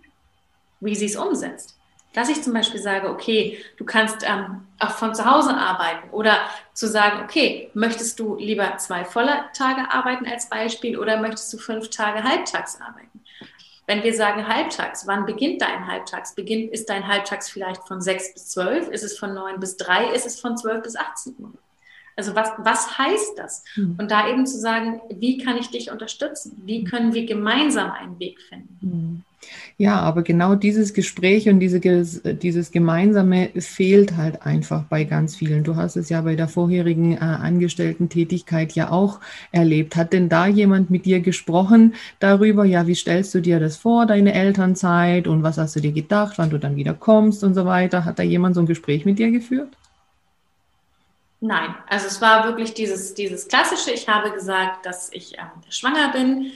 wie 0.79 0.95
sie 0.95 1.05
es 1.05 1.15
umsetzt 1.15 1.76
dass 2.17 2.29
ich 2.29 2.41
zum 2.41 2.51
Beispiel 2.51 2.81
sage, 2.81 3.11
okay, 3.11 3.63
du 3.77 3.85
kannst 3.85 4.23
ähm, 4.23 4.65
auch 4.79 4.89
von 4.89 5.13
zu 5.13 5.23
Hause 5.23 5.55
arbeiten 5.55 6.09
oder 6.09 6.39
zu 6.73 6.87
sagen, 6.87 7.21
okay, 7.23 7.69
möchtest 7.75 8.19
du 8.19 8.35
lieber 8.37 8.75
zwei 8.77 9.05
volle 9.05 9.45
Tage 9.53 9.91
arbeiten 9.91 10.25
als 10.25 10.49
Beispiel 10.49 10.97
oder 10.97 11.21
möchtest 11.21 11.53
du 11.53 11.59
fünf 11.59 11.91
Tage 11.91 12.23
halbtags 12.23 12.81
arbeiten? 12.81 13.21
Wenn 13.85 14.01
wir 14.01 14.15
sagen 14.15 14.47
halbtags, 14.47 15.05
wann 15.05 15.27
beginnt 15.27 15.61
dein 15.61 15.85
Halbtags? 15.85 16.33
Beginnt, 16.33 16.71
ist 16.71 16.89
dein 16.89 17.07
Halbtags 17.07 17.51
vielleicht 17.51 17.87
von 17.87 18.01
sechs 18.01 18.33
bis 18.33 18.49
zwölf? 18.49 18.87
Ist 18.87 19.03
es 19.03 19.15
von 19.15 19.35
neun 19.35 19.59
bis 19.59 19.77
drei? 19.77 20.11
Ist 20.11 20.25
es 20.25 20.41
von 20.41 20.57
zwölf 20.57 20.81
bis 20.81 20.95
18 20.95 21.35
Uhr? 21.37 21.53
Also 22.17 22.35
was, 22.35 22.49
was 22.57 22.97
heißt 22.97 23.37
das? 23.37 23.63
Mhm. 23.75 23.95
Und 23.99 24.11
da 24.11 24.27
eben 24.27 24.45
zu 24.47 24.59
sagen, 24.59 24.99
wie 25.15 25.37
kann 25.37 25.55
ich 25.55 25.69
dich 25.69 25.91
unterstützen? 25.91 26.61
Wie 26.65 26.83
können 26.83 27.13
wir 27.13 27.25
gemeinsam 27.25 27.91
einen 27.91 28.19
Weg 28.19 28.41
finden? 28.41 28.77
Mhm. 28.81 29.23
Ja, 29.77 29.99
aber 29.99 30.23
genau 30.23 30.55
dieses 30.55 30.93
Gespräch 30.93 31.47
und 31.47 31.59
diese, 31.59 31.79
dieses 31.79 32.71
Gemeinsame 32.71 33.49
fehlt 33.57 34.17
halt 34.17 34.41
einfach 34.41 34.83
bei 34.85 35.03
ganz 35.03 35.35
vielen. 35.35 35.63
Du 35.63 35.75
hast 35.75 35.95
es 35.95 36.09
ja 36.09 36.21
bei 36.21 36.35
der 36.35 36.47
vorherigen 36.47 37.13
äh, 37.13 37.19
Angestellten-Tätigkeit 37.19 38.73
ja 38.73 38.89
auch 38.89 39.19
erlebt. 39.51 39.95
Hat 39.95 40.13
denn 40.13 40.29
da 40.29 40.47
jemand 40.47 40.89
mit 40.89 41.05
dir 41.05 41.19
gesprochen 41.19 41.93
darüber, 42.19 42.65
ja, 42.65 42.87
wie 42.87 42.95
stellst 42.95 43.35
du 43.35 43.39
dir 43.39 43.59
das 43.59 43.77
vor, 43.77 44.07
deine 44.07 44.33
Elternzeit 44.33 45.27
und 45.27 45.43
was 45.43 45.59
hast 45.59 45.75
du 45.75 45.79
dir 45.79 45.91
gedacht, 45.91 46.37
wann 46.37 46.49
du 46.49 46.57
dann 46.57 46.75
wieder 46.75 46.95
kommst 46.95 47.43
und 47.43 47.53
so 47.53 47.65
weiter? 47.65 48.03
Hat 48.05 48.17
da 48.17 48.23
jemand 48.23 48.55
so 48.55 48.61
ein 48.61 48.67
Gespräch 48.67 49.05
mit 49.05 49.19
dir 49.19 49.31
geführt? 49.31 49.69
Nein, 51.39 51.75
also 51.87 52.07
es 52.07 52.19
war 52.19 52.45
wirklich 52.45 52.73
dieses, 52.73 53.13
dieses 53.13 53.47
klassische, 53.47 53.91
ich 53.91 54.07
habe 54.09 54.31
gesagt, 54.31 54.85
dass 54.85 55.11
ich 55.13 55.37
äh, 55.37 55.43
schwanger 55.69 56.11
bin 56.11 56.51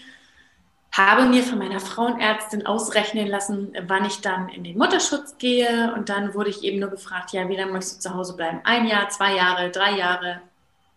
habe 0.92 1.26
mir 1.26 1.44
von 1.44 1.58
meiner 1.58 1.80
Frauenärztin 1.80 2.66
ausrechnen 2.66 3.28
lassen, 3.28 3.74
wann 3.88 4.06
ich 4.06 4.20
dann 4.20 4.50
in 4.50 4.64
den 4.64 4.78
Mutterschutz 4.78 5.38
gehe. 5.38 5.94
Und 5.96 6.10
dann 6.10 6.34
wurde 6.34 6.50
ich 6.50 6.64
eben 6.64 6.80
nur 6.80 6.90
gefragt, 6.90 7.32
ja, 7.32 7.48
wie 7.48 7.56
lange 7.56 7.72
möchtest 7.72 8.06
du 8.06 8.10
zu 8.10 8.16
Hause 8.16 8.36
bleiben? 8.36 8.60
Ein 8.66 8.88
Jahr, 8.88 9.10
zwei 9.10 9.36
Jahre, 9.36 9.72
drei 9.72 9.98
Jahre. 9.98 10.42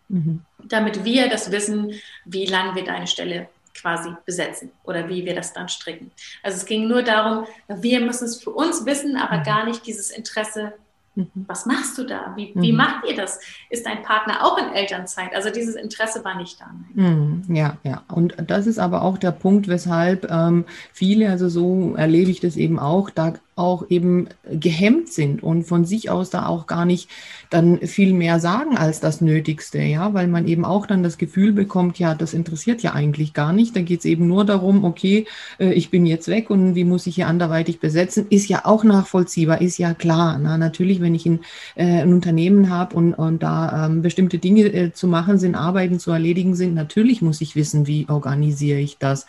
Mhm. 0.09 0.41
Damit 0.59 1.05
wir 1.05 1.29
das 1.29 1.49
wissen, 1.51 1.93
wie 2.25 2.45
lange 2.45 2.75
wir 2.75 2.83
deine 2.83 3.07
Stelle 3.07 3.47
quasi 3.73 4.09
besetzen 4.25 4.71
oder 4.83 5.07
wie 5.07 5.25
wir 5.25 5.35
das 5.35 5.53
dann 5.53 5.69
stricken. 5.69 6.11
Also 6.43 6.57
es 6.57 6.65
ging 6.65 6.87
nur 6.87 7.01
darum, 7.01 7.45
wir 7.67 8.01
müssen 8.01 8.25
es 8.25 8.41
für 8.41 8.51
uns 8.51 8.85
wissen, 8.85 9.15
aber 9.15 9.37
mhm. 9.37 9.43
gar 9.43 9.65
nicht 9.65 9.85
dieses 9.85 10.11
Interesse, 10.11 10.73
Mhm. 11.15 11.45
Was 11.47 11.65
machst 11.65 11.97
du 11.97 12.03
da? 12.03 12.33
Wie, 12.35 12.51
wie 12.55 12.71
mhm. 12.71 12.77
macht 12.77 13.05
ihr 13.07 13.15
das? 13.15 13.39
Ist 13.69 13.85
dein 13.85 14.03
Partner 14.03 14.43
auch 14.43 14.57
in 14.57 14.73
Elternzeit? 14.73 15.33
Also 15.33 15.49
dieses 15.49 15.75
Interesse 15.75 16.23
war 16.23 16.35
nicht 16.35 16.59
da. 16.59 16.67
Mhm. 16.93 17.43
Ja, 17.47 17.77
ja. 17.83 18.03
Und 18.13 18.35
das 18.47 18.67
ist 18.67 18.79
aber 18.79 19.01
auch 19.01 19.17
der 19.17 19.31
Punkt, 19.31 19.67
weshalb 19.67 20.29
ähm, 20.29 20.65
viele, 20.91 21.29
also 21.29 21.49
so 21.49 21.95
erlebe 21.95 22.31
ich 22.31 22.41
das 22.41 22.57
eben 22.57 22.79
auch, 22.79 23.09
da 23.09 23.33
auch 23.55 23.89
eben 23.89 24.27
gehemmt 24.51 25.09
sind 25.09 25.41
und 25.41 25.63
von 25.63 25.85
sich 25.85 26.09
aus 26.09 26.29
da 26.29 26.45
auch 26.45 26.67
gar 26.67 26.83
nicht 26.83 27.09
dann 27.49 27.79
viel 27.79 28.13
mehr 28.13 28.41
sagen 28.41 28.77
als 28.77 28.99
das 28.99 29.21
Nötigste, 29.21 29.79
ja, 29.79 30.13
weil 30.13 30.27
man 30.27 30.45
eben 30.45 30.65
auch 30.65 30.85
dann 30.85 31.03
das 31.03 31.17
Gefühl 31.17 31.53
bekommt, 31.53 31.97
ja, 31.97 32.15
das 32.15 32.33
interessiert 32.33 32.83
ja 32.83 32.93
eigentlich 32.93 33.33
gar 33.33 33.53
nicht. 33.53 33.73
Da 33.75 33.81
geht 33.81 33.99
es 33.99 34.05
eben 34.05 34.27
nur 34.27 34.43
darum, 34.43 34.83
okay, 34.83 35.25
äh, 35.57 35.71
ich 35.71 35.89
bin 35.89 36.05
jetzt 36.05 36.27
weg 36.27 36.49
und 36.49 36.75
wie 36.75 36.83
muss 36.83 37.07
ich 37.07 37.15
hier 37.15 37.27
anderweitig 37.27 37.79
besetzen, 37.79 38.27
ist 38.29 38.49
ja 38.49 38.65
auch 38.65 38.83
nachvollziehbar, 38.83 39.61
ist 39.61 39.77
ja 39.77 39.93
klar. 39.93 40.37
Na, 40.37 40.57
natürlich, 40.57 40.99
wenn 40.99 41.15
ich 41.15 41.25
ein, 41.25 41.39
äh, 41.75 42.01
ein 42.01 42.11
Unternehmen 42.11 42.69
habe 42.69 42.95
und, 42.95 43.13
und 43.13 43.41
da 43.41 43.85
ähm, 43.85 44.01
bestimmte 44.01 44.37
Dinge 44.37 44.63
äh, 44.65 44.91
zu 44.91 45.07
machen 45.07 45.39
sind, 45.39 45.55
Arbeiten 45.55 45.99
zu 45.99 46.11
erledigen 46.11 46.55
sind, 46.55 46.73
natürlich 46.73 47.21
muss 47.21 47.39
ich 47.39 47.55
wissen, 47.55 47.87
wie 47.87 48.07
organisiere 48.09 48.79
ich 48.79 48.97
das. 48.97 49.25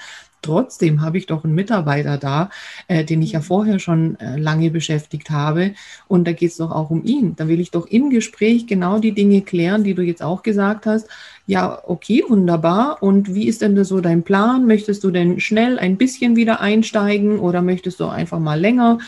Trotzdem 0.46 1.00
habe 1.00 1.18
ich 1.18 1.26
doch 1.26 1.42
einen 1.42 1.56
Mitarbeiter 1.56 2.18
da, 2.18 2.50
äh, 2.86 3.04
den 3.04 3.20
ich 3.20 3.32
ja 3.32 3.40
mhm. 3.40 3.44
vorher 3.44 3.78
schon 3.80 4.18
äh, 4.20 4.36
lange 4.38 4.70
beschäftigt 4.70 5.30
habe. 5.30 5.72
Und 6.06 6.26
da 6.26 6.32
geht 6.32 6.52
es 6.52 6.58
doch 6.58 6.70
auch 6.70 6.90
um 6.90 7.04
ihn. 7.04 7.34
Da 7.34 7.48
will 7.48 7.58
ich 7.58 7.72
doch 7.72 7.88
im 7.88 8.10
Gespräch 8.10 8.68
genau 8.68 9.00
die 9.00 9.12
Dinge 9.12 9.42
klären, 9.42 9.82
die 9.82 9.94
du 9.94 10.02
jetzt 10.02 10.22
auch 10.22 10.44
gesagt 10.44 10.86
hast. 10.86 11.08
Ja, 11.48 11.80
okay, 11.86 12.24
wunderbar. 12.28 13.02
Und 13.02 13.34
wie 13.34 13.48
ist 13.48 13.62
denn 13.62 13.82
so 13.84 14.00
dein 14.00 14.22
Plan? 14.22 14.66
Möchtest 14.66 15.02
du 15.02 15.10
denn 15.10 15.40
schnell 15.40 15.78
ein 15.78 15.96
bisschen 15.96 16.36
wieder 16.36 16.60
einsteigen 16.60 17.40
oder 17.40 17.60
möchtest 17.62 17.98
du 17.98 18.06
einfach 18.06 18.38
mal 18.38 18.60
länger 18.60 18.98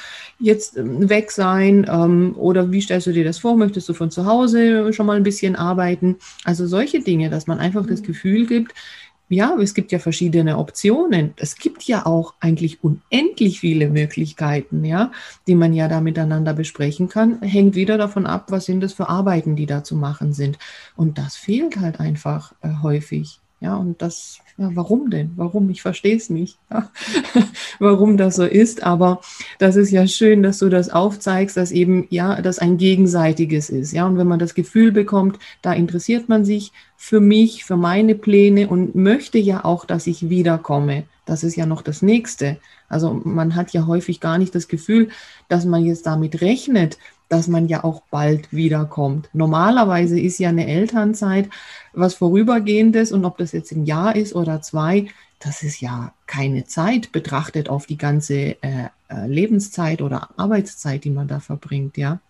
jetzt 0.40 0.76
ähm, 0.76 1.08
weg 1.08 1.30
sein? 1.30 1.86
Ähm, 1.88 2.34
oder 2.36 2.72
wie 2.72 2.80
stellst 2.80 3.06
du 3.06 3.12
dir 3.12 3.24
das 3.24 3.38
vor? 3.38 3.56
Möchtest 3.56 3.88
du 3.88 3.94
von 3.94 4.10
zu 4.10 4.26
Hause 4.26 4.92
schon 4.92 5.06
mal 5.06 5.16
ein 5.16 5.22
bisschen 5.22 5.54
arbeiten? 5.54 6.16
Also 6.44 6.66
solche 6.66 7.00
Dinge, 7.00 7.30
dass 7.30 7.46
man 7.46 7.58
einfach 7.58 7.86
das 7.86 8.02
mhm. 8.02 8.06
Gefühl 8.06 8.46
gibt, 8.46 8.72
ja, 9.28 9.56
es 9.60 9.74
gibt 9.74 9.92
ja 9.92 9.98
verschiedene 9.98 10.58
Optionen. 10.58 11.34
Es 11.36 11.56
gibt 11.56 11.84
ja 11.84 12.06
auch 12.06 12.34
eigentlich 12.40 12.82
unendlich 12.82 13.60
viele 13.60 13.90
Möglichkeiten, 13.90 14.84
ja, 14.84 15.12
die 15.46 15.54
man 15.54 15.72
ja 15.74 15.88
da 15.88 16.00
miteinander 16.00 16.54
besprechen 16.54 17.08
kann. 17.08 17.42
Hängt 17.42 17.74
wieder 17.74 17.98
davon 17.98 18.26
ab, 18.26 18.46
was 18.50 18.64
sind 18.64 18.80
das 18.80 18.92
für 18.94 19.08
Arbeiten, 19.08 19.56
die 19.56 19.66
da 19.66 19.84
zu 19.84 19.96
machen 19.96 20.32
sind. 20.32 20.58
Und 20.96 21.18
das 21.18 21.36
fehlt 21.36 21.78
halt 21.78 22.00
einfach 22.00 22.54
äh, 22.62 22.70
häufig. 22.82 23.40
Ja, 23.60 23.76
und 23.76 24.00
das, 24.00 24.38
ja, 24.56 24.70
warum 24.74 25.10
denn? 25.10 25.32
Warum? 25.34 25.68
Ich 25.70 25.82
verstehe 25.82 26.16
es 26.16 26.30
nicht, 26.30 26.58
ja, 26.70 26.90
warum 27.80 28.16
das 28.16 28.36
so 28.36 28.44
ist. 28.44 28.84
Aber 28.84 29.20
das 29.58 29.74
ist 29.74 29.90
ja 29.90 30.06
schön, 30.06 30.44
dass 30.44 30.58
du 30.58 30.68
das 30.68 30.90
aufzeigst, 30.90 31.56
dass 31.56 31.72
eben, 31.72 32.06
ja, 32.10 32.40
das 32.40 32.60
ein 32.60 32.76
gegenseitiges 32.76 33.68
ist. 33.68 33.92
Ja, 33.92 34.06
und 34.06 34.16
wenn 34.16 34.28
man 34.28 34.38
das 34.38 34.54
Gefühl 34.54 34.92
bekommt, 34.92 35.40
da 35.60 35.72
interessiert 35.72 36.28
man 36.28 36.44
sich 36.44 36.72
für 36.96 37.20
mich, 37.20 37.64
für 37.64 37.76
meine 37.76 38.14
Pläne 38.14 38.68
und 38.68 38.94
möchte 38.94 39.38
ja 39.38 39.64
auch, 39.64 39.84
dass 39.84 40.06
ich 40.06 40.28
wiederkomme. 40.28 41.04
Das 41.26 41.42
ist 41.42 41.56
ja 41.56 41.66
noch 41.66 41.82
das 41.82 42.00
nächste. 42.00 42.58
Also 42.88 43.20
man 43.24 43.54
hat 43.54 43.72
ja 43.72 43.86
häufig 43.86 44.20
gar 44.20 44.38
nicht 44.38 44.54
das 44.54 44.68
Gefühl, 44.68 45.08
dass 45.48 45.64
man 45.64 45.84
jetzt 45.84 46.06
damit 46.06 46.40
rechnet, 46.40 46.96
dass 47.28 47.48
man 47.48 47.68
ja 47.68 47.84
auch 47.84 48.02
bald 48.10 48.52
wiederkommt. 48.52 49.28
Normalerweise 49.32 50.18
ist 50.18 50.38
ja 50.38 50.48
eine 50.48 50.66
Elternzeit 50.66 51.48
was 51.92 52.14
Vorübergehendes 52.14 53.12
und 53.12 53.24
ob 53.24 53.38
das 53.38 53.52
jetzt 53.52 53.72
ein 53.72 53.84
Jahr 53.84 54.16
ist 54.16 54.34
oder 54.34 54.62
zwei, 54.62 55.06
das 55.40 55.62
ist 55.62 55.80
ja 55.80 56.12
keine 56.26 56.64
Zeit 56.64 57.12
betrachtet 57.12 57.68
auf 57.68 57.86
die 57.86 57.98
ganze 57.98 58.62
äh, 58.62 58.88
äh 59.08 59.26
Lebenszeit 59.26 60.02
oder 60.02 60.30
Arbeitszeit, 60.36 61.04
die 61.04 61.10
man 61.10 61.28
da 61.28 61.40
verbringt, 61.40 61.96
ja. 61.96 62.20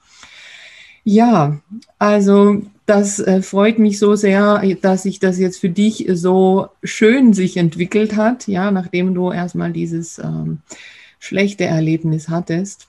Ja, 1.05 1.59
also 1.99 2.61
das 2.85 3.19
äh, 3.19 3.41
freut 3.41 3.79
mich 3.79 3.99
so 3.99 4.15
sehr, 4.15 4.63
dass 4.83 5.05
sich 5.05 5.21
das 5.21 5.39
jetzt 5.39 5.59
für 5.59 5.71
dich 5.71 6.07
so 6.13 6.69
schön 6.83 7.33
sich 7.33 7.57
entwickelt 7.57 8.17
hat, 8.17 8.47
ja, 8.47 8.71
nachdem 8.71 9.15
du 9.15 9.33
erstmal 9.33 9.73
dieses 9.73 10.19
ähm, 10.19 10.59
schlechte 11.19 11.65
Erlebnis 11.65 12.29
hattest. 12.29 12.88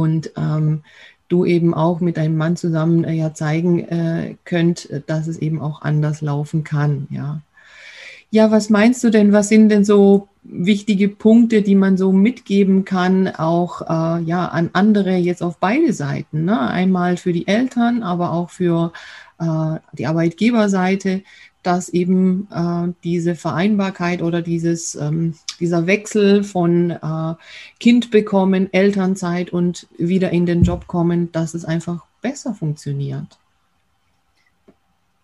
Und 0.00 0.32
ähm, 0.36 0.82
du 1.28 1.44
eben 1.44 1.74
auch 1.74 2.00
mit 2.00 2.16
deinem 2.16 2.36
Mann 2.36 2.56
zusammen 2.56 3.04
äh, 3.04 3.12
ja 3.12 3.34
zeigen 3.34 3.80
äh, 3.80 4.36
könnt, 4.44 4.88
dass 5.06 5.26
es 5.26 5.38
eben 5.38 5.60
auch 5.60 5.82
anders 5.82 6.20
laufen 6.20 6.64
kann, 6.64 7.06
ja. 7.10 7.40
Ja, 8.34 8.50
was 8.50 8.70
meinst 8.70 9.04
du 9.04 9.10
denn? 9.10 9.34
Was 9.34 9.50
sind 9.50 9.68
denn 9.68 9.84
so 9.84 10.28
wichtige 10.42 11.10
Punkte, 11.10 11.60
die 11.60 11.74
man 11.74 11.98
so 11.98 12.12
mitgeben 12.12 12.86
kann, 12.86 13.28
auch 13.28 13.82
äh, 13.82 14.22
ja 14.22 14.46
an 14.46 14.70
andere 14.72 15.16
jetzt 15.16 15.42
auf 15.42 15.58
beide 15.58 15.92
Seiten? 15.92 16.46
Ne? 16.46 16.58
Einmal 16.58 17.18
für 17.18 17.34
die 17.34 17.46
Eltern, 17.46 18.02
aber 18.02 18.32
auch 18.32 18.48
für 18.48 18.92
äh, 19.38 19.78
die 19.92 20.06
Arbeitgeberseite, 20.06 21.22
dass 21.62 21.88
eben 21.88 22.48
äh, 22.50 22.92
diese 23.04 23.34
Vereinbarkeit 23.34 24.22
oder 24.22 24.42
dieses, 24.42 24.94
ähm, 24.94 25.34
dieser 25.60 25.86
Wechsel 25.86 26.42
von 26.44 26.90
äh, 26.90 27.34
Kind 27.78 28.10
bekommen, 28.10 28.72
Elternzeit 28.72 29.52
und 29.52 29.86
wieder 29.96 30.30
in 30.30 30.46
den 30.46 30.62
Job 30.62 30.86
kommen, 30.86 31.30
dass 31.32 31.54
es 31.54 31.64
einfach 31.64 32.04
besser 32.20 32.54
funktioniert. 32.54 33.38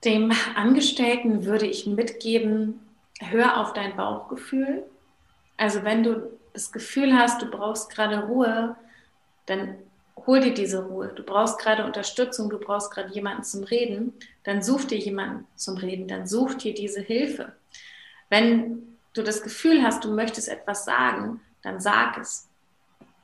Dem 0.04 0.32
Angestellten 0.54 1.44
würde 1.44 1.66
ich 1.66 1.86
mitgeben, 1.86 2.80
hör 3.20 3.60
auf 3.60 3.72
dein 3.72 3.96
Bauchgefühl. 3.96 4.84
Also 5.56 5.82
wenn 5.82 6.04
du 6.04 6.30
das 6.52 6.70
Gefühl 6.70 7.14
hast, 7.14 7.42
du 7.42 7.46
brauchst 7.46 7.90
gerade 7.90 8.26
Ruhe, 8.26 8.76
dann 9.46 9.74
hol 10.26 10.40
dir 10.40 10.54
diese 10.54 10.84
Ruhe. 10.84 11.08
Du 11.08 11.22
brauchst 11.22 11.58
gerade 11.58 11.84
Unterstützung, 11.84 12.50
du 12.50 12.58
brauchst 12.58 12.90
gerade 12.90 13.12
jemanden 13.12 13.44
zum 13.44 13.64
Reden, 13.64 14.12
dann 14.44 14.62
such 14.62 14.84
dir 14.84 14.98
jemanden 14.98 15.46
zum 15.56 15.76
Reden, 15.76 16.08
dann 16.08 16.26
such 16.26 16.54
dir 16.54 16.74
diese 16.74 17.00
Hilfe. 17.00 17.52
Wenn 18.28 18.96
du 19.14 19.22
das 19.22 19.42
Gefühl 19.42 19.82
hast, 19.82 20.04
du 20.04 20.12
möchtest 20.12 20.48
etwas 20.48 20.84
sagen, 20.84 21.40
dann 21.62 21.80
sag 21.80 22.18
es. 22.18 22.48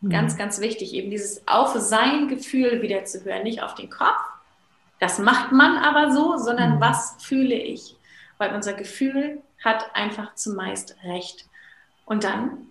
Mhm. 0.00 0.10
Ganz, 0.10 0.36
ganz 0.36 0.60
wichtig, 0.60 0.94
eben 0.94 1.10
dieses 1.10 1.46
auf 1.46 1.74
sein 1.74 2.28
Gefühl 2.28 2.82
wieder 2.82 3.04
zu 3.04 3.24
hören, 3.24 3.42
nicht 3.42 3.62
auf 3.62 3.74
den 3.74 3.90
Kopf. 3.90 4.20
Das 5.00 5.18
macht 5.18 5.52
man 5.52 5.76
aber 5.76 6.12
so, 6.12 6.36
sondern 6.36 6.76
mhm. 6.76 6.80
was 6.80 7.16
fühle 7.20 7.56
ich? 7.56 7.96
Weil 8.38 8.54
unser 8.54 8.74
Gefühl 8.74 9.42
hat 9.64 9.94
einfach 9.94 10.34
zumeist 10.34 10.96
recht. 11.04 11.46
Und 12.04 12.24
dann 12.24 12.68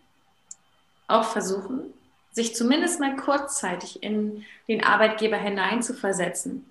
auch 1.08 1.24
versuchen, 1.24 1.94
sich 2.34 2.56
zumindest 2.56 3.00
mal 3.00 3.15
kurzzeitig 3.15 4.04
in 4.04 4.43
den 4.67 4.84
Arbeitgeber 4.84 5.38
hineinzuversetzen, 5.38 6.65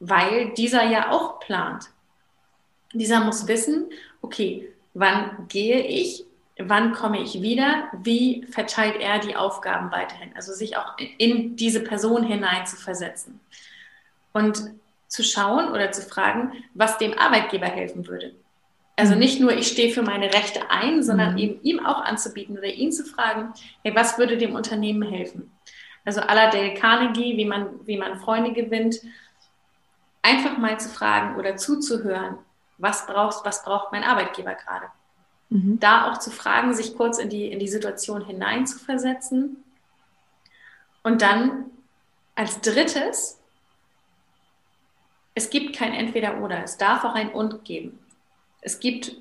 weil 0.00 0.52
dieser 0.54 0.84
ja 0.84 1.10
auch 1.10 1.40
plant. 1.40 1.90
Dieser 2.92 3.20
muss 3.20 3.46
wissen, 3.46 3.90
okay, 4.20 4.68
wann 4.92 5.46
gehe 5.48 5.86
ich, 5.86 6.24
wann 6.58 6.92
komme 6.92 7.22
ich 7.22 7.40
wieder, 7.40 7.88
wie 8.02 8.44
verteilt 8.50 8.96
er 9.00 9.20
die 9.20 9.36
Aufgaben 9.36 9.92
weiterhin, 9.92 10.34
also 10.34 10.52
sich 10.52 10.76
auch 10.76 10.96
in 11.18 11.56
diese 11.56 11.80
Person 11.80 12.24
hineinzuversetzen 12.24 13.40
und 14.32 14.72
zu 15.06 15.22
schauen 15.22 15.70
oder 15.70 15.92
zu 15.92 16.02
fragen, 16.02 16.52
was 16.74 16.98
dem 16.98 17.16
Arbeitgeber 17.18 17.66
helfen 17.66 18.06
würde. 18.08 18.34
Also 19.00 19.14
mhm. 19.14 19.18
nicht 19.18 19.40
nur, 19.40 19.52
ich 19.52 19.68
stehe 19.68 19.94
für 19.94 20.02
meine 20.02 20.34
Rechte 20.34 20.70
ein, 20.70 21.02
sondern 21.02 21.32
mhm. 21.32 21.38
eben 21.38 21.62
ihm 21.62 21.86
auch 21.86 22.02
anzubieten 22.02 22.58
oder 22.58 22.66
ihn 22.66 22.92
zu 22.92 23.04
fragen, 23.04 23.54
hey, 23.82 23.94
was 23.94 24.18
würde 24.18 24.36
dem 24.36 24.54
Unternehmen 24.54 25.02
helfen? 25.02 25.50
Also 26.04 26.20
à 26.20 26.34
la 26.34 26.50
Dale 26.50 26.74
Carnegie, 26.74 27.38
wie 27.38 27.46
man, 27.46 27.86
wie 27.86 27.96
man 27.96 28.20
Freunde 28.20 28.52
gewinnt, 28.52 29.00
einfach 30.20 30.58
mal 30.58 30.78
zu 30.78 30.90
fragen 30.90 31.36
oder 31.36 31.56
zuzuhören, 31.56 32.36
was 32.76 33.06
brauchst, 33.06 33.42
was 33.42 33.64
braucht 33.64 33.90
mein 33.90 34.04
Arbeitgeber 34.04 34.54
gerade? 34.54 34.86
Mhm. 35.48 35.80
Da 35.80 36.10
auch 36.10 36.18
zu 36.18 36.30
fragen, 36.30 36.74
sich 36.74 36.94
kurz 36.94 37.18
in 37.18 37.30
die, 37.30 37.50
in 37.50 37.58
die 37.58 37.68
Situation 37.68 38.26
hineinzuversetzen. 38.26 39.64
Und 41.02 41.22
dann 41.22 41.70
als 42.34 42.60
drittes, 42.60 43.38
es 45.34 45.48
gibt 45.48 45.74
kein 45.74 45.94
Entweder-Oder, 45.94 46.64
es 46.64 46.76
darf 46.76 47.02
auch 47.04 47.14
ein 47.14 47.30
Und 47.30 47.64
geben 47.64 47.99
es 48.60 48.80
gibt, 48.80 49.16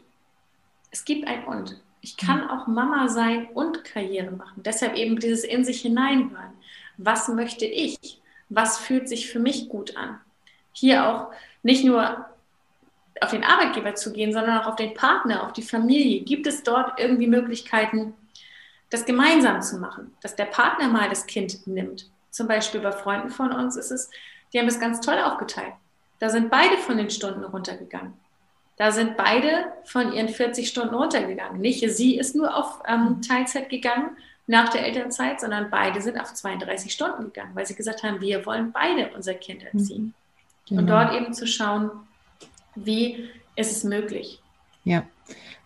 es 0.91 1.05
gibt 1.05 1.27
ein 1.27 1.45
Und. 1.45 1.79
Ich 2.01 2.17
kann 2.17 2.43
mhm. 2.43 2.49
auch 2.49 2.67
Mama 2.67 3.09
sein 3.09 3.47
und 3.53 3.83
Karriere 3.83 4.31
machen. 4.31 4.63
Deshalb 4.63 4.95
eben 4.95 5.19
dieses 5.19 5.43
in 5.43 5.65
sich 5.65 5.81
hineinhören. 5.81 6.53
Was 6.97 7.27
möchte 7.27 7.65
ich? 7.65 8.21
Was 8.49 8.77
fühlt 8.77 9.07
sich 9.07 9.29
für 9.29 9.39
mich 9.39 9.69
gut 9.69 9.95
an? 9.95 10.19
Hier 10.71 11.07
auch 11.07 11.31
nicht 11.63 11.83
nur 11.83 12.25
auf 13.21 13.31
den 13.31 13.43
Arbeitgeber 13.43 13.95
zu 13.95 14.13
gehen, 14.13 14.31
sondern 14.31 14.59
auch 14.59 14.67
auf 14.67 14.75
den 14.75 14.93
Partner, 14.93 15.43
auf 15.43 15.53
die 15.53 15.61
Familie. 15.61 16.21
Gibt 16.21 16.47
es 16.47 16.63
dort 16.63 16.99
irgendwie 16.99 17.27
Möglichkeiten, 17.27 18.13
das 18.89 19.05
gemeinsam 19.05 19.61
zu 19.61 19.77
machen, 19.77 20.15
dass 20.21 20.35
der 20.35 20.45
Partner 20.45 20.87
mal 20.87 21.09
das 21.09 21.27
Kind 21.27 21.67
nimmt? 21.67 22.09
Zum 22.31 22.47
Beispiel 22.47 22.79
bei 22.79 22.91
Freunden 22.91 23.29
von 23.29 23.51
uns 23.51 23.75
ist 23.75 23.91
es, 23.91 24.09
die 24.53 24.59
haben 24.59 24.67
es 24.67 24.79
ganz 24.79 25.01
toll 25.01 25.19
aufgeteilt. 25.19 25.73
Da 26.19 26.29
sind 26.29 26.49
beide 26.49 26.77
von 26.77 26.97
den 26.97 27.09
Stunden 27.09 27.43
runtergegangen. 27.43 28.13
Da 28.79 28.93
sind 28.93 29.17
beide 29.17 29.65
von 29.83 30.13
ihren 30.13 30.29
40 30.29 30.69
Stunden 30.69 30.95
runtergegangen. 30.95 31.59
Nicht 31.59 31.81
sie 31.91 32.17
ist 32.17 32.33
nur 32.33 32.55
auf 32.55 32.79
ähm, 32.87 33.21
Teilzeit 33.21 33.69
gegangen 33.69 34.11
nach 34.47 34.69
der 34.69 34.85
Elternzeit, 34.85 35.41
sondern 35.41 35.69
beide 35.69 36.01
sind 36.01 36.17
auf 36.17 36.33
32 36.33 36.93
Stunden 36.93 37.25
gegangen, 37.25 37.51
weil 37.55 37.65
sie 37.65 37.75
gesagt 37.75 38.03
haben, 38.03 38.21
wir 38.21 38.45
wollen 38.45 38.71
beide 38.71 39.11
unser 39.13 39.33
Kind 39.33 39.63
erziehen. 39.63 40.05
Mhm. 40.05 40.13
Genau. 40.69 40.81
Und 40.81 40.87
dort 40.87 41.13
eben 41.13 41.33
zu 41.33 41.45
schauen, 41.45 41.91
wie 42.75 43.29
ist 43.57 43.69
es 43.69 43.83
möglich. 43.83 44.39
Ja, 44.85 45.03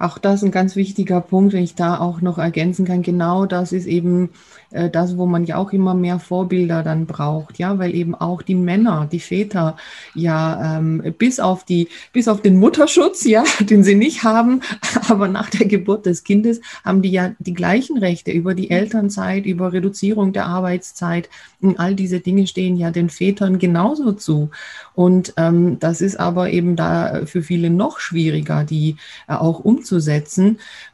Auch 0.03 0.17
das 0.17 0.41
ist 0.41 0.43
ein 0.43 0.51
ganz 0.51 0.75
wichtiger 0.75 1.21
Punkt, 1.21 1.53
wenn 1.53 1.63
ich 1.63 1.75
da 1.75 1.97
auch 1.97 2.19
noch 2.19 2.37
ergänzen 2.37 2.83
kann. 2.83 3.03
Genau 3.03 3.45
das 3.45 3.71
ist 3.71 3.85
eben 3.85 4.31
äh, 4.71 4.89
das, 4.89 5.17
wo 5.17 5.25
man 5.25 5.45
ja 5.45 5.55
auch 5.55 5.71
immer 5.71 5.93
mehr 5.93 6.19
Vorbilder 6.19 6.83
dann 6.83 7.05
braucht, 7.05 7.57
ja, 7.57 7.79
weil 7.79 7.95
eben 7.95 8.13
auch 8.13 8.41
die 8.41 8.55
Männer, 8.55 9.07
die 9.09 9.21
Väter 9.21 9.77
ja 10.13 10.77
ähm, 10.77 11.13
bis 11.17 11.39
auf 11.39 11.63
die, 11.63 11.87
bis 12.11 12.27
auf 12.27 12.41
den 12.41 12.59
Mutterschutz, 12.59 13.23
ja, 13.23 13.45
den 13.61 13.85
sie 13.85 13.95
nicht 13.95 14.25
haben, 14.25 14.59
aber 15.07 15.29
nach 15.29 15.49
der 15.49 15.67
Geburt 15.67 16.05
des 16.05 16.25
Kindes 16.25 16.59
haben 16.83 17.01
die 17.01 17.11
ja 17.11 17.31
die 17.39 17.53
gleichen 17.53 17.97
Rechte 17.97 18.31
über 18.31 18.55
die 18.55 18.71
Elternzeit, 18.71 19.45
über 19.45 19.71
Reduzierung 19.71 20.33
der 20.33 20.47
Arbeitszeit. 20.47 21.29
Und 21.61 21.79
all 21.79 21.95
diese 21.95 22.19
Dinge 22.19 22.45
stehen 22.45 22.75
ja 22.75 22.91
den 22.91 23.09
Vätern 23.09 23.57
genauso 23.57 24.11
zu. 24.11 24.49
Und 24.95 25.33
ähm, 25.37 25.79
das 25.79 26.01
ist 26.01 26.19
aber 26.19 26.49
eben 26.49 26.75
da 26.75 27.21
für 27.25 27.41
viele 27.41 27.69
noch 27.69 27.99
schwieriger, 27.99 28.65
die 28.65 28.97
äh, 29.29 29.35
auch 29.35 29.59
umzusetzen, 29.59 29.92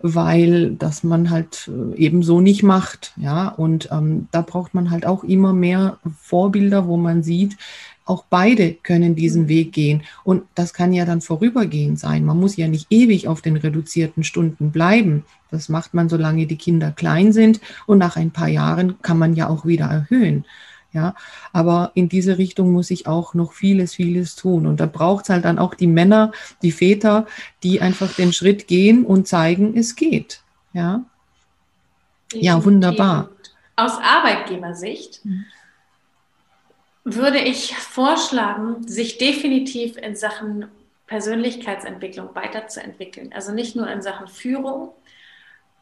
weil 0.01 0.71
das 0.71 1.03
man 1.03 1.29
halt 1.29 1.69
äh, 1.69 1.95
eben 1.97 2.23
so 2.23 2.41
nicht 2.41 2.63
macht, 2.63 3.13
ja. 3.17 3.47
Und 3.47 3.69
und 3.69 3.89
ähm, 3.91 4.27
da 4.31 4.41
braucht 4.41 4.73
man 4.73 4.89
halt 4.89 5.05
auch 5.05 5.23
immer 5.23 5.53
mehr 5.53 5.99
Vorbilder, 6.19 6.87
wo 6.87 6.97
man 6.97 7.21
sieht, 7.21 7.55
auch 8.05 8.25
beide 8.27 8.73
können 8.73 9.15
diesen 9.15 9.47
Weg 9.47 9.71
gehen. 9.71 10.01
Und 10.23 10.41
das 10.55 10.73
kann 10.73 10.91
ja 10.91 11.05
dann 11.05 11.21
vorübergehend 11.21 11.99
sein. 11.99 12.25
Man 12.25 12.39
muss 12.39 12.57
ja 12.57 12.67
nicht 12.67 12.87
ewig 12.89 13.27
auf 13.27 13.43
den 13.43 13.55
reduzierten 13.55 14.23
Stunden 14.23 14.71
bleiben. 14.71 15.23
Das 15.51 15.69
macht 15.69 15.93
man, 15.93 16.09
solange 16.09 16.47
die 16.47 16.57
Kinder 16.57 16.91
klein 16.91 17.31
sind. 17.31 17.61
Und 17.85 17.99
nach 17.99 18.15
ein 18.15 18.31
paar 18.31 18.47
Jahren 18.47 18.99
kann 19.03 19.19
man 19.19 19.35
ja 19.35 19.47
auch 19.47 19.65
wieder 19.65 19.85
erhöhen. 19.85 20.45
Ja, 20.91 21.13
aber 21.53 21.91
in 21.93 22.09
diese 22.09 22.39
Richtung 22.39 22.71
muss 22.71 22.89
ich 22.89 23.05
auch 23.05 23.35
noch 23.35 23.53
vieles, 23.53 23.93
vieles 23.93 24.35
tun. 24.35 24.65
Und 24.65 24.79
da 24.79 24.87
braucht 24.87 25.25
es 25.25 25.29
halt 25.29 25.45
dann 25.45 25.59
auch 25.59 25.75
die 25.75 25.85
Männer, 25.85 26.31
die 26.63 26.71
Väter, 26.71 27.27
die 27.61 27.79
einfach 27.79 28.13
den 28.13 28.33
Schritt 28.33 28.67
gehen 28.67 29.05
und 29.05 29.27
zeigen, 29.27 29.77
es 29.77 29.95
geht. 29.95 30.41
Ja, 30.73 31.03
ja 32.33 32.63
wunderbar 32.65 33.29
aus 33.79 33.97
Arbeitgebersicht 34.01 35.23
mhm. 35.25 35.45
würde 37.03 37.39
ich 37.39 37.75
vorschlagen, 37.75 38.87
sich 38.87 39.17
definitiv 39.17 39.97
in 39.97 40.15
Sachen 40.15 40.67
Persönlichkeitsentwicklung 41.07 42.35
weiterzuentwickeln. 42.35 43.31
Also 43.33 43.51
nicht 43.51 43.75
nur 43.75 43.89
in 43.89 44.01
Sachen 44.01 44.27
Führung 44.27 44.91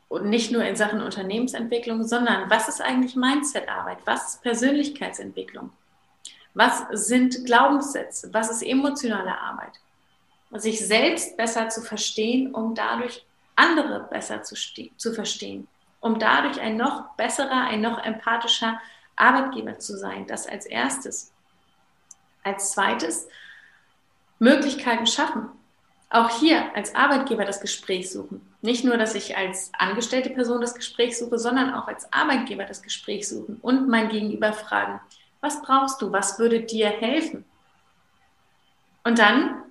und 0.10 0.26
nicht 0.26 0.52
nur 0.52 0.64
in 0.64 0.76
Sachen 0.76 1.02
Unternehmensentwicklung, 1.02 2.04
sondern 2.04 2.50
was 2.50 2.68
ist 2.68 2.82
eigentlich 2.82 3.16
Mindsetarbeit? 3.16 4.00
Was 4.06 4.34
ist 4.34 4.44
Persönlichkeitsentwicklung? 4.44 5.72
Was 6.54 6.84
sind 6.92 7.46
Glaubenssätze? 7.46 8.34
Was 8.34 8.50
ist 8.50 8.64
emotionale 8.64 9.38
Arbeit? 9.38 9.74
Sich 10.52 10.86
selbst 10.86 11.36
besser 11.38 11.70
zu 11.70 11.82
verstehen, 11.82 12.54
um 12.54 12.74
dadurch 12.74 13.26
andere 13.56 14.08
besser 14.10 14.44
zu, 14.44 14.56
zu 14.56 15.14
verstehen 15.14 15.68
um 16.00 16.20
dadurch 16.20 16.60
ein 16.60 16.78
noch 16.78 17.16
besserer, 17.16 17.66
ein 17.68 17.82
noch 17.82 18.04
empathischer 18.04 18.80
Arbeitgeber 19.16 19.80
zu 19.80 19.98
sein. 19.98 20.28
Das 20.28 20.48
als 20.48 20.66
erstes. 20.66 21.32
Als 22.44 22.72
zweites, 22.72 23.28
Möglichkeiten 24.40 25.08
schaffen. 25.08 25.50
Auch 26.10 26.40
hier 26.40 26.74
als 26.76 26.96
Arbeitgeber 26.96 27.44
das 27.44 27.60
Gespräch 27.60 28.10
suchen. 28.10 28.42
Nicht 28.62 28.86
nur, 28.86 28.98
dass 28.98 29.14
ich 29.14 29.36
als 29.36 29.72
angestellte 29.78 30.30
Person 30.30 30.62
das 30.62 30.74
Gespräch 30.74 31.18
suche, 31.18 31.38
sondern 31.38 31.74
auch 31.74 31.88
als 31.88 32.12
Arbeitgeber 32.14 32.64
das 32.64 32.82
Gespräch 32.82 33.28
suchen 33.28 33.58
und 33.62 33.90
mein 33.90 34.10
Gegenüber 34.10 34.54
fragen, 34.54 35.02
was 35.42 35.62
brauchst 35.62 36.02
du, 36.02 36.12
was 36.12 36.40
würde 36.40 36.62
dir 36.62 36.88
helfen? 36.88 37.46
Und 39.04 39.20
dann 39.20 39.64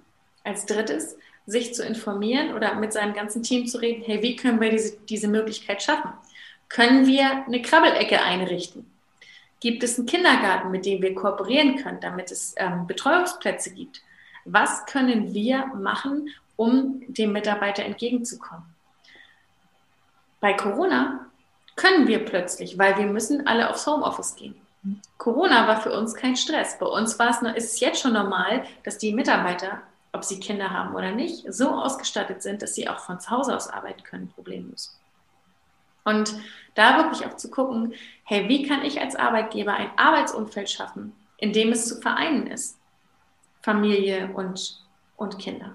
als 0.45 0.67
drittes, 0.67 1.17
sich 1.47 1.75
zu 1.75 1.85
informieren 1.85 2.55
oder 2.55 2.75
mit 2.75 2.93
seinem 2.93 3.15
ganzen 3.15 3.43
Team 3.43 3.67
zu 3.67 3.79
reden, 3.79 4.03
hey, 4.05 4.23
wie 4.23 4.37
können 4.37 4.61
wir 4.61 4.71
diese, 4.71 4.97
diese 5.09 5.29
Möglichkeit 5.29 5.83
schaffen? 5.83 6.11
Können 6.69 7.07
wir 7.07 7.45
eine 7.47 7.63
Krabbelecke 7.63 8.21
einrichten? 8.21 8.91
Gibt 9.61 9.83
es 9.83 9.99
einen 9.99 10.07
Kindergarten, 10.07 10.71
mit 10.71 10.85
dem 10.85 11.01
wir 11.03 11.15
kooperieren 11.15 11.77
können, 11.77 12.01
damit 12.01 12.31
es 12.31 12.55
ähm, 12.57 12.87
Betreuungsplätze 12.87 13.73
gibt? 13.73 14.03
Was 14.47 14.87
können 14.87 15.35
wir 15.35 15.67
machen, 15.75 16.29
um 16.57 17.03
dem 17.09 17.33
Mitarbeiter 17.33 17.85
entgegenzukommen? 17.85 18.65
Bei 20.41 20.55
Corona 20.55 21.27
können 21.75 22.07
wir 22.09 22.25
plötzlich, 22.25 22.79
weil 22.79 22.97
wir 22.97 23.07
müssen 23.07 23.47
alle 23.47 23.69
aufs 23.69 23.87
Homeoffice 23.87 24.37
gehen. 24.37 24.55
Corona 25.19 25.67
war 25.67 25.81
für 25.81 25.93
uns 25.93 26.15
kein 26.15 26.37
Stress. 26.37 26.79
Bei 26.79 26.87
uns 26.87 27.19
war 27.19 27.31
es, 27.31 27.43
ist 27.57 27.75
es 27.75 27.81
jetzt 27.81 28.01
schon 28.01 28.13
normal, 28.13 28.65
dass 28.85 28.99
die 28.99 29.13
Mitarbeiter 29.13 29.83
ob 30.17 30.25
sie 30.25 30.41
Kinder 30.41 30.71
haben 30.71 30.95
oder 30.95 31.13
nicht, 31.13 31.45
so 31.53 31.71
ausgestattet 31.71 32.43
sind, 32.43 32.63
dass 32.63 32.75
sie 32.75 32.89
auch 32.89 33.01
von 33.01 33.21
zu 33.21 33.31
Hause 33.31 33.55
aus 33.55 33.69
arbeiten 33.69 34.03
können, 34.03 34.33
problemlos. 34.35 34.99
Und 36.05 36.35
da 36.75 36.99
wirklich 36.99 37.27
auch 37.27 37.37
zu 37.37 37.51
gucken, 37.51 37.95
hey, 38.25 38.49
wie 38.49 38.67
kann 38.67 38.83
ich 38.83 39.01
als 39.01 39.17
Arbeitgeber 39.17 39.75
ein 39.75 39.91
Arbeitsumfeld 39.97 40.71
schaffen, 40.71 41.13
in 41.37 41.53
dem 41.53 41.73
es 41.73 41.89
zu 41.89 42.01
vereinen 42.01 42.47
ist, 42.47 42.79
Familie 43.67 44.31
und, 44.33 44.79
und 45.17 45.39
Kinder. 45.41 45.73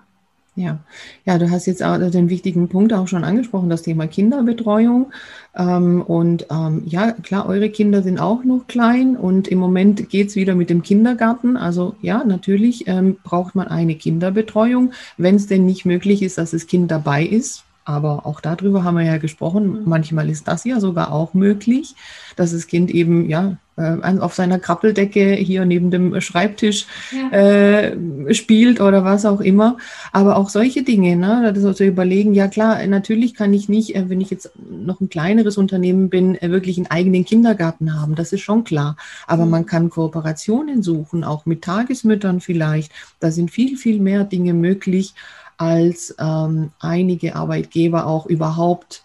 Ja, 0.55 0.79
ja, 1.25 1.37
du 1.37 1.51
hast 1.51 1.65
jetzt 1.65 1.83
auch 1.83 1.97
den 1.97 2.29
wichtigen 2.29 2.69
Punkt 2.69 2.93
auch 2.93 3.07
schon 3.07 3.25
angesprochen, 3.25 3.69
das 3.69 3.81
Thema 3.81 4.07
Kinderbetreuung. 4.07 5.11
Ähm, 5.57 6.01
und 6.01 6.45
ähm, 6.49 6.83
ja, 6.85 7.11
klar, 7.11 7.47
eure 7.47 7.69
Kinder 7.69 8.01
sind 8.01 8.17
auch 8.19 8.45
noch 8.45 8.67
klein 8.67 9.17
und 9.17 9.49
im 9.49 9.59
Moment 9.59 10.09
geht's 10.09 10.35
wieder 10.37 10.55
mit 10.55 10.69
dem 10.69 10.83
Kindergarten. 10.83 11.57
Also 11.57 11.95
ja, 12.01 12.23
natürlich 12.23 12.87
ähm, 12.87 13.17
braucht 13.23 13.55
man 13.55 13.67
eine 13.67 13.95
Kinderbetreuung, 13.95 14.93
wenn 15.17 15.35
es 15.35 15.47
denn 15.47 15.65
nicht 15.65 15.85
möglich 15.85 16.21
ist, 16.21 16.37
dass 16.37 16.51
das 16.51 16.67
Kind 16.67 16.91
dabei 16.91 17.25
ist. 17.25 17.65
Aber 17.83 18.25
auch 18.25 18.41
darüber 18.41 18.83
haben 18.83 18.97
wir 18.97 19.05
ja 19.05 19.17
gesprochen. 19.17 19.67
Mhm. 19.67 19.81
Manchmal 19.85 20.29
ist 20.29 20.47
das 20.47 20.63
ja 20.65 20.79
sogar 20.79 21.11
auch 21.11 21.33
möglich, 21.33 21.95
dass 22.35 22.51
das 22.51 22.67
Kind 22.67 22.91
eben 22.91 23.29
ja 23.29 23.57
äh, 23.77 24.19
auf 24.19 24.33
seiner 24.33 24.59
Krabbeldecke 24.59 25.33
hier 25.33 25.65
neben 25.65 25.91
dem 25.91 26.19
Schreibtisch 26.21 26.85
ja. 27.11 27.37
äh, 27.37 28.33
spielt 28.33 28.81
oder 28.81 29.03
was 29.03 29.25
auch 29.25 29.41
immer. 29.41 29.77
Aber 30.11 30.35
auch 30.37 30.49
solche 30.49 30.83
Dinge, 30.83 31.15
ne, 31.15 31.53
das 31.53 31.75
zu 31.75 31.85
überlegen, 31.85 32.33
ja 32.33 32.47
klar, 32.47 32.85
natürlich 32.85 33.33
kann 33.33 33.53
ich 33.53 33.69
nicht, 33.69 33.95
äh, 33.95 34.09
wenn 34.09 34.21
ich 34.21 34.29
jetzt 34.29 34.51
noch 34.69 35.01
ein 35.01 35.09
kleineres 35.09 35.57
Unternehmen 35.57 36.09
bin, 36.09 36.35
äh, 36.35 36.51
wirklich 36.51 36.77
einen 36.77 36.87
eigenen 36.91 37.25
Kindergarten 37.25 37.99
haben. 37.99 38.15
Das 38.15 38.33
ist 38.33 38.41
schon 38.41 38.63
klar. 38.63 38.95
Aber 39.25 39.45
mhm. 39.45 39.51
man 39.51 39.65
kann 39.65 39.89
Kooperationen 39.89 40.83
suchen, 40.83 41.23
auch 41.23 41.45
mit 41.45 41.63
Tagesmüttern 41.63 42.41
vielleicht. 42.41 42.91
Da 43.19 43.31
sind 43.31 43.51
viel, 43.51 43.77
viel 43.77 43.99
mehr 43.99 44.23
Dinge 44.23 44.53
möglich 44.53 45.13
als 45.61 46.15
ähm, 46.17 46.71
einige 46.79 47.35
Arbeitgeber 47.35 48.07
auch 48.07 48.25
überhaupt 48.25 49.03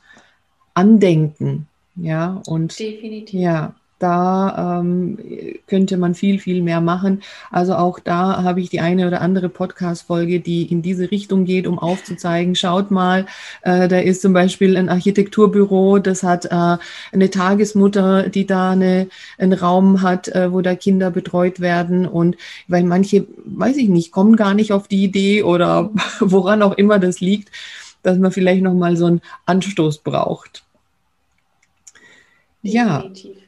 andenken. 0.73 1.69
Ja, 1.97 2.41
und 2.47 2.79
Definitiv. 2.79 3.39
ja, 3.39 3.75
da 3.99 4.81
ähm, 4.81 5.19
könnte 5.67 5.97
man 5.97 6.15
viel, 6.15 6.39
viel 6.39 6.63
mehr 6.63 6.81
machen. 6.81 7.23
Also 7.51 7.75
auch 7.75 7.99
da 7.99 8.43
habe 8.43 8.61
ich 8.61 8.69
die 8.69 8.81
eine 8.81 9.07
oder 9.07 9.23
andere 9.23 9.49
Podcast-Folge, 9.49 10.41
die 10.41 10.71
in 10.71 10.83
diese 10.83 11.11
Richtung 11.11 11.47
geht, 11.47 11.67
um 11.67 11.79
aufzuzeigen, 11.79 12.55
schaut 12.55 12.91
mal, 12.91 13.27
äh, 13.63 13.89
da 13.89 13.99
ist 13.99 14.21
zum 14.21 14.35
Beispiel 14.35 14.77
ein 14.77 14.91
Architekturbüro, 14.91 15.99
das 15.99 16.23
hat 16.23 16.45
äh, 16.45 16.77
eine 17.13 17.31
Tagesmutter, 17.31 18.29
die 18.29 18.47
da 18.47 18.73
eine, 18.73 19.09
einen 19.39 19.55
Raum 19.55 20.03
hat, 20.03 20.29
äh, 20.29 20.53
wo 20.53 20.61
da 20.61 20.75
Kinder 20.75 21.11
betreut 21.11 21.61
werden. 21.61 22.07
Und 22.07 22.37
weil 22.69 22.85
manche, 22.85 23.27
weiß 23.45 23.79
ich 23.79 23.89
nicht, 23.89 24.13
kommen 24.13 24.37
gar 24.37 24.53
nicht 24.53 24.73
auf 24.73 24.89
die 24.89 25.05
Idee 25.05 25.43
oder 25.43 25.91
woran 26.21 26.63
auch 26.63 26.75
immer 26.75 26.99
das 26.99 27.21
liegt, 27.21 27.51
dass 28.03 28.19
man 28.19 28.31
vielleicht 28.31 28.63
nochmal 28.63 28.97
so 28.97 29.07
einen 29.07 29.23
Anstoß 29.47 29.99
braucht. 29.99 30.65
Definitiv. 32.63 33.37
Ja. 33.37 33.46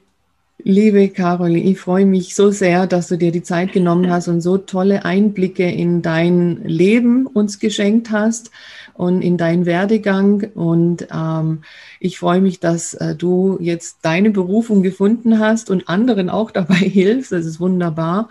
Liebe 0.65 1.09
Caroline, 1.11 1.71
ich 1.71 1.79
freue 1.79 2.05
mich 2.05 2.35
so 2.35 2.51
sehr, 2.51 2.89
dass 2.89 3.07
du 3.07 3.17
dir 3.17 3.31
die 3.31 3.45
Zeit 3.45 3.73
genommen 3.73 4.11
hast 4.11 4.27
und 4.27 4.41
so 4.41 4.59
tolle 4.59 5.05
Einblicke 5.05 5.71
in 5.71 6.03
dein 6.03 6.65
Leben 6.65 7.29
uns 7.29 7.61
geschenkt 7.61 8.11
hast 8.11 8.51
und 8.95 9.23
in 9.23 9.37
deinen 9.37 9.67
Werdegang. 9.67 10.51
Und 10.57 11.07
ähm, 11.15 11.63
ich 12.01 12.19
freue 12.19 12.41
mich, 12.41 12.59
dass 12.59 12.95
äh, 12.95 13.15
du 13.15 13.57
jetzt 13.61 13.99
deine 14.03 14.31
Berufung 14.31 14.83
gefunden 14.83 15.39
hast 15.39 15.71
und 15.71 15.89
anderen 15.89 16.29
auch 16.29 16.51
dabei 16.53 16.75
hilfst. 16.75 17.31
Das 17.31 17.47
ist 17.47 17.61
wunderbar. 17.61 18.29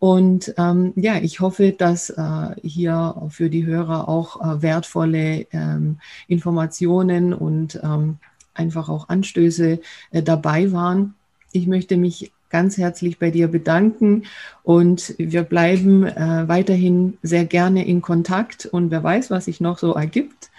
Und 0.00 0.52
ähm, 0.58 0.92
ja, 0.96 1.18
ich 1.18 1.38
hoffe, 1.38 1.70
dass 1.70 2.10
äh, 2.10 2.56
hier 2.62 3.28
für 3.30 3.48
die 3.48 3.64
Hörer 3.64 4.08
auch 4.08 4.40
äh, 4.40 4.60
wertvolle 4.60 5.46
ähm, 5.52 5.98
Informationen 6.26 7.32
und 7.32 7.78
ähm, 7.80 8.16
einfach 8.54 8.88
auch 8.88 9.08
Anstöße 9.08 9.78
äh, 10.10 10.22
dabei 10.22 10.72
waren. 10.72 11.14
Ich 11.54 11.68
möchte 11.68 11.96
mich 11.96 12.32
ganz 12.50 12.78
herzlich 12.78 13.20
bei 13.20 13.30
dir 13.30 13.46
bedanken 13.46 14.24
und 14.64 15.14
wir 15.18 15.44
bleiben 15.44 16.04
äh, 16.04 16.48
weiterhin 16.48 17.16
sehr 17.22 17.44
gerne 17.44 17.86
in 17.86 18.02
Kontakt 18.02 18.66
und 18.66 18.90
wer 18.90 19.04
weiß, 19.04 19.30
was 19.30 19.44
sich 19.44 19.60
noch 19.60 19.78
so 19.78 19.92
ergibt. 19.92 20.50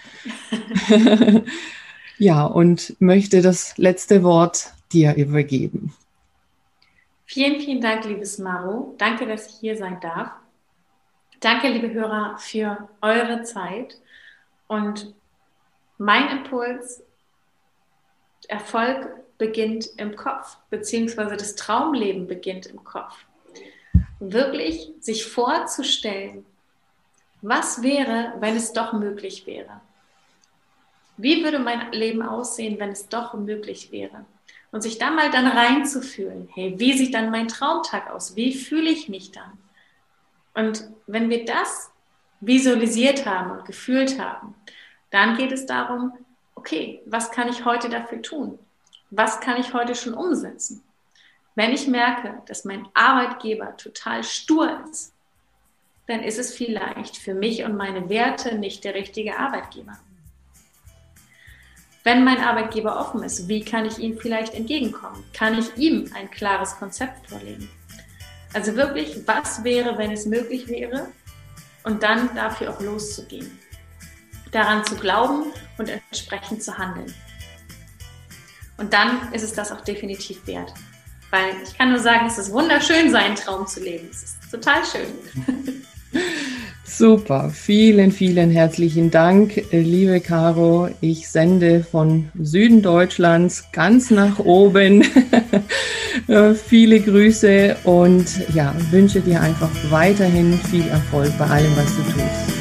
ja, 2.18 2.46
und 2.46 2.96
möchte 2.98 3.42
das 3.42 3.76
letzte 3.76 4.22
Wort 4.22 4.72
dir 4.90 5.16
übergeben. 5.16 5.94
Vielen, 7.26 7.60
vielen 7.60 7.82
Dank, 7.82 8.06
liebes 8.06 8.38
Maro. 8.38 8.94
Danke, 8.96 9.26
dass 9.26 9.48
ich 9.48 9.54
hier 9.60 9.76
sein 9.76 9.98
darf. 10.00 10.30
Danke, 11.40 11.68
liebe 11.68 11.92
Hörer, 11.92 12.38
für 12.38 12.88
eure 13.02 13.42
Zeit. 13.42 14.00
Und 14.66 15.14
Mein 15.98 16.38
Impuls, 16.38 17.02
Erfolg 18.48 19.25
beginnt 19.38 19.86
im 19.96 20.16
Kopf, 20.16 20.56
beziehungsweise 20.70 21.36
das 21.36 21.54
Traumleben 21.54 22.26
beginnt 22.26 22.66
im 22.66 22.84
Kopf. 22.84 23.14
Wirklich 24.18 24.92
sich 25.00 25.26
vorzustellen, 25.26 26.46
was 27.42 27.82
wäre, 27.82 28.34
wenn 28.40 28.56
es 28.56 28.72
doch 28.72 28.92
möglich 28.92 29.46
wäre? 29.46 29.80
Wie 31.16 31.44
würde 31.44 31.58
mein 31.58 31.92
Leben 31.92 32.22
aussehen, 32.22 32.78
wenn 32.78 32.90
es 32.90 33.08
doch 33.08 33.34
möglich 33.34 33.92
wäre? 33.92 34.24
Und 34.72 34.82
sich 34.82 34.98
dann 34.98 35.16
mal 35.16 35.30
dann 35.30 35.46
reinzufühlen, 35.46 36.48
hey, 36.52 36.74
wie 36.78 36.96
sieht 36.96 37.14
dann 37.14 37.30
mein 37.30 37.48
Traumtag 37.48 38.10
aus? 38.10 38.36
Wie 38.36 38.52
fühle 38.54 38.90
ich 38.90 39.08
mich 39.08 39.32
dann? 39.32 39.52
Und 40.54 40.88
wenn 41.06 41.30
wir 41.30 41.44
das 41.44 41.90
visualisiert 42.40 43.26
haben 43.26 43.52
und 43.52 43.64
gefühlt 43.64 44.18
haben, 44.18 44.54
dann 45.10 45.36
geht 45.36 45.52
es 45.52 45.66
darum, 45.66 46.12
okay, 46.54 47.00
was 47.06 47.30
kann 47.30 47.48
ich 47.48 47.64
heute 47.64 47.88
dafür 47.88 48.22
tun? 48.22 48.58
Was 49.10 49.40
kann 49.40 49.60
ich 49.60 49.72
heute 49.72 49.94
schon 49.94 50.14
umsetzen? 50.14 50.82
Wenn 51.54 51.72
ich 51.72 51.86
merke, 51.86 52.42
dass 52.46 52.64
mein 52.64 52.86
Arbeitgeber 52.92 53.76
total 53.76 54.24
stur 54.24 54.84
ist, 54.90 55.14
dann 56.06 56.22
ist 56.22 56.38
es 56.38 56.54
vielleicht 56.54 57.16
für 57.16 57.34
mich 57.34 57.64
und 57.64 57.76
meine 57.76 58.08
Werte 58.08 58.56
nicht 58.56 58.84
der 58.84 58.94
richtige 58.94 59.38
Arbeitgeber. 59.38 59.98
Wenn 62.04 62.22
mein 62.22 62.38
Arbeitgeber 62.38 63.00
offen 63.00 63.24
ist, 63.24 63.48
wie 63.48 63.64
kann 63.64 63.84
ich 63.84 63.98
ihm 63.98 64.18
vielleicht 64.18 64.54
entgegenkommen? 64.54 65.24
Kann 65.32 65.58
ich 65.58 65.76
ihm 65.76 66.08
ein 66.14 66.30
klares 66.30 66.76
Konzept 66.76 67.28
vorlegen? 67.28 67.68
Also 68.52 68.76
wirklich, 68.76 69.26
was 69.26 69.64
wäre, 69.64 69.98
wenn 69.98 70.12
es 70.12 70.24
möglich 70.24 70.68
wäre? 70.68 71.08
Und 71.82 72.02
dann 72.02 72.32
dafür 72.34 72.70
auch 72.70 72.80
loszugehen. 72.80 73.58
Daran 74.52 74.84
zu 74.84 74.94
glauben 74.94 75.46
und 75.78 75.88
entsprechend 75.88 76.62
zu 76.62 76.78
handeln. 76.78 77.12
Und 78.78 78.92
dann 78.92 79.32
ist 79.32 79.42
es 79.42 79.52
das 79.52 79.72
auch 79.72 79.80
definitiv 79.82 80.46
wert. 80.46 80.72
Weil 81.30 81.50
ich 81.64 81.76
kann 81.76 81.90
nur 81.90 81.98
sagen, 81.98 82.26
es 82.26 82.38
ist 82.38 82.52
wunderschön, 82.52 83.10
seinen 83.10 83.34
Traum 83.34 83.66
zu 83.66 83.80
leben. 83.82 84.08
Es 84.10 84.22
ist 84.22 84.50
total 84.50 84.82
schön. 84.84 85.82
Super, 86.88 87.50
vielen, 87.50 88.12
vielen 88.12 88.50
herzlichen 88.50 89.10
Dank, 89.10 89.60
liebe 89.70 90.20
Caro. 90.20 90.88
Ich 91.00 91.28
sende 91.28 91.82
von 91.82 92.30
Süden 92.40 92.80
Deutschlands 92.80 93.64
ganz 93.72 94.10
nach 94.10 94.38
oben 94.38 95.04
viele 96.66 97.00
Grüße 97.00 97.76
und 97.84 98.26
ja, 98.54 98.74
wünsche 98.90 99.20
dir 99.20 99.40
einfach 99.40 99.70
weiterhin 99.90 100.58
viel 100.70 100.86
Erfolg 100.88 101.36
bei 101.38 101.46
allem, 101.46 101.76
was 101.76 101.94
du 101.96 102.02
tust. 102.02 102.55